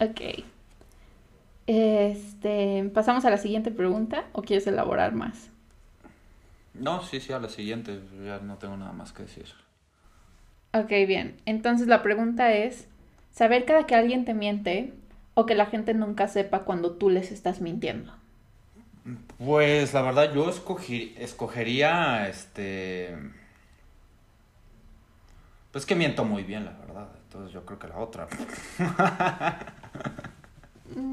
Ok. 0.00 0.44
Este, 1.66 2.90
¿pasamos 2.94 3.24
a 3.24 3.30
la 3.30 3.36
siguiente 3.36 3.70
pregunta 3.70 4.24
o 4.32 4.42
quieres 4.42 4.66
elaborar 4.66 5.12
más? 5.12 5.50
No, 6.74 7.02
sí, 7.02 7.20
sí, 7.20 7.32
a 7.32 7.38
la 7.38 7.48
siguiente, 7.48 8.00
ya 8.24 8.38
no 8.38 8.56
tengo 8.56 8.76
nada 8.76 8.92
más 8.92 9.12
que 9.12 9.24
decir. 9.24 9.46
Ok, 10.72 10.90
bien. 11.06 11.36
Entonces 11.44 11.88
la 11.88 12.02
pregunta 12.02 12.52
es, 12.52 12.86
¿saber 13.32 13.64
cada 13.64 13.86
que 13.86 13.94
alguien 13.94 14.24
te 14.24 14.34
miente 14.34 14.94
o 15.34 15.46
que 15.46 15.54
la 15.54 15.66
gente 15.66 15.94
nunca 15.94 16.28
sepa 16.28 16.60
cuando 16.60 16.92
tú 16.92 17.10
les 17.10 17.32
estás 17.32 17.60
mintiendo? 17.60 18.14
Pues 19.38 19.94
la 19.94 20.02
verdad 20.02 20.32
yo 20.34 20.48
escogí, 20.50 21.14
escogería 21.18 22.28
este... 22.28 23.16
Pues 25.72 25.86
que 25.86 25.94
miento 25.94 26.24
muy 26.24 26.44
bien, 26.44 26.64
la 26.64 26.72
verdad. 26.72 27.08
Entonces 27.24 27.52
yo 27.52 27.64
creo 27.64 27.78
que 27.78 27.88
la 27.88 27.98
otra. 27.98 28.26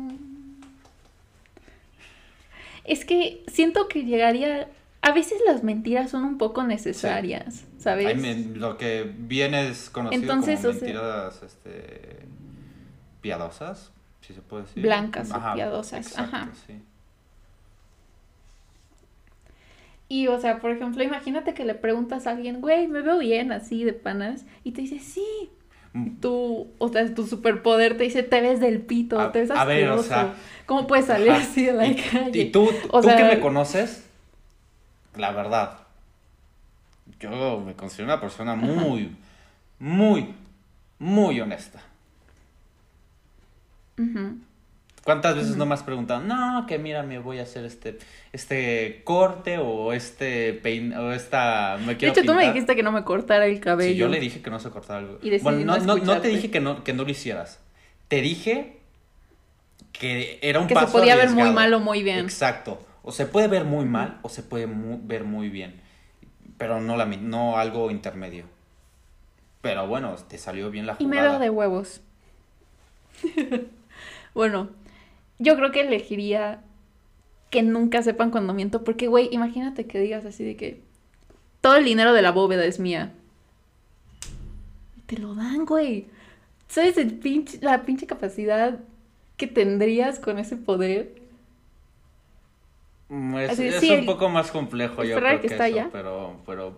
Es 2.83 3.03
que 3.05 3.43
siento 3.47 3.88
que 3.88 4.03
llegaría... 4.03 4.69
A 5.01 5.11
veces 5.11 5.39
las 5.45 5.63
mentiras 5.63 6.09
son 6.11 6.23
un 6.23 6.38
poco 6.39 6.63
necesarias, 6.63 7.65
¿sabes? 7.77 8.07
Ay, 8.07 8.15
me- 8.15 8.57
lo 8.57 8.77
que 8.77 9.03
viene 9.17 9.67
es 9.69 9.89
conocido 9.91 10.21
Entonces, 10.21 10.59
como 10.61 10.69
o 10.69 10.73
sea- 10.73 10.81
mentiras 10.81 11.43
este, 11.43 12.19
piadosas, 13.21 13.91
si 14.21 14.33
se 14.33 14.41
puede 14.41 14.63
decir. 14.63 14.81
Blancas 14.81 15.31
o 15.31 15.53
piadosas, 15.53 16.07
exacto, 16.07 16.36
ajá. 16.36 16.49
sí. 16.65 16.81
Y, 20.09 20.27
o 20.27 20.39
sea, 20.39 20.59
por 20.59 20.71
ejemplo, 20.71 21.03
imagínate 21.03 21.53
que 21.53 21.65
le 21.65 21.75
preguntas 21.75 22.25
a 22.25 22.31
alguien, 22.31 22.61
güey, 22.61 22.88
me 22.88 23.01
veo 23.01 23.19
bien 23.19 23.51
así 23.51 23.83
de 23.83 23.93
panas, 23.93 24.45
y 24.63 24.71
te 24.71 24.81
dice, 24.81 24.99
sí. 24.99 25.25
Tu, 26.21 26.67
o 26.77 26.89
sea, 26.89 27.13
tu 27.15 27.25
superpoder 27.25 27.95
te 27.97 28.03
dice, 28.03 28.21
te 28.23 28.41
ves 28.41 28.59
del 28.59 28.81
pito, 28.81 29.19
A- 29.19 29.31
te 29.31 29.39
ves 29.41 29.51
a 29.51 29.63
ver, 29.65 29.87
o 29.89 29.93
asqueroso. 29.93 30.07
sea, 30.09 30.33
¿Cómo 30.65 30.87
puedes 30.87 31.05
salir 31.05 31.31
ajá. 31.31 31.41
así 31.41 31.65
de 31.65 31.71
la 31.73 31.87
y, 31.87 31.95
calle? 31.95 32.41
y 32.41 32.51
tú, 32.51 32.69
O 32.91 33.01
tú 33.01 33.07
sea- 33.07 33.15
que 33.17 33.23
me 33.23 33.39
conoces, 33.39 34.03
la 35.15 35.31
verdad, 35.31 35.79
yo 37.19 37.61
me 37.65 37.73
considero 37.75 38.05
una 38.05 38.19
persona 38.19 38.55
muy, 38.55 39.15
muy, 39.79 40.33
muy 40.99 41.39
honesta. 41.39 41.81
¿Cuántas 45.06 45.36
veces 45.36 45.56
no 45.56 45.68
me 45.68 45.76
has 45.76 45.84
preguntado, 45.84 46.22
no, 46.22 46.66
que 46.66 46.80
mira, 46.80 47.03
me 47.03 47.20
voy 47.20 47.38
a 47.38 47.43
hacer 47.43 47.64
este, 47.64 47.99
este 48.34 49.03
corte 49.03 49.60
o 49.60 49.93
este 49.93 50.53
pein 50.53 50.93
o 50.93 51.12
esta, 51.12 51.78
me 51.78 51.95
quiero 51.95 52.12
De 52.12 52.22
hecho, 52.22 52.32
tú 52.32 52.36
me 52.36 52.47
dijiste 52.47 52.76
que 52.76 52.82
no 52.82 52.91
me 52.91 53.03
cortara 53.03 53.45
el 53.45 53.60
cabello. 53.60 53.91
Sí, 53.91 53.97
yo 53.97 54.08
le 54.08 54.20
dije 54.20 54.41
que 54.41 54.49
no 54.49 54.60
se 54.60 54.72
cortara 54.72 55.01
algo. 55.01 55.20
bueno, 55.43 55.78
no, 55.78 55.97
no, 55.97 56.22
te 56.22 56.30
dije 56.30 56.49
que 56.49 56.60
no, 56.60 56.84
que 56.84 56.93
no 56.93 57.03
lo 57.03 57.12
hicieras. 57.12 57.60
Te 58.08 58.20
dije 58.22 58.80
que 59.91 60.39
era 60.41 60.60
un 60.60 60.66
que 60.66 60.74
se 60.74 60.88
podía 60.88 61.16
ver 61.16 61.30
muy 61.30 61.51
mal 61.51 61.72
o 61.76 61.80
muy 61.80 62.01
bien. 62.01 62.26
Exacto. 62.26 62.84
O 63.03 63.12
se 63.12 63.28
puede 63.28 63.47
ver 63.47 63.64
muy 63.64 63.86
mal 63.86 64.18
o 64.24 64.30
se 64.30 64.41
puede 64.41 64.68
ver 64.68 65.24
muy 65.24 65.49
bien. 65.49 65.82
Pero 66.58 66.82
no, 66.82 66.97
la, 66.97 67.06
no 67.06 67.60
algo 67.60 67.91
intermedio. 67.91 68.45
Pero 69.62 69.86
bueno, 69.86 70.16
te 70.28 70.39
salió 70.39 70.72
bien 70.72 70.88
la 70.88 70.95
jugada. 70.95 71.16
Y 71.16 71.16
me 71.16 71.22
veo 71.22 71.38
de 71.38 71.51
huevos. 71.51 72.01
bueno, 74.34 74.70
yo 75.39 75.55
creo 75.55 75.71
que 75.71 75.81
elegiría 75.81 76.61
que 77.49 77.63
nunca 77.63 78.01
sepan 78.03 78.31
cuando 78.31 78.53
miento. 78.53 78.83
Porque, 78.83 79.07
güey, 79.07 79.29
imagínate 79.31 79.86
que 79.86 79.99
digas 79.99 80.25
así 80.25 80.43
de 80.43 80.55
que 80.55 80.81
todo 81.61 81.75
el 81.77 81.86
dinero 81.86 82.13
de 82.13 82.21
la 82.21 82.31
bóveda 82.31 82.65
es 82.65 82.79
mía. 82.79 83.13
Te 85.05 85.17
lo 85.17 85.36
dan, 85.36 85.65
güey. 85.65 86.07
¿Sabes 86.67 86.97
el 86.97 87.13
pinche, 87.13 87.59
la 87.61 87.83
pinche 87.83 88.07
capacidad 88.07 88.79
que 89.38 89.47
tendrías 89.47 90.19
con 90.19 90.39
ese 90.39 90.57
poder? 90.57 91.21
Mm, 93.09 93.38
es, 93.38 93.83
un 93.99 94.05
poco 94.05 94.29
más 94.29 94.49
complejo, 94.49 95.03
yo 95.03 95.15
creo 95.17 95.39
que, 95.39 95.47
está 95.47 95.67
eso, 95.67 95.89
pero, 95.91 96.38
pero... 96.45 96.77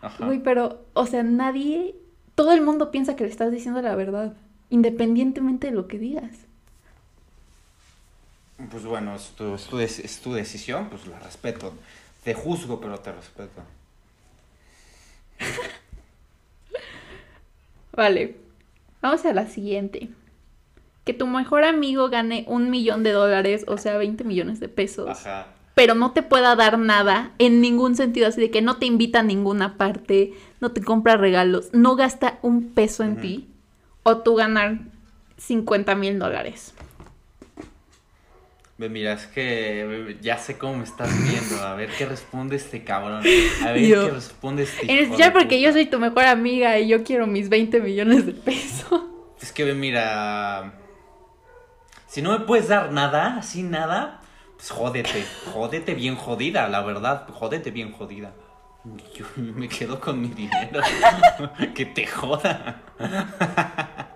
Ajá. 0.00 0.30
pero, 0.42 0.86
o 0.94 1.06
sea, 1.06 1.22
nadie, 1.22 1.94
todo 2.34 2.52
el 2.52 2.62
mundo 2.62 2.90
piensa 2.90 3.14
que 3.14 3.24
le 3.24 3.30
estás 3.30 3.52
diciendo 3.52 3.82
la 3.82 3.94
verdad, 3.94 4.34
independientemente 4.70 5.66
de 5.66 5.74
lo 5.74 5.88
que 5.88 5.98
digas. 5.98 6.47
Pues 8.70 8.84
bueno, 8.84 9.14
es 9.14 9.30
tu, 9.30 9.54
es 9.54 9.64
tu, 9.66 9.78
es 9.78 10.20
tu 10.20 10.32
decisión, 10.32 10.88
pues 10.88 11.06
la 11.06 11.18
respeto. 11.20 11.74
Te 12.24 12.34
juzgo, 12.34 12.80
pero 12.80 12.98
te 12.98 13.12
respeto. 13.12 13.62
vale, 17.92 18.36
vamos 19.00 19.24
a 19.24 19.32
la 19.32 19.46
siguiente 19.46 20.08
que 21.08 21.14
tu 21.14 21.26
mejor 21.26 21.64
amigo 21.64 22.10
gane 22.10 22.44
un 22.48 22.68
millón 22.68 23.02
de 23.02 23.12
dólares, 23.12 23.64
o 23.66 23.78
sea, 23.78 23.96
20 23.96 24.24
millones 24.24 24.60
de 24.60 24.68
pesos. 24.68 25.08
Ajá. 25.08 25.46
Pero 25.74 25.94
no 25.94 26.12
te 26.12 26.22
pueda 26.22 26.54
dar 26.54 26.78
nada 26.78 27.32
en 27.38 27.62
ningún 27.62 27.96
sentido, 27.96 28.26
así 28.26 28.42
de 28.42 28.50
que 28.50 28.60
no 28.60 28.76
te 28.76 28.84
invita 28.84 29.20
a 29.20 29.22
ninguna 29.22 29.78
parte, 29.78 30.34
no 30.60 30.72
te 30.72 30.82
compra 30.82 31.16
regalos, 31.16 31.70
no 31.72 31.96
gasta 31.96 32.38
un 32.42 32.74
peso 32.74 33.04
en 33.04 33.22
ti, 33.22 33.48
o 34.02 34.18
tú 34.18 34.34
ganar 34.34 34.80
50 35.38 35.94
mil 35.94 36.18
dólares. 36.18 36.74
Mira, 38.78 39.14
es 39.14 39.26
que 39.26 40.16
ya 40.20 40.38
sé 40.38 40.56
cómo 40.56 40.76
me 40.76 40.84
estás 40.84 41.10
viendo. 41.28 41.60
A 41.66 41.74
ver 41.74 41.90
qué 41.98 42.06
responde 42.06 42.54
este 42.54 42.84
cabrón. 42.84 43.24
A 43.64 43.72
ver 43.72 43.82
qué 43.82 44.10
responde 44.10 44.62
este 44.62 45.16
Ya 45.18 45.32
porque 45.32 45.60
yo 45.60 45.72
soy 45.72 45.86
tu 45.86 45.98
mejor 45.98 46.24
amiga 46.24 46.78
y 46.78 46.86
yo 46.86 47.02
quiero 47.02 47.26
mis 47.26 47.48
20 47.48 47.80
millones 47.80 48.24
de 48.24 48.32
pesos. 48.34 49.02
Es 49.42 49.50
que 49.50 49.72
mira, 49.74 50.74
si 52.06 52.22
no 52.22 52.38
me 52.38 52.44
puedes 52.44 52.68
dar 52.68 52.92
nada, 52.92 53.38
así 53.38 53.64
nada, 53.64 54.20
pues 54.56 54.70
jódete, 54.70 55.24
jódete 55.52 55.94
bien 55.94 56.14
jodida, 56.14 56.68
la 56.68 56.82
verdad, 56.82 57.26
jódete 57.28 57.72
bien 57.72 57.92
jodida. 57.92 58.32
Yo 59.14 59.26
me 59.36 59.68
quedo 59.68 60.00
con 60.00 60.20
mi 60.20 60.28
dinero. 60.28 60.80
que 61.74 61.84
te 61.84 62.06
joda. 62.06 62.82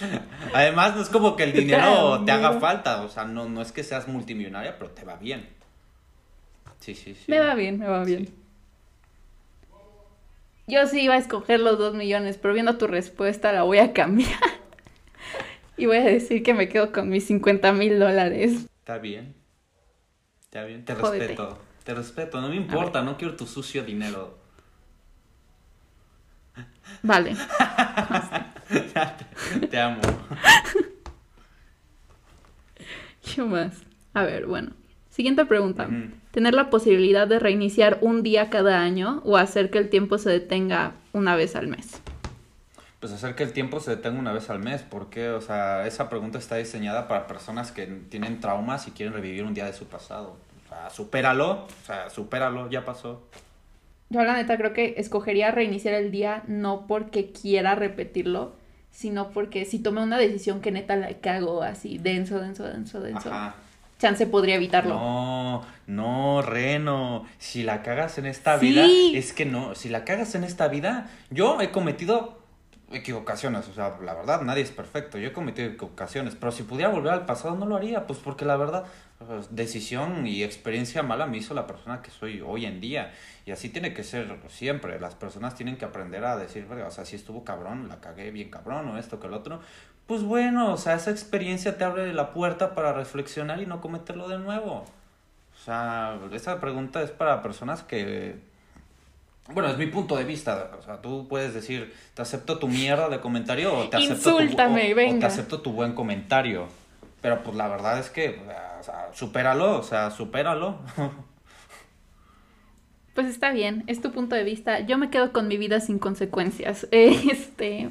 Además, 0.54 0.96
no 0.96 1.02
es 1.02 1.08
como 1.08 1.36
que 1.36 1.44
el 1.44 1.52
dinero 1.52 2.22
te 2.26 2.32
haga 2.32 2.60
falta. 2.60 3.02
O 3.02 3.08
sea, 3.08 3.24
no, 3.24 3.48
no 3.48 3.62
es 3.62 3.72
que 3.72 3.82
seas 3.82 4.08
multimillonaria, 4.08 4.78
pero 4.78 4.90
te 4.90 5.04
va 5.04 5.16
bien. 5.16 5.48
Sí, 6.80 6.94
sí, 6.94 7.14
sí. 7.14 7.24
Me 7.28 7.40
va 7.40 7.54
bien, 7.54 7.78
me 7.78 7.86
va 7.86 8.04
bien. 8.04 8.28
Yo 10.68 10.86
sí 10.86 11.02
iba 11.02 11.14
a 11.14 11.18
escoger 11.18 11.60
los 11.60 11.78
dos 11.78 11.94
millones, 11.94 12.38
pero 12.38 12.52
viendo 12.52 12.76
tu 12.76 12.86
respuesta 12.86 13.52
la 13.52 13.62
voy 13.62 13.78
a 13.78 13.92
cambiar. 13.92 14.40
Y 15.78 15.84
voy 15.84 15.98
a 15.98 16.04
decir 16.04 16.42
que 16.42 16.54
me 16.54 16.70
quedo 16.70 16.90
con 16.90 17.10
mis 17.10 17.26
50 17.26 17.70
mil 17.72 17.98
dólares. 17.98 18.66
Está 18.78 18.96
bien. 18.96 19.34
Está 20.44 20.64
bien. 20.64 20.86
Te 20.86 20.94
respeto. 20.94 21.58
Te 21.84 21.92
respeto. 21.92 22.40
No 22.40 22.48
me 22.48 22.56
importa. 22.56 23.02
No 23.02 23.18
quiero 23.18 23.36
tu 23.36 23.46
sucio 23.46 23.84
dinero. 23.84 24.38
Vale. 27.02 27.36
te, 29.70 29.78
amo. 29.78 30.00
¿Qué 33.34 33.42
más? 33.42 33.74
A 34.14 34.24
ver, 34.24 34.46
bueno. 34.46 34.70
Siguiente 35.10 35.46
pregunta. 35.46 35.88
¿Tener 36.30 36.52
la 36.52 36.68
posibilidad 36.68 37.26
de 37.26 37.38
reiniciar 37.38 37.98
un 38.02 38.22
día 38.22 38.50
cada 38.50 38.82
año 38.82 39.22
o 39.24 39.38
hacer 39.38 39.70
que 39.70 39.78
el 39.78 39.88
tiempo 39.88 40.18
se 40.18 40.28
detenga 40.28 40.92
una 41.12 41.36
vez 41.36 41.56
al 41.56 41.68
mes? 41.68 42.02
pues 43.06 43.12
hacer 43.12 43.36
que 43.36 43.44
el 43.44 43.52
tiempo 43.52 43.78
se 43.78 43.92
detenga 43.92 44.18
una 44.18 44.32
vez 44.32 44.50
al 44.50 44.58
mes, 44.58 44.82
porque, 44.82 45.28
o 45.28 45.40
sea, 45.40 45.86
esa 45.86 46.08
pregunta 46.08 46.38
está 46.38 46.56
diseñada 46.56 47.06
para 47.06 47.26
personas 47.26 47.70
que 47.70 47.86
tienen 47.86 48.40
traumas 48.40 48.88
y 48.88 48.90
quieren 48.90 49.14
revivir 49.14 49.44
un 49.44 49.54
día 49.54 49.66
de 49.66 49.72
su 49.72 49.86
pasado. 49.86 50.36
O 50.64 50.68
sea, 50.68 50.90
supéralo, 50.90 51.66
o 51.66 51.86
sea, 51.86 52.10
supéralo, 52.10 52.68
ya 52.68 52.84
pasó. 52.84 53.22
Yo 54.08 54.22
la 54.22 54.34
neta 54.34 54.56
creo 54.56 54.72
que 54.72 54.94
escogería 54.98 55.50
reiniciar 55.50 55.94
el 55.94 56.10
día 56.10 56.44
no 56.46 56.86
porque 56.86 57.32
quiera 57.32 57.74
repetirlo, 57.74 58.54
sino 58.90 59.30
porque 59.30 59.64
si 59.64 59.80
tomé 59.80 60.02
una 60.02 60.18
decisión 60.18 60.60
que 60.60 60.70
neta 60.70 60.96
la 60.96 61.12
cago 61.14 61.62
así, 61.62 61.98
denso, 61.98 62.38
denso, 62.38 62.64
denso, 62.64 63.00
denso. 63.00 63.30
Chance 63.98 64.26
podría 64.26 64.56
evitarlo. 64.56 64.94
No, 64.94 65.62
no, 65.86 66.42
Reno. 66.42 67.24
Si 67.38 67.62
la 67.62 67.82
cagas 67.82 68.18
en 68.18 68.26
esta 68.26 68.56
vida, 68.56 68.84
es 68.86 69.32
que 69.32 69.46
no. 69.46 69.74
Si 69.74 69.88
la 69.88 70.04
cagas 70.04 70.34
en 70.34 70.44
esta 70.44 70.68
vida, 70.68 71.08
yo 71.30 71.60
he 71.60 71.70
cometido 71.70 72.46
equivocaciones, 72.92 73.66
o 73.68 73.72
sea, 73.72 73.96
la 74.02 74.14
verdad, 74.14 74.42
nadie 74.42 74.62
es 74.62 74.70
perfecto, 74.70 75.18
yo 75.18 75.28
he 75.28 75.32
cometido 75.32 75.68
equivocaciones, 75.68 76.36
pero 76.36 76.52
si 76.52 76.62
pudiera 76.62 76.90
volver 76.90 77.12
al 77.12 77.26
pasado 77.26 77.56
no 77.56 77.66
lo 77.66 77.76
haría, 77.76 78.06
pues 78.06 78.20
porque 78.20 78.44
la 78.44 78.56
verdad, 78.56 78.84
decisión 79.50 80.26
y 80.26 80.42
experiencia 80.42 81.02
mala 81.02 81.26
me 81.26 81.38
hizo 81.38 81.54
la 81.54 81.66
persona 81.66 82.02
que 82.02 82.10
soy 82.10 82.40
hoy 82.40 82.66
en 82.66 82.80
día, 82.80 83.12
y 83.44 83.50
así 83.50 83.68
tiene 83.68 83.94
que 83.94 84.04
ser 84.04 84.36
siempre, 84.48 85.00
las 85.00 85.14
personas 85.14 85.54
tienen 85.54 85.76
que 85.76 85.84
aprender 85.84 86.24
a 86.24 86.36
decir, 86.36 86.66
o 86.70 86.90
sea, 86.90 87.04
si 87.04 87.16
estuvo 87.16 87.44
cabrón, 87.44 87.88
la 87.88 88.00
cagué 88.00 88.30
bien 88.30 88.50
cabrón, 88.50 88.88
o 88.88 88.98
esto 88.98 89.18
que 89.18 89.26
el 89.26 89.34
otro, 89.34 89.60
pues 90.06 90.22
bueno, 90.22 90.72
o 90.72 90.76
sea, 90.76 90.94
esa 90.94 91.10
experiencia 91.10 91.78
te 91.78 91.84
abre 91.84 92.12
la 92.12 92.32
puerta 92.32 92.74
para 92.74 92.92
reflexionar 92.92 93.60
y 93.60 93.66
no 93.66 93.80
cometerlo 93.80 94.28
de 94.28 94.38
nuevo. 94.38 94.84
O 95.54 95.64
sea, 95.64 96.18
esa 96.32 96.60
pregunta 96.60 97.02
es 97.02 97.10
para 97.10 97.42
personas 97.42 97.82
que 97.82 98.36
bueno, 99.52 99.68
es 99.68 99.78
mi 99.78 99.86
punto 99.86 100.16
de 100.16 100.24
vista. 100.24 100.72
O 100.78 100.82
sea, 100.82 101.00
tú 101.00 101.26
puedes 101.28 101.54
decir, 101.54 101.94
te 102.14 102.22
acepto 102.22 102.58
tu 102.58 102.68
mierda 102.68 103.08
de 103.08 103.20
comentario 103.20 103.72
o 103.74 103.88
te 103.88 103.96
acepto, 103.96 104.38
tu, 104.38 104.56
te 104.56 105.24
acepto 105.24 105.60
tu 105.60 105.72
buen 105.72 105.94
comentario. 105.94 106.66
Pero 107.20 107.42
pues 107.42 107.56
la 107.56 107.68
verdad 107.68 107.98
es 107.98 108.10
que, 108.10 108.40
o 108.78 108.82
sea, 108.82 109.10
supéralo, 109.12 109.78
o 109.78 109.82
sea, 109.82 110.10
supéralo. 110.10 110.78
Pues 113.14 113.28
está 113.28 113.50
bien, 113.50 113.82
es 113.86 114.02
tu 114.02 114.12
punto 114.12 114.36
de 114.36 114.44
vista. 114.44 114.80
Yo 114.80 114.98
me 114.98 115.08
quedo 115.08 115.32
con 115.32 115.48
mi 115.48 115.56
vida 115.56 115.80
sin 115.80 115.98
consecuencias. 115.98 116.86
Este. 116.92 117.90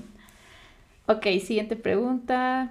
Ok, 1.08 1.24
siguiente 1.44 1.76
pregunta. 1.76 2.70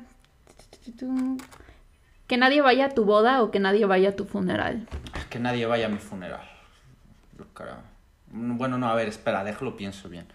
¿Que 2.29 2.37
nadie 2.37 2.61
vaya 2.61 2.87
a 2.87 2.89
tu 2.91 3.05
boda 3.05 3.43
o 3.43 3.51
que 3.51 3.59
nadie 3.59 3.87
vaya 3.87 4.11
a 4.11 4.17
tu 4.17 4.25
funeral? 4.25 4.89
Que 5.31 5.39
nadie 5.39 5.67
vaya 5.67 5.87
a 5.87 5.89
mi 5.89 5.99
funeral. 5.99 6.49
Caramba. 7.55 7.85
Bueno, 8.31 8.79
no, 8.79 8.89
a 8.89 8.95
ver, 8.95 9.09
espera, 9.09 9.45
déjalo, 9.45 9.77
pienso 9.77 10.09
bien. 10.09 10.27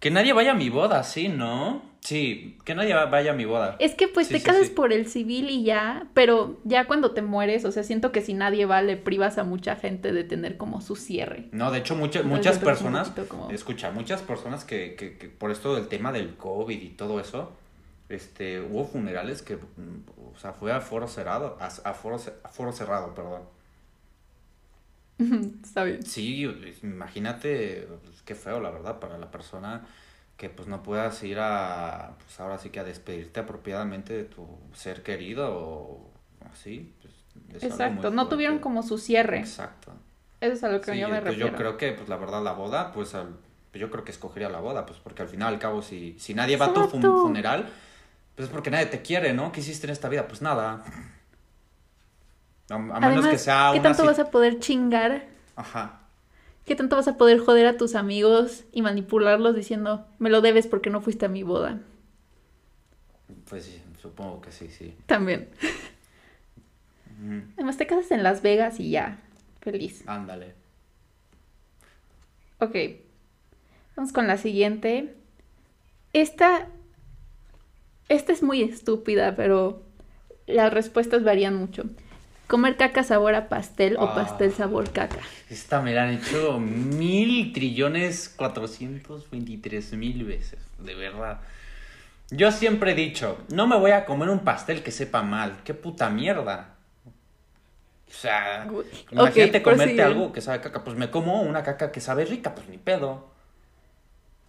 Que 0.00 0.10
nadie 0.10 0.32
vaya 0.32 0.52
a 0.52 0.54
mi 0.54 0.68
boda, 0.68 1.02
sí, 1.02 1.28
¿no? 1.28 1.82
Sí, 2.00 2.56
que 2.64 2.74
nadie 2.74 2.94
vaya 2.94 3.32
a 3.32 3.34
mi 3.34 3.44
boda. 3.44 3.76
Es 3.80 3.94
que 3.94 4.08
pues 4.08 4.28
te 4.28 4.40
casas 4.40 4.70
por 4.70 4.92
el 4.92 5.08
civil 5.08 5.50
y 5.50 5.64
ya, 5.64 6.06
pero 6.14 6.58
ya 6.64 6.86
cuando 6.86 7.10
te 7.10 7.22
mueres, 7.22 7.64
o 7.64 7.72
sea, 7.72 7.82
siento 7.82 8.12
que 8.12 8.22
si 8.22 8.34
nadie 8.34 8.66
va, 8.66 8.80
le 8.82 8.96
privas 8.96 9.36
a 9.36 9.44
mucha 9.44 9.76
gente 9.76 10.12
de 10.12 10.24
tener 10.24 10.56
como 10.56 10.80
su 10.80 10.96
cierre. 10.96 11.48
No, 11.52 11.70
de 11.70 11.78
hecho, 11.78 11.96
muchas 11.96 12.24
muchas 12.24 12.58
personas, 12.58 13.12
escucha, 13.50 13.90
muchas 13.90 14.22
personas 14.22 14.64
que, 14.64 14.94
que, 14.94 15.18
que, 15.18 15.28
por 15.28 15.50
esto 15.50 15.74
del 15.74 15.88
tema 15.88 16.12
del 16.12 16.36
COVID 16.36 16.80
y 16.80 16.90
todo 16.90 17.20
eso, 17.20 17.52
este, 18.08 18.60
hubo 18.60 18.86
funerales 18.86 19.42
que, 19.42 19.56
o 19.56 20.38
sea, 20.38 20.52
fue 20.52 20.72
a 20.72 20.80
foro 20.80 21.08
cerrado, 21.08 21.58
a, 21.60 21.66
a 21.66 21.94
foro, 21.94 22.16
a 22.42 22.48
foro 22.48 22.72
cerrado, 22.72 23.14
perdón. 23.14 23.42
Está 25.64 25.84
bien. 25.84 26.02
Sí, 26.04 26.48
imagínate, 26.82 27.88
pues, 28.04 28.22
qué 28.22 28.34
feo, 28.34 28.60
la 28.60 28.70
verdad, 28.70 29.00
para 29.00 29.18
la 29.18 29.30
persona 29.30 29.84
que 30.38 30.48
pues 30.48 30.68
no 30.68 30.82
puedas 30.82 31.22
ir 31.24 31.38
a, 31.40 32.16
pues 32.24 32.40
ahora 32.40 32.58
sí 32.58 32.70
que 32.70 32.80
a 32.80 32.84
despedirte 32.84 33.40
apropiadamente 33.40 34.14
de 34.14 34.24
tu 34.24 34.46
ser 34.72 35.02
querido 35.02 35.50
o 35.52 36.10
así, 36.52 36.94
pues 37.02 37.14
Exacto, 37.62 38.10
no 38.10 38.28
tuvieron 38.28 38.58
como 38.60 38.82
su 38.82 38.98
cierre. 38.98 39.40
Exacto. 39.40 39.92
Eso 40.40 40.52
es 40.54 40.64
a 40.64 40.68
lo 40.70 40.80
que 40.80 40.92
Sí, 40.92 41.00
yo 41.00 41.08
me 41.08 41.20
refiero. 41.20 41.50
yo 41.50 41.56
creo 41.56 41.76
que, 41.76 41.92
pues 41.92 42.08
la 42.08 42.16
verdad, 42.16 42.42
la 42.42 42.52
boda, 42.52 42.92
pues 42.92 43.14
al- 43.14 43.36
yo 43.74 43.90
creo 43.90 44.04
que 44.04 44.12
escogería 44.12 44.48
la 44.48 44.60
boda, 44.60 44.86
pues 44.86 44.98
porque 45.00 45.22
al 45.22 45.28
final, 45.28 45.54
al 45.54 45.58
cabo, 45.60 45.82
si, 45.82 46.16
si 46.18 46.34
nadie 46.34 46.56
va 46.56 46.66
a 46.66 46.74
tu 46.74 46.84
fun- 46.88 47.02
funeral, 47.20 47.68
pues 48.36 48.48
es 48.48 48.52
porque 48.52 48.70
nadie 48.70 48.86
te 48.86 49.02
quiere, 49.02 49.32
¿no? 49.34 49.50
¿Qué 49.52 49.60
hiciste 49.60 49.86
en 49.88 49.92
esta 49.92 50.08
vida? 50.08 50.26
Pues 50.28 50.42
nada. 50.42 50.84
A, 52.70 52.74
a 52.74 53.00
menos 53.00 53.26
que 53.26 53.38
sea 53.38 53.70
¿qué 53.72 53.80
una... 53.80 53.88
tanto 53.88 54.02
ci- 54.04 54.06
vas 54.06 54.18
a 54.18 54.30
poder 54.30 54.58
chingar? 54.60 55.26
Ajá. 55.56 56.07
¿Qué 56.68 56.76
tanto 56.76 56.96
vas 56.96 57.08
a 57.08 57.16
poder 57.16 57.38
joder 57.38 57.66
a 57.66 57.78
tus 57.78 57.94
amigos 57.94 58.64
y 58.72 58.82
manipularlos 58.82 59.56
diciendo, 59.56 60.06
me 60.18 60.28
lo 60.28 60.42
debes 60.42 60.66
porque 60.66 60.90
no 60.90 61.00
fuiste 61.00 61.24
a 61.24 61.30
mi 61.30 61.42
boda? 61.42 61.80
Pues 63.48 63.64
sí, 63.64 63.80
supongo 64.02 64.42
que 64.42 64.52
sí, 64.52 64.68
sí. 64.68 64.94
También. 65.06 65.48
Además, 67.54 67.78
te 67.78 67.86
casas 67.86 68.10
en 68.10 68.22
Las 68.22 68.42
Vegas 68.42 68.80
y 68.80 68.90
ya. 68.90 69.18
Feliz. 69.62 70.04
Ándale. 70.06 70.52
Ok. 72.58 72.76
Vamos 73.96 74.12
con 74.12 74.26
la 74.26 74.36
siguiente. 74.36 75.14
Esta. 76.12 76.68
Esta 78.10 78.32
es 78.32 78.42
muy 78.42 78.60
estúpida, 78.62 79.34
pero 79.36 79.82
las 80.46 80.70
respuestas 80.70 81.24
varían 81.24 81.54
mucho. 81.54 81.84
¿Comer 82.48 82.76
caca 82.76 83.04
sabor 83.04 83.34
a 83.34 83.48
pastel 83.48 83.96
o 83.98 84.04
Ah. 84.04 84.14
pastel 84.14 84.52
sabor 84.52 84.90
caca? 84.90 85.20
Esta 85.50 85.80
me 85.80 85.92
la 85.94 86.04
han 86.04 86.14
hecho 86.14 86.58
mil 86.58 87.52
trillones 87.52 88.28
cuatrocientos 88.30 89.30
veintitrés 89.30 89.92
mil 89.92 90.24
veces, 90.24 90.58
de 90.78 90.94
verdad. 90.94 91.40
Yo 92.30 92.50
siempre 92.50 92.92
he 92.92 92.94
dicho, 92.94 93.38
no 93.52 93.66
me 93.66 93.76
voy 93.76 93.90
a 93.92 94.04
comer 94.04 94.28
un 94.30 94.40
pastel 94.40 94.82
que 94.82 94.90
sepa 94.90 95.22
mal, 95.22 95.58
qué 95.64 95.74
puta 95.74 96.10
mierda. 96.10 96.74
O 97.06 98.10
sea, 98.10 98.66
imagínate 99.10 99.62
comerte 99.62 100.02
algo 100.02 100.32
que 100.32 100.40
sabe 100.40 100.60
caca, 100.62 100.82
pues 100.82 100.96
me 100.96 101.10
como 101.10 101.42
una 101.42 101.62
caca 101.62 101.92
que 101.92 102.00
sabe 102.00 102.24
rica, 102.24 102.54
pues 102.54 102.68
ni 102.68 102.78
pedo. 102.78 103.30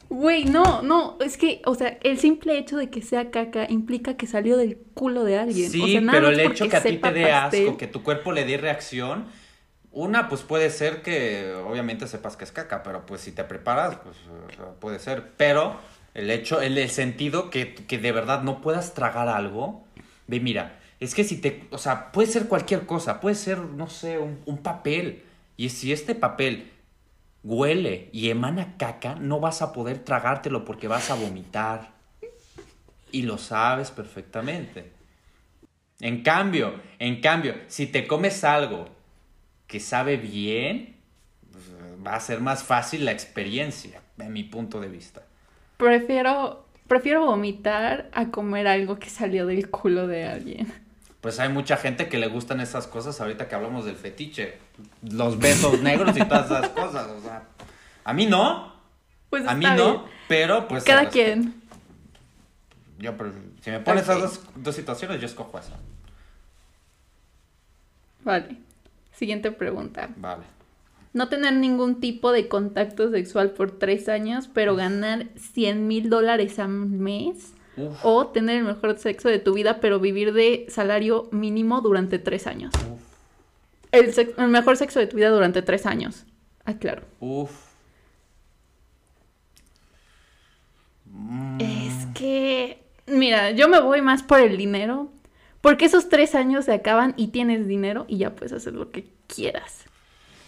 Güey, 0.09 0.45
no, 0.45 0.81
no, 0.81 1.17
es 1.23 1.37
que, 1.37 1.61
o 1.65 1.75
sea, 1.75 1.99
el 2.01 2.17
simple 2.17 2.57
hecho 2.57 2.77
de 2.77 2.89
que 2.89 3.03
sea 3.03 3.29
caca 3.29 3.67
implica 3.69 4.17
que 4.17 4.25
salió 4.25 4.57
del 4.57 4.77
culo 4.95 5.23
de 5.23 5.37
alguien. 5.37 5.69
Sí, 5.69 5.81
o 5.81 5.87
sea, 5.87 6.01
nada 6.01 6.17
pero 6.17 6.29
el 6.29 6.39
hecho 6.39 6.67
que 6.67 6.75
a 6.75 6.81
ti 6.81 6.97
te 6.97 7.11
dé 7.13 7.31
asco, 7.31 7.77
que 7.77 7.85
tu 7.85 8.01
cuerpo 8.01 8.31
le 8.31 8.43
dé 8.43 8.57
reacción, 8.57 9.27
una 9.91 10.27
pues 10.27 10.41
puede 10.41 10.71
ser 10.71 11.03
que 11.03 11.53
obviamente 11.53 12.07
sepas 12.07 12.35
que 12.37 12.43
es 12.43 12.51
caca, 12.51 12.81
pero 12.81 13.05
pues 13.05 13.21
si 13.21 13.31
te 13.31 13.43
preparas, 13.43 13.97
pues 13.97 14.17
o 14.47 14.55
sea, 14.55 14.65
puede 14.79 14.97
ser. 14.97 15.31
Pero 15.37 15.79
el 16.15 16.31
hecho, 16.31 16.59
el, 16.59 16.79
el 16.79 16.89
sentido 16.89 17.51
que, 17.51 17.75
que 17.75 17.99
de 17.99 18.11
verdad 18.11 18.41
no 18.41 18.61
puedas 18.61 18.95
tragar 18.95 19.27
algo, 19.27 19.85
ve, 20.25 20.39
mira, 20.39 20.79
es 20.99 21.13
que 21.13 21.23
si 21.23 21.37
te, 21.37 21.65
o 21.69 21.77
sea, 21.77 22.11
puede 22.11 22.27
ser 22.27 22.47
cualquier 22.47 22.87
cosa, 22.87 23.19
puede 23.21 23.35
ser, 23.35 23.59
no 23.59 23.87
sé, 23.89 24.17
un, 24.17 24.39
un 24.47 24.57
papel. 24.57 25.21
Y 25.55 25.69
si 25.69 25.93
este 25.93 26.15
papel 26.15 26.71
huele 27.43 28.09
y 28.11 28.29
emana 28.29 28.75
caca, 28.77 29.15
no 29.15 29.39
vas 29.39 29.61
a 29.61 29.73
poder 29.73 29.99
tragártelo 29.99 30.65
porque 30.65 30.87
vas 30.87 31.09
a 31.09 31.15
vomitar. 31.15 31.91
Y 33.11 33.23
lo 33.23 33.37
sabes 33.37 33.91
perfectamente. 33.91 34.91
En 35.99 36.21
cambio, 36.21 36.79
en 36.99 37.21
cambio, 37.21 37.55
si 37.67 37.87
te 37.87 38.07
comes 38.07 38.43
algo 38.43 38.87
que 39.67 39.79
sabe 39.79 40.17
bien, 40.17 40.95
va 42.05 42.15
a 42.15 42.19
ser 42.19 42.39
más 42.39 42.63
fácil 42.63 43.05
la 43.05 43.11
experiencia, 43.11 44.01
de 44.15 44.29
mi 44.29 44.43
punto 44.43 44.79
de 44.79 44.87
vista. 44.87 45.23
Prefiero, 45.77 46.65
prefiero 46.87 47.25
vomitar 47.25 48.09
a 48.13 48.29
comer 48.29 48.67
algo 48.67 48.99
que 48.99 49.09
salió 49.09 49.45
del 49.45 49.69
culo 49.69 50.07
de 50.07 50.25
alguien. 50.25 50.71
Pues 51.21 51.39
hay 51.39 51.49
mucha 51.49 51.75
gente 51.77 52.07
que 52.07 52.17
le 52.17 52.27
gustan 52.27 52.61
esas 52.61 52.87
cosas 52.87 53.19
ahorita 53.19 53.47
que 53.49 53.55
hablamos 53.55 53.85
del 53.85 53.95
fetiche. 53.97 54.57
Los 55.01 55.37
besos 55.37 55.81
negros 55.81 56.15
y 56.15 56.19
todas 56.25 56.45
esas 56.45 56.69
cosas. 56.69 57.07
O 57.07 57.21
sea, 57.21 57.43
a 58.05 58.13
mí 58.13 58.25
no, 58.25 58.73
Pues 59.29 59.45
a 59.47 59.53
mí 59.53 59.65
no, 59.65 60.05
pero 60.27 60.67
pues... 60.67 60.83
Cada 60.85 61.09
quien. 61.09 61.61
Yo, 62.99 63.17
pero, 63.17 63.31
si 63.61 63.69
me 63.71 63.79
pones 63.79 64.03
Ok. 64.03 64.09
esas 64.09 64.21
dos, 64.21 64.41
dos 64.55 64.75
situaciones, 64.75 65.19
yo 65.19 65.25
escojo 65.27 65.59
esa. 65.59 65.73
Vale. 68.23 68.57
Siguiente 69.13 69.51
pregunta. 69.51 70.09
Vale. 70.17 70.43
No 71.13 71.27
tener 71.27 71.53
ningún 71.53 71.99
tipo 71.99 72.31
de 72.31 72.47
contacto 72.47 73.09
sexual 73.09 73.51
por 73.51 73.71
tres 73.71 74.07
años, 74.09 74.49
pero 74.53 74.75
ganar 74.75 75.27
100 75.53 75.87
mil 75.87 76.09
dólares 76.09 76.59
al 76.59 76.69
mes. 76.69 77.53
Uf, 77.79 77.97
O 78.03 78.27
tener 78.27 78.57
el 78.57 78.63
mejor 78.65 78.97
sexo 78.97 79.29
de 79.29 79.39
tu 79.39 79.53
vida, 79.53 79.79
pero 79.79 79.99
vivir 79.99 80.33
de 80.33 80.65
salario 80.69 81.27
mínimo 81.31 81.81
durante 81.81 82.19
tres 82.19 82.47
años. 82.47 82.73
uf, 82.75 83.01
El, 83.91 84.13
mejor 84.49 84.77
sexo 84.77 84.99
de 84.99 85.07
tu 85.07 85.17
vida 85.17 85.29
durante 85.29 85.61
tres 85.61 85.85
años. 85.85 86.25
Ah, 86.65 86.73
claro. 86.73 87.03
uf. 87.19 87.51
Mm. 91.05 91.59
Es 91.61 92.07
que, 92.13 92.83
mira, 93.07 93.51
yo 93.51 93.67
me 93.67 93.79
voy 93.79 94.01
más 94.01 94.23
por 94.23 94.39
el 94.39 94.57
dinero. 94.57 95.09
Porque 95.61 95.85
esos 95.85 96.07
tres 96.07 96.35
años 96.35 96.65
se 96.65 96.71
acaban 96.73 97.13
y 97.17 97.27
tienes 97.27 97.67
dinero 97.67 98.05
y 98.07 98.19
ya 98.19 98.33
puedes 98.33 98.53
hacer 98.53 98.73
lo 98.73 98.91
que 98.91 99.09
quieras. 99.27 99.83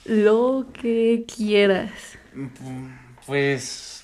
Lo 0.05 0.67
que 0.73 1.25
quieras. 1.27 1.91
Pues. 3.25 4.00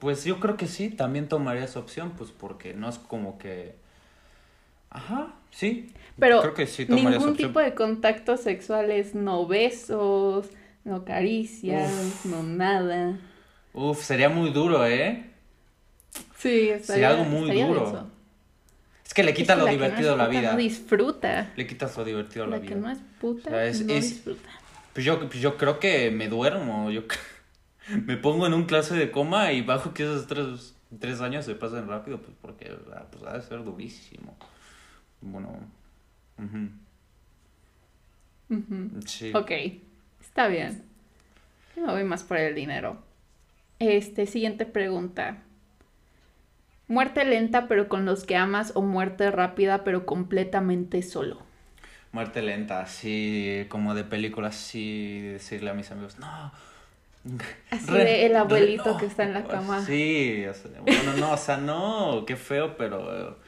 Pues 0.00 0.24
yo 0.24 0.40
creo 0.40 0.56
que 0.56 0.66
sí, 0.66 0.90
también 0.90 1.28
tomaría 1.28 1.62
esa 1.64 1.78
opción, 1.78 2.12
pues 2.16 2.30
porque 2.30 2.74
no 2.74 2.88
es 2.88 2.98
como 2.98 3.38
que. 3.38 3.74
Ajá, 4.90 5.34
sí. 5.50 5.92
Pero 6.18 6.40
creo 6.40 6.54
que 6.54 6.66
sí 6.66 6.86
tomaría 6.86 7.10
esa 7.10 7.18
ningún 7.18 7.30
opción. 7.32 7.48
tipo 7.50 7.60
de 7.60 7.74
contactos 7.74 8.40
sexuales, 8.40 9.14
no 9.14 9.46
besos, 9.46 10.48
no 10.84 11.04
caricias, 11.04 12.24
no 12.24 12.42
nada. 12.42 13.18
Uf, 13.72 14.02
sería 14.02 14.28
muy 14.28 14.50
duro, 14.50 14.84
¿eh? 14.86 15.26
Sí, 16.36 16.70
estaría, 16.70 17.10
algo 17.10 17.24
muy 17.24 17.50
duro. 17.62 18.08
Es 19.04 19.14
que 19.14 19.22
le 19.22 19.30
Es 19.32 19.36
quita 19.36 19.54
que 19.54 19.60
lo 19.60 19.66
la 19.66 19.72
no 19.72 19.76
divertido 19.78 20.14
a 20.14 20.16
la 20.16 20.28
vida. 20.28 20.52
No 20.52 20.58
disfruta. 20.58 21.50
Le 21.56 21.66
quitas 21.66 21.96
lo 21.96 22.04
divertido 22.04 22.44
a 22.44 22.48
la, 22.48 22.56
La 22.56 22.62
vida. 22.62 22.74
que 22.74 22.80
no 22.80 22.90
es 22.90 22.98
puta 23.20 23.48
O 23.50 23.52
sea, 23.52 23.64
es- 23.66 23.84
no 23.84 23.92
es- 23.92 24.08
disfruta. 24.10 24.48
Pues 24.92 25.04
yo, 25.06 25.20
pues 25.20 25.40
yo 25.40 25.56
creo 25.56 25.78
que 25.78 26.10
me 26.10 26.28
duermo. 26.28 26.90
Yo 26.90 27.02
me 28.06 28.16
pongo 28.16 28.46
en 28.46 28.54
un 28.54 28.64
clase 28.64 28.94
de 28.94 29.10
coma 29.10 29.52
y 29.52 29.62
bajo 29.62 29.94
que 29.94 30.04
esos 30.04 30.26
tres, 30.26 30.76
tres 30.98 31.20
años 31.20 31.44
se 31.44 31.54
pasen 31.54 31.88
rápido, 31.88 32.20
pues 32.20 32.36
porque 32.40 32.72
ah, 32.94 33.06
pues, 33.10 33.24
ha 33.24 33.34
de 33.34 33.42
ser 33.42 33.64
durísimo. 33.64 34.36
Bueno. 35.20 35.58
Ujú. 36.38 36.68
Sí. 39.06 39.32
Ok, 39.34 39.50
está 40.20 40.48
bien. 40.48 40.82
Yo 41.76 41.86
me 41.86 41.92
voy 41.92 42.04
más 42.04 42.24
por 42.24 42.36
el 42.36 42.54
dinero. 42.54 42.98
Este, 43.78 44.26
siguiente 44.26 44.66
pregunta. 44.66 45.38
Muerte 46.88 47.24
lenta 47.24 47.68
pero 47.68 47.88
con 47.88 48.04
los 48.04 48.24
que 48.24 48.36
amas 48.36 48.72
o 48.74 48.82
muerte 48.82 49.30
rápida 49.30 49.84
pero 49.84 50.06
completamente 50.06 51.02
solo. 51.02 51.38
Muerte 52.12 52.42
lenta, 52.42 52.80
así 52.80 53.66
como 53.68 53.94
de 53.94 54.02
película, 54.02 54.48
así 54.48 55.20
decirle 55.20 55.70
a 55.70 55.74
mis 55.74 55.92
amigos, 55.92 56.18
no. 56.18 56.52
Así 57.70 57.86
re- 57.90 58.04
de 58.04 58.26
el 58.26 58.32
re- 58.32 58.38
abuelito 58.38 58.92
no". 58.92 58.96
que 58.98 59.06
está 59.06 59.24
en 59.24 59.34
la 59.34 59.44
cama. 59.44 59.84
Sí, 59.84 60.44
o 60.46 60.54
sea, 60.54 60.70
bueno, 60.80 61.12
no, 61.18 61.32
o 61.32 61.36
sea, 61.36 61.56
no, 61.56 62.24
qué 62.26 62.36
feo, 62.36 62.76
pero... 62.76 63.38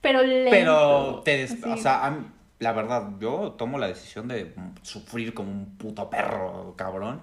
Pero 0.00 0.22
lento. 0.22 0.50
Pero, 0.50 1.22
te 1.24 1.36
des- 1.38 1.52
así. 1.52 1.62
o 1.70 1.76
sea, 1.76 2.08
mí- 2.10 2.26
la 2.60 2.72
verdad, 2.72 3.10
yo 3.20 3.52
tomo 3.58 3.78
la 3.78 3.88
decisión 3.88 4.28
de 4.28 4.52
sufrir 4.82 5.34
como 5.34 5.50
un 5.50 5.76
puto 5.76 6.08
perro, 6.10 6.74
cabrón, 6.76 7.20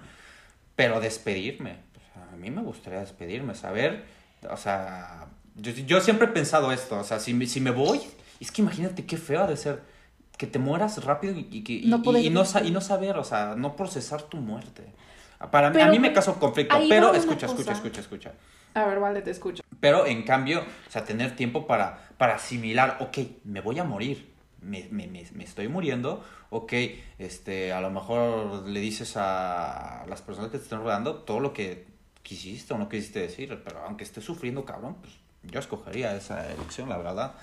pero 0.76 1.00
despedirme. 1.00 1.78
O 1.96 2.14
sea, 2.14 2.34
a 2.34 2.36
mí 2.36 2.52
me 2.52 2.62
gustaría 2.62 3.00
despedirme, 3.00 3.56
saber, 3.56 4.04
o 4.50 4.58
sea, 4.58 5.28
yo, 5.56 5.72
yo 5.72 6.02
siempre 6.02 6.28
he 6.28 6.32
pensado 6.32 6.72
esto, 6.74 7.00
o 7.00 7.04
sea, 7.06 7.20
si 7.20 7.34
me, 7.34 7.48
si 7.48 7.62
me 7.62 7.72
voy, 7.72 8.02
es 8.42 8.52
que 8.52 8.62
imagínate 8.62 9.06
qué 9.06 9.16
feo 9.18 9.44
ha 9.44 9.48
de 9.48 9.56
ser 9.58 9.82
que 10.38 10.48
te 10.48 10.60
mueras 10.60 11.04
rápido 11.06 11.34
y, 11.38 11.64
que- 11.64 11.74
y- 11.74 11.86
No 11.88 11.98
y- 11.98 12.02
poder 12.02 12.26
y 12.26 12.30
no, 12.30 12.44
sa- 12.44 12.60
despedir. 12.60 12.72
y 12.72 12.74
no 12.74 12.82
saber, 12.82 13.18
o 13.18 13.24
sea, 13.24 13.56
no 13.58 13.76
procesar 13.78 14.22
tu 14.24 14.36
muerte. 14.38 14.84
Para 15.52 15.70
mí, 15.70 15.78
a 15.78 15.80
Pero, 15.80 15.92
mí 15.92 16.00
me 16.00 16.14
causó 16.14 16.40
conflicto, 16.40 16.76
pero 16.90 17.14
escucha, 17.14 17.46
escucha, 17.46 17.74
escucha, 17.74 18.02
escucha. 18.02 18.34
A 18.74 18.86
ver, 18.86 19.00
vale, 19.00 19.22
te 19.22 19.32
escucho. 19.32 19.64
Pero 19.80 20.06
en 20.06 20.24
cambio, 20.24 20.62
o 20.62 20.92
sea, 20.92 21.04
tener 21.04 21.36
tiempo 21.36 21.68
para, 21.68 22.10
para 22.18 22.36
asimilar, 22.36 22.98
ok, 23.00 23.18
me 23.44 23.62
voy 23.62 23.80
a 23.80 23.84
morir, 23.84 24.34
me, 24.62 24.88
me, 24.92 25.08
me, 25.08 25.26
me 25.34 25.44
estoy 25.44 25.68
muriendo, 25.68 26.24
ok, 26.50 26.74
este, 27.20 27.72
a 27.72 27.82
lo 27.82 27.90
mejor 27.92 28.68
le 28.68 28.80
dices 28.80 29.14
a 29.18 30.06
las 30.08 30.22
personas 30.22 30.52
que 30.52 30.58
te 30.58 30.64
están 30.64 30.82
rodeando 30.82 31.16
todo 31.16 31.40
lo 31.40 31.54
que 31.54 31.86
quisiste 32.24 32.74
o 32.74 32.78
no 32.78 32.90
quisiste 32.90 33.20
decir, 33.20 33.62
pero 33.64 33.82
aunque 33.86 34.04
estés 34.04 34.24
sufriendo, 34.24 34.66
cabrón, 34.66 34.96
pues 35.02 35.14
yo 35.44 35.60
escogería 35.60 36.16
esa 36.16 36.52
elección, 36.52 36.90
la 36.90 36.98
verdad. 36.98 37.34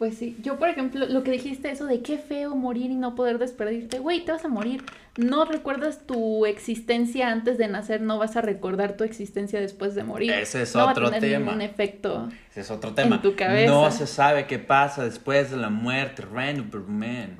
Pues 0.00 0.16
sí, 0.16 0.34
yo 0.40 0.58
por 0.58 0.70
ejemplo, 0.70 1.04
lo 1.04 1.22
que 1.22 1.30
dijiste, 1.30 1.70
eso 1.70 1.84
de 1.84 2.00
qué 2.00 2.16
feo 2.16 2.56
morir 2.56 2.90
y 2.90 2.94
no 2.94 3.14
poder 3.14 3.36
despedirte, 3.36 3.98
güey, 3.98 4.24
te 4.24 4.32
vas 4.32 4.42
a 4.46 4.48
morir. 4.48 4.82
No 5.18 5.44
recuerdas 5.44 6.06
tu 6.06 6.46
existencia 6.46 7.30
antes 7.30 7.58
de 7.58 7.68
nacer, 7.68 8.00
no 8.00 8.16
vas 8.16 8.34
a 8.34 8.40
recordar 8.40 8.96
tu 8.96 9.04
existencia 9.04 9.60
después 9.60 9.94
de 9.94 10.02
morir. 10.02 10.30
Ese 10.32 10.62
es 10.62 10.74
no 10.74 10.88
otro 10.88 11.02
va 11.02 11.08
a 11.10 11.12
tener 11.20 11.32
tema. 11.32 11.44
ningún 11.52 11.60
efecto. 11.60 12.30
Ese 12.50 12.60
es 12.62 12.70
otro 12.70 12.94
tema. 12.94 13.16
En 13.16 13.20
tu 13.22 13.36
cabeza. 13.36 13.70
No 13.70 13.90
se 13.90 14.06
sabe 14.06 14.46
qué 14.46 14.58
pasa 14.58 15.04
después 15.04 15.50
de 15.50 15.58
la 15.58 15.68
muerte, 15.68 16.24
man. 16.24 17.36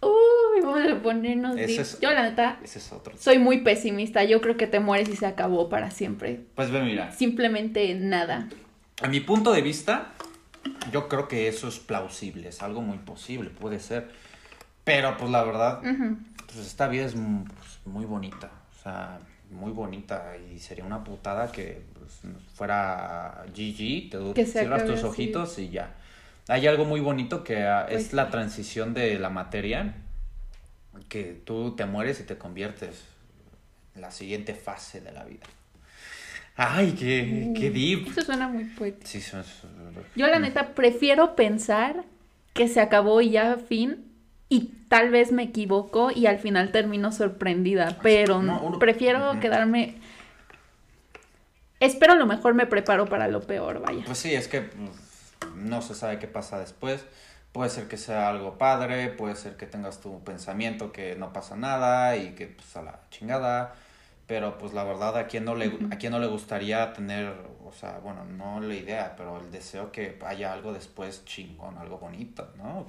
Uy, 0.00 0.60
vamos 0.62 0.82
a 0.88 1.02
ponernos 1.02 1.56
Ese 1.58 1.80
es- 1.80 1.98
Yo 1.98 2.12
la 2.12 2.22
neta 2.22 2.60
Ese 2.62 2.78
es 2.78 2.92
otro. 2.92 3.14
soy 3.18 3.38
muy 3.40 3.62
pesimista, 3.62 4.22
yo 4.22 4.40
creo 4.40 4.56
que 4.56 4.68
te 4.68 4.78
mueres 4.78 5.08
y 5.08 5.16
se 5.16 5.26
acabó 5.26 5.68
para 5.68 5.90
siempre. 5.90 6.42
Pues 6.54 6.70
ve, 6.70 6.80
mira. 6.84 7.10
Simplemente 7.10 7.92
nada. 7.96 8.48
A 9.02 9.08
mi 9.08 9.18
punto 9.18 9.50
de 9.52 9.62
vista, 9.62 10.12
yo 10.92 11.08
creo 11.08 11.28
que 11.28 11.48
eso 11.48 11.68
es 11.68 11.78
plausible, 11.78 12.48
es 12.48 12.62
algo 12.62 12.80
muy 12.80 12.98
posible, 12.98 13.50
puede 13.50 13.80
ser. 13.80 14.10
Pero 14.84 15.16
pues 15.16 15.30
la 15.30 15.42
verdad, 15.44 15.80
Ujú. 15.84 16.18
pues 16.46 16.58
esta 16.58 16.88
vida 16.88 17.06
es 17.06 17.14
pues, 17.14 17.78
muy 17.86 18.04
bonita, 18.04 18.50
o 18.78 18.82
sea, 18.82 19.18
muy 19.50 19.72
bonita 19.72 20.34
y 20.36 20.58
sería 20.58 20.84
una 20.84 21.02
putada 21.04 21.50
que 21.50 21.82
pues, 21.98 22.20
fuera 22.54 23.44
GG, 23.54 24.34
te 24.34 24.46
cierras 24.46 24.84
tus 24.84 24.98
así. 24.98 25.06
ojitos 25.06 25.58
y 25.58 25.70
ya. 25.70 25.94
Hay 26.48 26.66
algo 26.66 26.84
muy 26.84 27.00
bonito 27.00 27.42
que 27.42 27.62
ah, 27.64 27.86
Pues 27.88 28.02
es 28.04 28.10
sí. 28.10 28.16
la 28.16 28.28
transición 28.30 28.92
de 28.92 29.18
la 29.18 29.30
materia, 29.30 29.94
que 31.08 31.40
tú 31.44 31.74
te 31.74 31.86
mueres 31.86 32.20
y 32.20 32.24
te 32.24 32.36
conviertes 32.36 33.04
en 33.94 34.02
la 34.02 34.10
siguiente 34.10 34.54
fase 34.54 35.00
de 35.00 35.12
la 35.12 35.24
vida. 35.24 35.46
Ay, 36.56 36.92
qué, 36.92 37.52
qué 37.58 37.70
deep. 37.70 38.08
Eso 38.08 38.22
suena 38.22 38.46
muy 38.48 38.64
poético. 38.64 39.06
Sí, 39.06 39.20
Yo 40.16 40.26
la 40.26 40.38
neta 40.38 40.74
prefiero 40.74 41.34
pensar 41.36 42.04
que 42.52 42.68
se 42.68 42.80
acabó 42.80 43.20
y 43.20 43.30
ya 43.30 43.56
fin 43.56 44.04
y 44.48 44.70
tal 44.88 45.10
vez 45.10 45.32
me 45.32 45.42
equivoco 45.42 46.10
y 46.14 46.26
al 46.26 46.38
final 46.38 46.70
termino 46.70 47.10
sorprendida, 47.12 47.98
pero 48.02 48.40
No, 48.42 48.60
uno- 48.60 48.78
prefiero 48.78 49.40
quedarme 49.40 49.96
espero 51.80 52.14
lo 52.14 52.26
mejor, 52.26 52.54
me 52.54 52.66
preparo 52.66 53.06
para 53.06 53.28
lo 53.28 53.40
peor, 53.42 53.80
vaya. 53.80 54.04
Pues 54.04 54.18
sí, 54.18 54.34
es 54.34 54.48
que 54.48 54.62
pues, 54.62 54.90
no 55.56 55.82
se 55.82 55.94
sabe 55.94 56.18
qué 56.18 56.26
pasa 56.28 56.58
después. 56.58 57.04
Puede 57.52 57.70
ser 57.70 57.86
que 57.86 57.96
sea 57.96 58.28
algo 58.28 58.58
padre, 58.58 59.08
puede 59.10 59.36
ser 59.36 59.56
que 59.56 59.66
tengas 59.66 60.00
tu 60.00 60.22
pensamiento 60.24 60.90
que 60.92 61.14
no 61.14 61.32
pasa 61.32 61.56
nada 61.56 62.16
y 62.16 62.30
que 62.34 62.46
pues 62.48 62.74
a 62.76 62.82
la 62.82 63.00
chingada. 63.10 63.74
Pero 64.26 64.56
pues 64.58 64.72
la 64.72 64.84
verdad 64.84 65.16
a 65.18 65.26
quien 65.26 65.44
no 65.44 65.54
le 65.54 65.66
a 65.90 65.98
quien 65.98 66.10
no 66.12 66.18
le 66.18 66.26
gustaría 66.26 66.92
tener, 66.94 67.34
sea, 67.74 67.98
bueno, 68.02 68.24
no 68.24 68.60
la 68.60 68.74
idea, 68.74 69.14
pero 69.16 69.40
el 69.40 69.50
deseo 69.50 69.92
que 69.92 70.18
haya 70.24 70.52
algo 70.52 70.72
después 70.72 71.24
chingón, 71.24 71.76
algo 71.78 71.98
bonito, 71.98 72.48
¿no? 72.56 72.86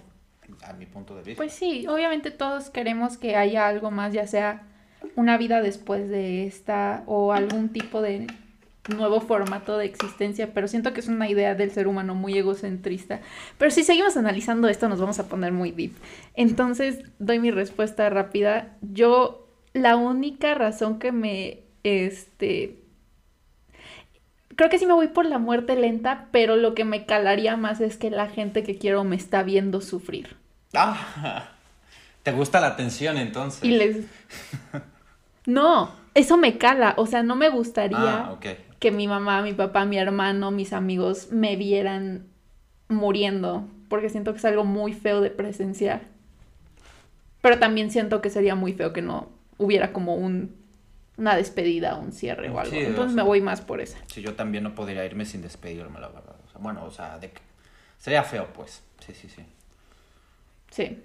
A 0.64 0.74
mi 0.74 0.86
punto 0.86 1.16
de 1.16 1.24
vista. 1.24 1.38
Pues 1.38 1.54
sí, 1.54 1.88
obviamente 1.88 2.32
todos 2.32 2.70
queremos 2.70 3.18
que 3.18 3.36
haya 3.36 3.68
algo 3.68 3.92
más, 3.92 4.14
ya 4.14 4.28
sea 4.28 4.64
una 5.16 5.38
vida 5.38 5.62
después 5.62 6.10
de 6.10 6.46
esta 6.46 7.04
o 7.08 7.34
algún 7.34 7.70
tipo 7.70 8.02
de 8.02 8.28
nuevo 8.96 9.20
formato 9.20 9.78
de 9.78 9.86
existencia, 9.86 10.54
pero 10.54 10.68
siento 10.68 10.94
que 10.94 11.00
es 11.00 11.08
una 11.08 11.28
idea 11.30 11.56
del 11.56 11.72
ser 11.72 11.88
humano 11.88 12.14
muy 12.14 12.38
egocentrista. 12.38 13.22
Pero 13.58 13.72
si 13.72 13.84
seguimos 13.84 14.16
analizando 14.18 14.68
esto 14.68 14.88
nos 14.90 15.00
vamos 15.00 15.20
a 15.20 15.28
poner 15.28 15.52
muy 15.52 15.72
deep. 15.72 15.94
Entonces, 16.36 17.00
doy 17.20 17.40
mi 17.40 17.52
respuesta 17.52 18.10
rápida. 18.10 18.78
Yo 18.82 19.48
la 19.74 19.96
única 19.96 20.54
razón 20.54 21.00
que 21.00 21.12
me 21.12 21.64
este 21.84 22.85
creo 24.56 24.70
que 24.70 24.80
sí 24.80 24.86
me 24.86 24.94
voy 24.94 25.08
por 25.08 25.26
la 25.26 25.38
muerte 25.38 25.76
lenta, 25.76 26.28
pero 26.32 26.56
lo 26.56 26.76
que 26.76 26.86
me 26.86 27.06
calaría 27.06 27.58
más 27.58 27.82
es 27.82 27.98
que 27.98 28.10
la 28.10 28.28
gente 28.28 28.64
que 28.64 28.78
quiero 28.78 29.04
me 29.04 29.16
está 29.16 29.44
viendo 29.44 29.82
sufrir. 29.82 30.36
Ah, 30.74 31.50
¿Te 32.24 32.32
gusta 32.32 32.60
la 32.60 32.68
atención 32.68 33.18
entonces? 33.18 33.64
Y 33.64 33.72
les... 33.72 33.98
No, 35.46 35.92
eso 36.16 36.38
me 36.38 36.58
cala. 36.58 36.96
O 36.98 37.06
sea, 37.06 37.22
no 37.22 37.36
me 37.36 37.50
gustaría 37.50 38.00
Ah, 38.00 38.40
que 38.80 38.92
mi 38.92 39.08
mamá, 39.08 39.44
mi 39.44 39.54
papá, 39.54 39.86
mi 39.86 40.00
hermano, 40.00 40.50
mis 40.50 40.74
amigos 40.74 41.32
me 41.32 41.56
vieran 41.56 42.26
muriendo. 42.88 43.68
Porque 43.90 44.10
siento 44.10 44.32
que 44.32 44.40
es 44.40 44.46
algo 44.46 44.66
muy 44.66 44.94
feo 44.94 45.22
de 45.22 45.30
presenciar. 45.30 46.02
Pero 47.42 47.60
también 47.60 47.92
siento 47.92 48.22
que 48.22 48.32
sería 48.32 48.56
muy 48.56 48.74
feo 48.74 48.92
que 48.92 49.04
no 49.04 49.30
hubiera 49.60 49.94
como 49.94 50.16
un, 50.16 50.56
una 51.18 51.36
despedida, 51.36 51.96
un 51.96 52.12
cierre 52.12 52.50
o 52.50 52.60
algo. 52.60 52.72
Sí, 52.72 52.78
o 52.78 52.88
Entonces 52.88 53.14
sea- 53.14 53.24
me 53.24 53.28
voy 53.28 53.42
más 53.42 53.62
por 53.62 53.80
esa. 53.82 53.98
Sí, 54.08 54.22
yo 54.22 54.34
también 54.36 54.64
no 54.64 54.76
podría 54.76 55.06
irme 55.06 55.26
sin 55.26 55.42
despedirme, 55.42 56.00
la 56.00 56.10
verdad. 56.10 56.36
O 56.46 56.50
sea, 56.52 56.60
bueno, 56.60 56.84
o 56.86 56.92
sea, 56.92 57.18
de 57.20 57.32
sería 57.98 58.24
feo, 58.24 58.48
pues. 58.54 58.84
Sí, 59.06 59.14
sí, 59.14 59.30
sí. 59.30 59.44
Sí. 60.72 61.04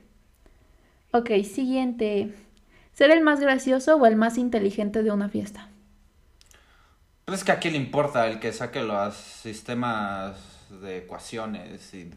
Ok, 1.13 1.31
siguiente. 1.45 2.33
¿Ser 2.93 3.11
el 3.11 3.21
más 3.23 3.41
gracioso 3.41 3.97
o 3.97 4.07
el 4.07 4.17
más 4.17 4.37
inteligente 4.39 5.03
de 5.03 5.11
una 5.13 5.29
fiesta? 5.29 5.69
Pues 7.25 7.39
es 7.41 7.45
que 7.45 7.53
a 7.53 7.59
quién 7.61 7.75
le 7.75 7.79
importa 7.81 8.27
el 8.27 8.41
que 8.41 8.53
saque 8.53 8.83
los 8.83 9.15
sistemas 9.15 10.37
de 10.83 10.99
ecuaciones 10.99 11.95
y 11.95 12.11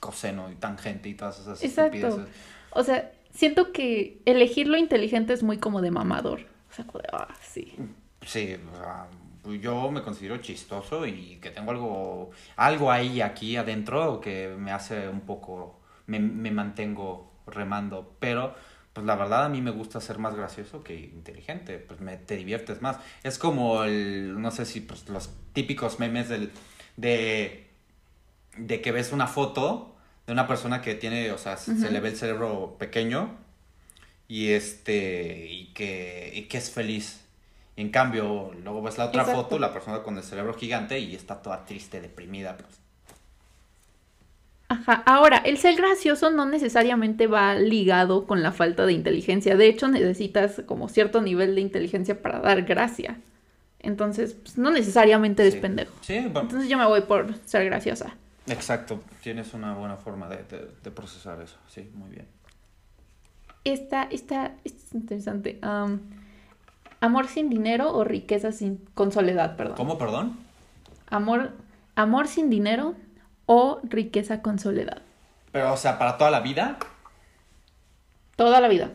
coseno 0.00 0.50
y 0.50 0.54
tangente 0.56 1.08
y 1.08 1.14
todas 1.14 1.40
esas 1.40 1.62
Exacto. 1.64 1.96
estupideces. 1.96 2.34
O 2.70 2.82
sea, 2.84 3.10
siento 3.32 3.72
que 3.72 4.20
elegir 4.26 4.68
lo 4.68 4.76
inteligente 4.76 5.32
es 5.32 5.42
muy 5.42 5.56
como 5.58 5.80
de 5.80 5.90
mamador. 5.90 6.40
Como 6.84 6.98
de, 6.98 7.08
ah, 7.12 7.28
sí. 7.40 7.76
Sí, 8.22 8.56
sea, 8.74 9.06
yo 9.60 9.90
me 9.90 10.02
considero 10.02 10.38
chistoso 10.38 11.06
y 11.06 11.38
que 11.40 11.50
tengo 11.50 11.70
algo, 11.70 12.30
algo 12.56 12.90
ahí 12.90 13.20
aquí 13.20 13.56
adentro 13.56 14.20
que 14.20 14.54
me 14.58 14.72
hace 14.72 15.08
un 15.08 15.20
poco, 15.20 15.78
me, 16.06 16.18
me 16.18 16.50
mantengo 16.50 17.30
remando, 17.46 18.16
pero 18.18 18.54
pues 18.92 19.06
la 19.06 19.14
verdad 19.14 19.44
a 19.44 19.48
mí 19.48 19.60
me 19.60 19.70
gusta 19.70 20.00
ser 20.00 20.18
más 20.18 20.34
gracioso 20.34 20.82
que 20.82 20.98
inteligente, 20.98 21.78
pues 21.78 22.00
me, 22.00 22.16
te 22.16 22.36
diviertes 22.36 22.80
más. 22.80 22.98
Es 23.22 23.38
como 23.38 23.84
el, 23.84 24.40
no 24.40 24.50
sé 24.50 24.64
si 24.64 24.80
pues 24.80 25.08
los 25.08 25.30
típicos 25.52 26.00
memes 26.00 26.28
del, 26.28 26.50
de, 26.96 27.66
de 28.56 28.80
que 28.80 28.92
ves 28.92 29.12
una 29.12 29.26
foto 29.26 29.94
de 30.26 30.32
una 30.32 30.48
persona 30.48 30.82
que 30.82 30.94
tiene, 30.94 31.30
o 31.30 31.38
sea, 31.38 31.56
se 31.56 31.90
le 31.90 32.00
ve 32.00 32.08
el 32.08 32.16
cerebro 32.16 32.76
pequeño 32.78 33.45
y 34.28 34.48
este, 34.50 35.46
y 35.50 35.66
que, 35.74 36.32
y 36.34 36.42
que 36.42 36.58
es 36.58 36.70
feliz. 36.70 37.22
Y 37.76 37.82
en 37.82 37.90
cambio, 37.90 38.52
luego 38.62 38.82
ves 38.82 38.96
la 38.98 39.06
otra 39.06 39.22
Exacto. 39.22 39.42
foto, 39.42 39.58
la 39.58 39.72
persona 39.72 40.02
con 40.02 40.16
el 40.16 40.22
cerebro 40.22 40.54
gigante 40.54 40.98
y 40.98 41.14
está 41.14 41.42
toda 41.42 41.64
triste, 41.66 42.00
deprimida, 42.00 42.56
pues. 42.56 42.70
Ajá. 44.68 44.94
Ahora, 45.06 45.36
el 45.38 45.58
ser 45.58 45.76
gracioso 45.76 46.30
no 46.30 46.44
necesariamente 46.46 47.28
va 47.28 47.54
ligado 47.54 48.26
con 48.26 48.42
la 48.42 48.50
falta 48.50 48.84
de 48.84 48.94
inteligencia. 48.94 49.56
De 49.56 49.68
hecho, 49.68 49.86
necesitas 49.88 50.62
como 50.66 50.88
cierto 50.88 51.22
nivel 51.22 51.54
de 51.54 51.60
inteligencia 51.60 52.20
para 52.20 52.40
dar 52.40 52.62
gracia. 52.62 53.20
Entonces, 53.78 54.34
pues, 54.34 54.58
no 54.58 54.72
necesariamente 54.72 55.42
eres 55.42 55.54
Sí. 55.54 55.60
pendejo. 55.60 55.92
Sí, 56.00 56.18
bueno, 56.20 56.40
Entonces 56.40 56.68
yo 56.68 56.78
me 56.78 56.86
voy 56.86 57.02
por 57.02 57.32
ser 57.44 57.64
graciosa. 57.66 58.16
exacto. 58.48 59.00
Tienes 59.22 59.54
una 59.54 59.74
buena 59.74 59.96
forma 59.96 60.28
de, 60.28 60.38
de- 60.44 60.68
de 60.82 60.90
procesar 60.90 61.40
eso. 61.42 61.56
Sí, 61.68 61.88
muy 61.94 62.10
bien. 62.10 62.26
Esta, 63.66 64.04
esta, 64.04 64.52
esta 64.62 64.78
es 64.86 64.94
interesante. 64.94 65.58
Am, 65.60 66.00
amor 67.00 67.26
sin 67.26 67.50
dinero 67.50 67.92
o 67.92 68.04
riqueza 68.04 68.52
sin, 68.52 68.76
con 68.94 69.10
soledad, 69.10 69.56
perdón. 69.56 69.76
¿Cómo, 69.76 69.98
perdón? 69.98 70.38
Amor, 71.08 71.50
amor 71.96 72.28
sin 72.28 72.48
dinero 72.48 72.94
o 73.46 73.80
riqueza 73.82 74.40
con 74.40 74.60
soledad. 74.60 75.02
Pero, 75.50 75.72
o 75.72 75.76
sea, 75.76 75.98
para 75.98 76.16
toda 76.16 76.30
la 76.30 76.38
vida. 76.38 76.76
Toda 78.36 78.60
la 78.60 78.68
vida. 78.68 78.92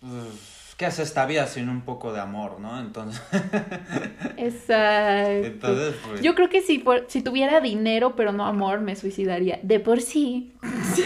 Pues, 0.00 0.51
¿Qué 0.82 0.86
hace 0.86 1.04
esta 1.04 1.26
vida 1.26 1.46
sin 1.46 1.68
un 1.68 1.82
poco 1.82 2.12
de 2.12 2.18
amor, 2.18 2.58
no? 2.58 2.80
Entonces, 2.80 3.22
Exacto. 4.36 5.46
entonces 5.46 5.94
pues, 6.04 6.22
Yo 6.22 6.34
creo 6.34 6.48
que 6.48 6.60
si, 6.60 6.78
por- 6.78 7.04
si 7.08 7.22
tuviera 7.22 7.60
dinero 7.60 8.16
pero 8.16 8.32
no 8.32 8.44
amor, 8.46 8.80
me 8.80 8.96
suicidaría. 8.96 9.60
De 9.62 9.78
por 9.78 10.00
sí. 10.00 10.52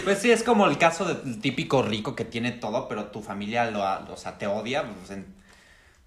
pues 0.03 0.17
sí, 0.17 0.31
es 0.31 0.41
como 0.41 0.65
el 0.65 0.79
caso 0.79 1.05
del 1.05 1.39
típico 1.41 1.83
rico 1.83 2.15
que 2.15 2.25
tiene 2.25 2.53
todo, 2.53 2.87
pero 2.87 3.05
tu 3.11 3.21
familia 3.21 3.69
lo, 3.69 3.83
o 4.11 4.17
sea, 4.17 4.39
te 4.39 4.47
odia. 4.47 4.83
pues, 4.83 5.11
en- 5.11 5.27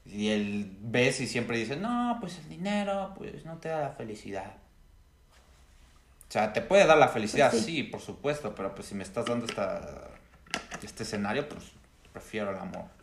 y 0.05 0.31
él 0.31 0.73
ves 0.81 1.21
y 1.21 1.29
siempre 1.29 1.57
dice, 1.57 1.77
no, 1.77 2.17
pues 2.21 2.39
el 2.39 2.49
dinero, 2.49 3.13
pues 3.17 3.45
no 3.45 3.59
te 3.59 3.69
da 3.69 3.83
la 3.83 3.91
felicidad. 3.91 4.55
O 6.29 6.33
sea, 6.33 6.53
te 6.53 6.61
puede 6.61 6.87
dar 6.87 6.99
la 6.99 7.07
felicidad, 7.07 7.53
Pues 7.53 7.65
sí. 7.65 7.77
sí. 7.77 7.83
por 7.85 8.01
supuesto, 8.01 8.53
pero 8.53 8.75
pues 8.75 8.89
si 8.89 8.97
me 8.97 9.05
estás 9.05 9.27
dando 9.27 9.47
esta, 9.47 10.09
este 10.83 11.05
escenario, 11.05 11.49
pues 11.49 11.63
prefiero 12.13 12.51
el 12.51 12.57
amor. 12.59 12.99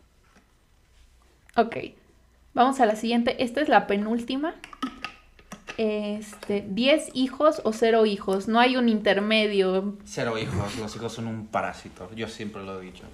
Ok. 1.56 1.76
Vamos 2.54 2.80
a 2.80 2.86
la 2.86 2.96
siguiente. 2.96 3.42
Esta 3.42 3.60
es 3.60 3.68
la 3.68 3.86
penúltima. 3.86 4.54
Este, 5.76 6.64
10 6.68 7.10
hijos 7.14 7.60
o 7.64 7.72
cero 7.72 8.04
hijos. 8.04 8.48
No 8.48 8.58
hay 8.58 8.76
un 8.76 8.88
intermedio. 8.88 9.96
Cero 10.04 10.36
hijos, 10.38 10.76
los 10.76 10.94
hijos 10.96 11.12
son 11.12 11.28
un 11.28 11.46
parásito, 11.46 12.10
yo 12.16 12.26
siempre 12.26 12.64
lo 12.64 12.80
he 12.80 12.84
dicho. 12.84 13.04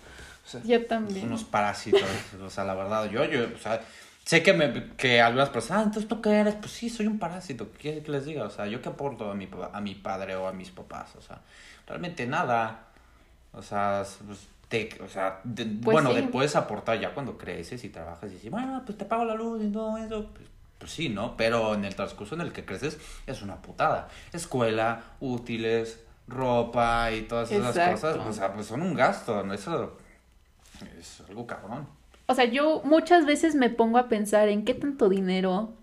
O 0.47 0.49
sea, 0.49 0.63
Yo 0.63 0.79
son 0.79 0.87
también. 0.89 1.27
unos 1.27 1.45
parásitos, 1.45 2.03
o 2.43 2.49
sea, 2.51 2.65
la 2.65 2.75
verdad, 2.75 3.11
yo, 3.11 3.25
yo, 3.25 3.45
o 3.55 3.59
sea, 3.59 3.83
sé 4.25 4.43
que, 4.43 4.53
me, 4.55 4.89
que 4.97 5.21
algunas 5.21 5.49
personas, 5.51 5.81
ah, 5.83 5.85
entonces 5.87 6.09
tú 6.09 6.21
qué 6.23 6.31
eres, 6.31 6.55
pues 6.55 6.73
sí, 6.73 6.89
soy 6.91 7.07
un 7.07 7.19
parásito, 7.19 7.71
¿qué 7.73 7.79
quieres 7.79 8.05
que 8.05 8.13
les 8.13 8.25
diga? 8.27 8.45
O 8.45 8.51
sea, 8.51 8.67
yo 8.67 8.81
qué 8.83 8.89
aporto 8.91 9.31
a 9.31 9.35
mi, 9.35 9.49
a 9.73 9.81
mi 9.81 9.95
padre 9.95 10.37
o 10.37 10.47
a 10.47 10.53
mis 10.53 10.71
papás, 10.71 11.17
o 11.17 11.23
sea, 11.23 11.41
realmente 11.87 12.27
nada. 12.27 12.87
O 13.53 13.63
sea, 13.63 14.05
pues, 14.27 14.41
te, 14.75 15.03
o 15.03 15.09
sea, 15.09 15.41
Pues 15.45 15.69
bueno, 15.81 16.11
sí. 16.11 16.17
te 16.17 16.23
puedes 16.25 16.57
aportar 16.57 16.99
ya 16.99 17.15
cuando 17.15 17.39
creces 17.39 17.85
y 17.85 17.89
trabajas 17.91 18.31
y 18.31 18.35
dices, 18.35 18.51
bueno, 18.51 18.83
pues 18.85 18.99
te 18.99 19.05
pago 19.05 19.25
la 19.25 19.35
luz 19.35 19.63
y 19.63 19.71
todo 19.71 19.97
eso. 19.99 20.31
Pues, 20.35 20.47
pues 20.79 20.91
sí, 20.91 21.09
¿no? 21.09 21.37
Pero 21.37 21.75
en 21.75 21.85
el 21.85 21.95
transcurso 21.95 22.35
en 22.35 22.41
el 22.41 22.53
que 22.53 22.65
creces 22.65 22.99
es 23.27 23.43
una 23.43 23.63
putada. 23.63 24.09
Escuela, 24.33 25.03
útiles, 25.21 26.01
ropa 26.27 27.13
y 27.13 27.23
todas 27.23 27.51
esas 27.53 27.77
Exacto. 27.77 27.93
cosas, 28.01 28.27
o 28.27 28.33
sea, 28.33 28.53
pues 28.53 28.67
son 28.67 28.83
un 28.83 28.95
gasto, 28.95 29.43
¿no? 29.45 29.55
Eso 29.55 29.97
es 30.99 31.23
algo 31.29 31.47
cabrón. 31.47 31.87
O 32.27 32.35
sea, 32.35 32.47
yo 32.47 32.81
muchas 32.85 33.27
veces 33.27 33.55
me 33.55 33.71
pongo 33.71 33.99
a 33.99 34.09
pensar 34.09 34.49
en 34.49 34.65
qué 34.65 34.75
tanto 34.75 35.09
dinero 35.09 35.75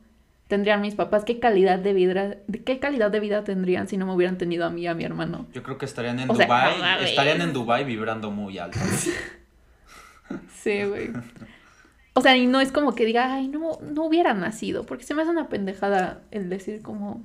tendrían 0.51 0.81
mis 0.81 0.95
papás, 0.95 1.23
qué 1.23 1.39
calidad 1.39 1.79
de 1.79 1.93
vida, 1.93 2.35
qué 2.65 2.77
calidad 2.77 3.09
de 3.09 3.21
vida 3.21 3.45
tendrían 3.45 3.87
si 3.87 3.95
no 3.95 4.05
me 4.05 4.13
hubieran 4.13 4.37
tenido 4.37 4.65
a 4.65 4.69
mí 4.69 4.81
y 4.81 4.87
a 4.87 4.93
mi 4.93 5.05
hermano. 5.05 5.45
Yo 5.53 5.63
creo 5.63 5.77
que 5.77 5.85
estarían 5.85 6.19
en 6.19 6.29
O 6.29 6.35
sea, 6.35 6.45
Dubai, 6.45 6.77
no 6.77 7.05
estarían 7.05 7.39
en 7.41 7.53
Dubai 7.53 7.85
vibrando 7.85 8.31
muy 8.31 8.59
alto. 8.59 8.77
Sí, 10.53 10.83
güey. 10.83 11.09
O 12.13 12.21
sea, 12.21 12.37
y 12.37 12.47
no 12.47 12.61
es 12.61 12.71
como 12.71 12.95
que 12.95 13.05
diga, 13.05 13.33
ay, 13.33 13.47
no, 13.47 13.79
no 13.81 14.03
hubiera 14.03 14.33
nacido, 14.33 14.85
porque 14.85 15.03
se 15.03 15.13
me 15.13 15.21
hace 15.21 15.31
una 15.31 15.49
pendejada 15.49 16.21
el 16.31 16.49
decir 16.49 16.81
como 16.81 17.23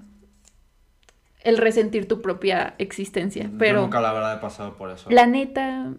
el 1.43 1.57
resentir 1.57 2.09
tu 2.09 2.22
propia 2.22 2.74
existencia. 2.79 3.45
Yo 3.45 3.59
Pero 3.59 3.83
nunca 3.83 4.01
la 4.01 4.12
verdad 4.12 4.37
he 4.37 4.41
pasado 4.41 4.77
por 4.77 4.91
eso. 4.91 5.11
la 5.11 5.27
neta, 5.27 5.93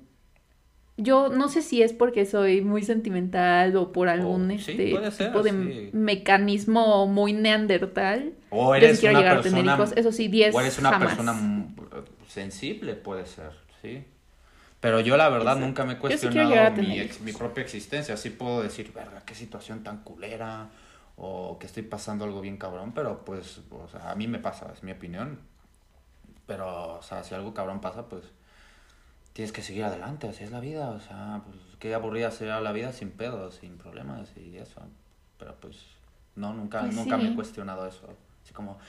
yo 0.98 1.30
no 1.30 1.48
sé 1.50 1.62
si 1.62 1.84
es 1.84 1.94
porque 1.94 2.26
soy 2.26 2.62
muy 2.62 2.84
sentimental 2.84 3.76
o 3.78 3.92
por 3.92 4.10
algún 4.10 4.52
Oh, 4.52 4.58
sí, 4.58 4.72
este, 4.72 5.12
ser, 5.12 5.28
tipo 5.28 5.44
de 5.44 5.52
sí. 5.52 5.90
mecanismo 5.94 7.08
muy 7.08 7.34
neandertal. 7.34 8.34
O 8.50 8.76
Yo 8.76 8.80
sí 8.82 8.86
eres 8.86 9.04
una 9.04 9.20
llegar 9.20 9.38
a 9.38 9.42
persona, 9.42 9.58
tener 9.58 9.66
hijos, 9.76 9.94
eso 9.96 10.12
sí, 10.12 10.28
10 10.28 10.56
o 10.56 10.62
eres 10.62 10.78
una 10.80 10.90
jamás. 10.90 11.10
persona 11.10 11.34
sensible, 12.28 12.96
puede 12.96 13.26
ser, 13.26 13.52
sí. 13.82 14.04
Pero 14.80 15.00
yo 15.02 15.18
la 15.18 15.30
verdad 15.30 15.54
Exacto. 15.54 15.66
nunca 15.68 15.86
me 15.86 15.94
he 15.94 15.98
cuestionado 15.98 16.54
a 16.68 16.70
mi, 16.72 17.00
ex- 17.00 17.22
mi 17.22 17.34
propia 17.34 17.64
existencia. 17.64 18.14
Así 18.16 18.30
puedo 18.30 18.62
decir, 18.64 18.94
verga, 18.94 19.24
qué 19.26 19.36
situación 19.36 19.84
tan 19.84 20.04
culera. 20.04 20.70
O 21.18 21.58
que 21.60 21.66
estoy 21.66 21.84
pasando 21.84 22.26
algo 22.26 22.42
bien 22.42 22.58
cabrón. 22.58 22.94
Pero 22.94 23.26
pues, 23.26 23.62
o 23.72 23.88
sea, 23.88 24.12
a 24.12 24.16
mí 24.16 24.28
me 24.28 24.40
pasa, 24.40 24.72
es 24.74 24.84
mi 24.84 24.92
opinión. 24.92 25.40
Pero, 26.46 26.98
o 27.00 27.02
sea, 27.02 27.24
si 27.24 27.36
algo 27.36 27.54
cabrón 27.54 27.82
pasa, 27.82 28.08
pues 28.08 28.24
tienes 29.38 29.52
que 29.52 29.62
seguir 29.62 29.84
adelante. 29.84 30.28
Así 30.28 30.44
es 30.44 30.50
la 30.52 30.60
vida. 30.60 30.90
O 30.90 31.00
sea, 31.00 31.42
pues 31.46 31.58
qué 31.78 31.94
aburrida 31.94 32.32
sería 32.32 32.60
la 32.60 32.72
vida 32.72 32.92
sin 32.92 33.12
pedos, 33.12 33.54
sin 33.62 33.78
problemas 33.78 34.30
y 34.36 34.58
eso. 34.58 34.82
Pero 35.38 35.54
pues, 35.62 35.78
no, 36.36 36.54
nunca, 36.56 36.82
Pues 36.82 36.96
nunca 36.96 37.18
me 37.18 37.26
sí. 37.28 37.30
he 37.32 37.36
cuestionado 37.36 37.86
eso. 37.86 38.10
Así 38.44 38.52
como, 38.56 38.80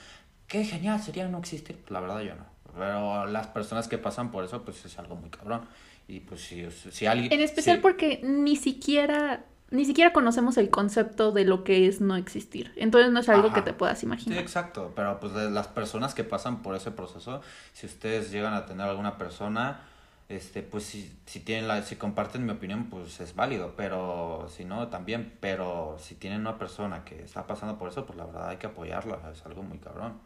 qué 0.47 0.65
genial 0.65 1.03
sería 1.03 1.29
no 1.29 1.37
existir. 1.39 1.79
La 1.91 2.01
verdad 2.01 2.21
yo 2.21 2.35
no. 2.35 2.47
Pero 2.79 3.27
las 3.27 3.47
personas 3.49 3.89
que 3.89 3.99
pasan 3.99 4.31
por 4.31 4.43
eso, 4.43 4.63
pues 4.65 4.83
es 4.87 4.99
algo 4.99 5.17
muy 5.17 5.29
cabrón. 5.29 5.67
Y 6.07 6.21
pues 6.21 6.41
si, 6.41 6.67
si 6.71 7.05
alguien... 7.05 7.31
En 7.31 7.41
especial 7.43 7.77
sí, 7.77 7.83
porque 7.83 8.21
ni 8.25 8.57
siquiera, 8.57 9.45
ni 9.71 9.85
siquiera 9.85 10.15
conocemos 10.15 10.57
el 10.57 10.71
concepto 10.71 11.31
de 11.33 11.45
lo 11.45 11.63
que 11.63 11.87
es 11.89 12.01
no 12.01 12.17
existir. 12.17 12.73
Entonces 12.77 13.13
no 13.13 13.21
es 13.21 13.29
algo 13.29 13.49
Ajá. 13.49 13.57
que 13.57 13.63
te 13.63 13.73
puedas 13.75 13.99
Sí, 13.99 14.07
imaginar. 14.07 14.39
exacto, 14.39 14.95
pero 14.97 15.21
pues 15.21 15.35
de 15.35 15.51
las 15.51 15.69
personas 15.69 16.15
que 16.15 16.25
pasan 16.25 16.63
por 16.63 16.75
ese 16.75 16.91
proceso, 16.91 17.43
si 17.75 17.85
ustedes 17.85 18.31
llegan 18.31 18.55
a 18.55 18.65
tener 18.65 18.87
alguna 18.87 19.19
persona, 19.19 19.81
este, 20.29 20.63
pues 20.63 20.85
si, 20.85 21.11
si 21.27 21.41
tienen 21.41 21.69
la, 21.69 21.83
si 21.83 21.97
comparten 21.97 22.45
mi 22.45 22.53
opinión, 22.53 22.91
pues 22.91 23.21
es 23.21 23.35
válido, 23.35 23.75
pero 23.77 24.47
si 24.55 24.65
no, 24.65 24.89
también, 24.89 25.33
pero 25.41 25.97
si 25.99 26.15
tienen 26.17 26.41
una 26.41 26.59
persona 26.59 27.05
que 27.05 27.23
está 27.23 27.47
pasando 27.47 27.79
por 27.79 27.89
eso, 27.91 28.05
pues 28.07 28.19
la 28.19 28.27
verdad 28.27 28.51
hay 28.51 28.59
que 28.59 28.67
apoyarla, 28.67 29.31
es 29.33 29.45
algo 29.47 29.63
muy 29.63 29.79
cabrón. 29.79 30.21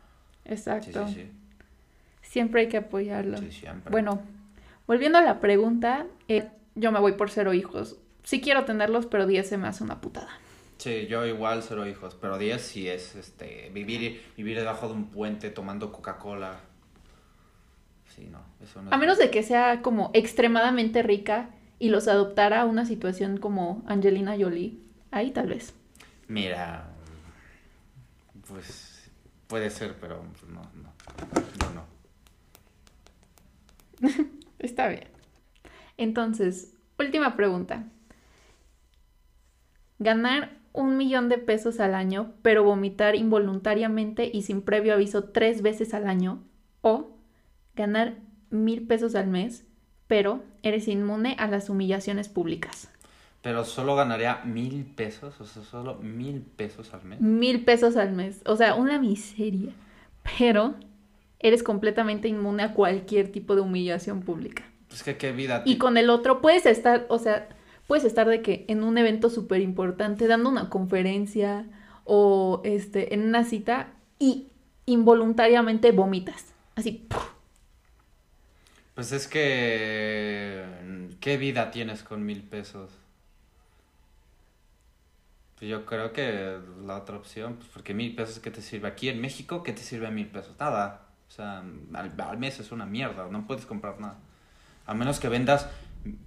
Sí, 0.45 0.53
Exacto. 0.53 1.07
sí, 1.09 1.15
sí, 1.15 1.31
Siempre 2.23 2.63
hay 2.63 2.69
que 2.69 2.79
apoyarlo. 2.79 3.37
sí, 3.39 3.51
siempre. 3.53 3.91
Bueno, 3.91 4.23
volviendo 4.87 5.19
a 5.19 5.23
la 5.23 5.41
pregunta, 5.41 6.07
eh, 6.29 6.49
yo 6.75 6.93
me 6.93 7.01
voy 7.01 7.13
por 7.13 7.31
cero 7.31 7.53
hijos. 7.55 7.99
Sí 8.25 8.41
quiero 8.41 8.65
tenerlos, 8.65 9.07
pero 9.07 9.27
10 9.27 9.49
se 9.49 9.59
me 9.59 9.69
hace 9.69 9.85
una 9.85 10.01
putada. 10.01 10.31
Sí, 10.79 11.07
yo 11.07 11.25
igual 11.27 11.63
cero 11.63 11.87
hijos, 11.87 12.17
pero 12.21 12.39
10 12.39 12.61
sí 12.61 12.89
es 12.89 13.15
este 13.15 13.71
vivir 13.73 14.21
vivir 14.37 14.59
debajo 14.59 14.89
de 14.89 14.95
un 14.95 15.11
puente 15.11 15.51
tomando 15.51 15.93
Coca-Cola. 15.93 16.61
Sí, 18.15 18.29
no, 18.31 18.41
eso 18.63 18.83
no 18.83 18.91
A 18.91 18.95
es- 18.95 19.01
menos 19.01 19.19
de 19.19 19.31
que 19.31 19.43
sea 19.43 19.81
como 19.83 20.11
extremadamente 20.15 21.03
rica 21.03 21.51
y 21.79 21.89
los 21.89 22.09
adoptara 22.09 22.61
a 22.61 22.65
una 22.67 22.85
situación 22.85 23.39
como 23.39 23.83
Angelina 23.87 24.37
Jolie. 24.39 24.79
Ahí 25.11 25.31
tal 25.31 25.49
vez. 25.49 25.75
Mira, 26.29 26.89
pues 28.49 29.11
puede 29.49 29.71
ser, 29.71 29.97
pero 30.01 30.23
pues, 30.39 30.53
no, 30.53 30.63
no, 30.83 30.93
yo 31.61 31.71
no. 31.75 31.85
Está 34.59 34.89
bien. 34.89 35.09
Entonces, 35.97 36.75
última 36.99 37.37
pregunta. 37.37 37.85
Ganar 39.99 40.59
un 40.73 40.97
millón 40.97 41.29
de 41.29 41.39
pesos 41.39 41.81
al 41.81 41.95
año, 41.95 42.33
pero 42.43 42.65
vomitar 42.65 43.15
involuntariamente 43.15 44.31
y 44.33 44.43
sin 44.43 44.63
previo 44.63 44.95
aviso 44.95 45.25
tres 45.25 45.63
veces 45.63 45.95
al 45.95 46.07
año. 46.09 46.43
O 46.81 47.11
ganar 47.75 48.15
mil 48.51 48.87
pesos 48.87 49.15
al 49.15 49.27
mes, 49.27 49.65
pero 50.07 50.43
eres 50.63 50.89
inmune 50.89 51.37
a 51.39 51.47
las 51.47 51.71
humillaciones 51.71 52.29
públicas. 52.29 52.89
Pero 53.43 53.65
solo 53.65 53.97
ganaría 53.97 54.41
mil 54.45 54.85
pesos, 54.85 55.41
o 55.41 55.45
sea, 55.45 55.65
solo 55.65 55.97
mil 55.97 56.43
pesos 56.43 56.95
al 56.95 57.03
mes. 57.05 57.21
Mil 57.21 57.65
pesos 57.65 57.97
al 57.97 58.13
mes. 58.13 58.41
O 58.47 58.57
sea, 58.57 58.77
una 58.77 59.01
miseria. 59.01 59.73
Pero 60.39 60.77
eres 61.41 61.65
completamente 61.65 62.29
inmune 62.29 62.63
a 62.63 62.73
cualquier 62.73 63.33
tipo 63.33 63.57
de 63.57 63.63
humillación 63.63 64.21
pública. 64.21 64.63
Pues 64.89 65.03
que 65.03 65.17
qué 65.17 65.33
vida. 65.33 65.63
Y 65.65 65.79
con 65.79 65.97
el 65.97 66.09
otro 66.09 66.41
puedes 66.41 66.67
estar, 66.67 67.07
o 67.09 67.19
sea, 67.19 67.49
puedes 67.89 68.05
estar 68.05 68.29
de 68.29 68.43
que 68.43 68.65
en 68.69 68.85
un 68.85 68.97
evento 68.97 69.29
súper 69.29 69.61
importante, 69.61 70.29
dando 70.29 70.49
una 70.49 70.71
conferencia 70.71 71.67
o 72.05 72.61
este, 72.65 73.15
en 73.15 73.23
una 73.23 73.45
cita 73.45 73.89
y 74.21 74.49
involuntariamente 74.87 75.91
vomitas. 75.91 76.55
Así. 76.77 77.07
¡puf! 77.09 77.32
Pues 78.95 79.13
es 79.13 79.27
que 79.27 80.65
qué 81.21 81.37
vida 81.39 81.71
tienes 81.71 82.03
con 82.03 82.27
mil 82.27 82.43
pesos. 82.43 82.91
Pues 85.59 85.71
yo 85.71 85.87
creo 85.87 86.13
que 86.13 86.59
la 86.85 86.99
otra 86.99 87.17
opción, 87.17 87.55
pues 87.55 87.69
porque 87.73 87.95
mil 87.95 88.15
pesos, 88.15 88.41
¿qué 88.41 88.51
te 88.51 88.61
sirve? 88.61 88.89
Aquí 88.89 89.09
en 89.09 89.21
México, 89.21 89.63
¿qué 89.63 89.73
te 89.73 89.83
sirve 89.83 90.11
mil 90.11 90.27
pesos? 90.27 90.57
Nada. 90.61 91.07
O 91.29 91.31
sea, 91.31 91.65
al, 91.95 92.13
al 92.19 92.39
mes 92.39 92.61
es 92.61 92.73
una 92.73 92.85
mierda, 92.85 93.27
no 93.29 93.47
puedes 93.47 93.65
comprar 93.65 93.99
nada. 93.99 94.19
A 94.85 94.93
menos 94.93 95.21
que 95.21 95.29
vendas, 95.29 95.69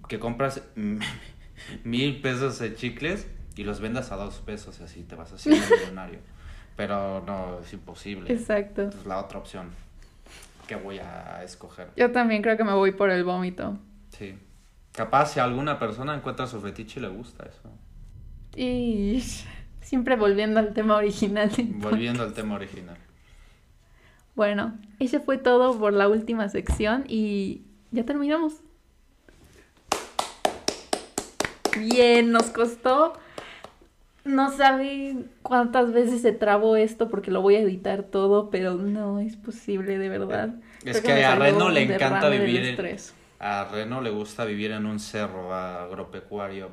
que 0.08 0.18
compras 0.18 0.62
mil 1.84 2.20
pesos 2.20 2.58
de 2.58 2.74
chicles 2.74 3.28
y 3.54 3.62
los 3.62 3.80
vendas 3.80 4.10
a 4.10 4.16
dos 4.16 4.38
pesos 4.38 4.80
y 4.80 4.82
así 4.82 5.02
te 5.04 5.14
vas 5.14 5.32
haciendo 5.32 5.64
millonario. 5.76 6.18
Pero 6.74 7.22
no, 7.24 7.60
es 7.60 7.72
imposible. 7.72 8.32
Exacto. 8.32 8.88
Es 8.88 9.06
la 9.06 9.20
otra 9.20 9.38
opción 9.38 9.85
que 10.66 10.76
voy 10.76 10.98
a 10.98 11.42
escoger. 11.42 11.88
Yo 11.96 12.12
también 12.12 12.42
creo 12.42 12.56
que 12.56 12.64
me 12.64 12.72
voy 12.72 12.92
por 12.92 13.10
el 13.10 13.24
vómito. 13.24 13.78
Sí. 14.10 14.38
Capaz 14.92 15.32
si 15.32 15.40
alguna 15.40 15.78
persona 15.78 16.14
encuentra 16.14 16.46
su 16.46 16.60
fetiche 16.60 17.00
y 17.00 17.02
le 17.02 17.08
gusta 17.08 17.44
eso. 17.46 17.70
Y 18.56 19.22
siempre 19.80 20.16
volviendo 20.16 20.60
al 20.60 20.72
tema 20.72 20.96
original. 20.96 21.50
Volviendo 21.76 22.22
al 22.22 22.32
tema 22.32 22.54
original. 22.54 22.96
Bueno, 24.34 24.78
ese 24.98 25.20
fue 25.20 25.38
todo 25.38 25.78
por 25.78 25.92
la 25.92 26.08
última 26.08 26.48
sección 26.48 27.04
y 27.08 27.62
ya 27.90 28.04
terminamos. 28.04 28.54
Bien, 31.78 32.32
nos 32.32 32.44
costó. 32.46 33.12
No 34.26 34.50
saben 34.50 35.30
cuántas 35.42 35.92
veces 35.92 36.22
se 36.22 36.32
trabó 36.32 36.76
esto 36.76 37.08
porque 37.08 37.30
lo 37.30 37.42
voy 37.42 37.56
a 37.56 37.60
editar 37.60 38.02
todo, 38.02 38.50
pero 38.50 38.74
no 38.74 39.20
es 39.20 39.36
posible, 39.36 39.98
de 39.98 40.08
verdad. 40.08 40.56
Es 40.84 41.00
Creo 41.00 41.16
que 41.16 41.24
a 41.24 41.34
Reno 41.36 41.68
le 41.70 41.82
encanta 41.82 42.28
vivir 42.28 42.78
en-. 42.78 42.96
A 43.38 43.68
Reno 43.70 44.00
le 44.00 44.10
gusta 44.10 44.44
vivir 44.44 44.72
en 44.72 44.86
un 44.86 44.98
cerro 44.98 45.54
agropecuario. 45.54 46.70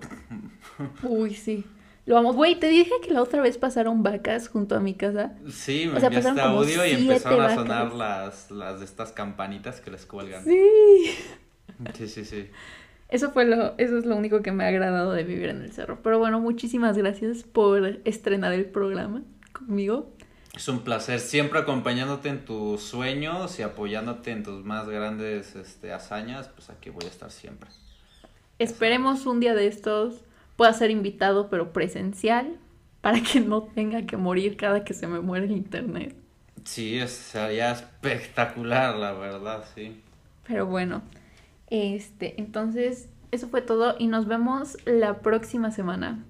Uy, 1.03 1.35
sí. 1.35 1.63
Lo 2.05 2.15
vamos. 2.15 2.35
Güey, 2.35 2.55
te 2.55 2.67
dije 2.67 2.91
que 3.01 3.11
la 3.11 3.21
otra 3.21 3.41
vez 3.41 3.57
pasaron 3.57 4.03
vacas 4.03 4.49
junto 4.49 4.75
a 4.75 4.79
mi 4.79 4.93
casa. 4.93 5.33
Sí, 5.49 5.87
me 5.87 5.97
O 5.97 5.99
sea, 5.99 6.07
enviaste 6.07 6.41
audio 6.41 6.85
y 6.85 6.91
empezaron 6.91 7.41
a 7.41 7.55
sonar 7.55 7.93
las, 7.93 8.51
las 8.51 8.79
de 8.79 8.85
estas 8.85 9.11
campanitas 9.11 9.79
que 9.79 9.91
les 9.91 10.05
cuelgan. 10.05 10.43
Sí. 10.43 11.15
Sí, 11.93 12.07
sí, 12.07 12.25
sí. 12.25 12.49
Eso 13.13 13.29
fue 13.29 13.45
lo, 13.45 13.75
eso 13.77 13.99
es 13.99 14.07
lo 14.07 14.15
único 14.15 14.41
que 14.41 14.51
me 14.51 14.65
ha 14.65 14.69
agradado 14.69 15.11
de 15.11 15.23
vivir 15.23 15.49
en 15.49 15.61
el 15.61 15.71
cerro. 15.71 15.99
Pero 16.01 16.17
bueno, 16.17 16.39
muchísimas 16.39 16.97
gracias 16.97 17.43
por 17.43 17.99
estrenar 18.05 18.53
el 18.53 18.65
programa 18.65 19.21
conmigo. 19.51 20.11
Es 20.55 20.67
un 20.67 20.79
placer 20.79 21.19
siempre 21.19 21.59
acompañándote 21.59 22.29
en 22.29 22.43
tus 22.43 22.81
sueños 22.81 23.59
y 23.59 23.61
apoyándote 23.61 24.31
en 24.31 24.41
tus 24.41 24.65
más 24.65 24.89
grandes 24.89 25.55
este, 25.55 25.93
hazañas. 25.93 26.47
Pues 26.47 26.71
aquí 26.71 26.89
voy 26.89 27.05
a 27.05 27.09
estar 27.09 27.29
siempre. 27.29 27.69
Esperemos 28.57 29.27
un 29.27 29.39
día 29.39 29.53
de 29.53 29.67
estos 29.67 30.21
pueda 30.55 30.73
ser 30.73 30.89
invitado, 30.89 31.51
pero 31.51 31.71
presencial. 31.71 32.57
para 33.01 33.21
que 33.21 33.41
no 33.41 33.61
tenga 33.61 34.07
que 34.07 34.17
morir 34.17 34.57
cada 34.57 34.83
que 34.83 34.95
se 34.95 35.05
me 35.05 35.19
muere 35.19 35.45
el 35.45 35.51
internet. 35.51 36.15
Sí, 36.63 36.99
sería 37.07 37.73
espectacular, 37.73 38.95
la 38.95 39.11
verdad, 39.11 39.65
sí. 39.75 40.01
Pero 40.47 40.65
bueno, 40.65 41.03
este, 41.73 42.39
entonces, 42.39 43.09
eso 43.31 43.47
fue 43.47 43.63
todo 43.63 43.95
y 43.97 44.05
nos 44.05 44.27
vemos 44.27 44.77
la 44.85 45.21
próxima 45.21 45.71
semana. 45.71 46.23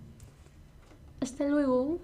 Hasta 1.20 1.46
luego. 1.50 2.00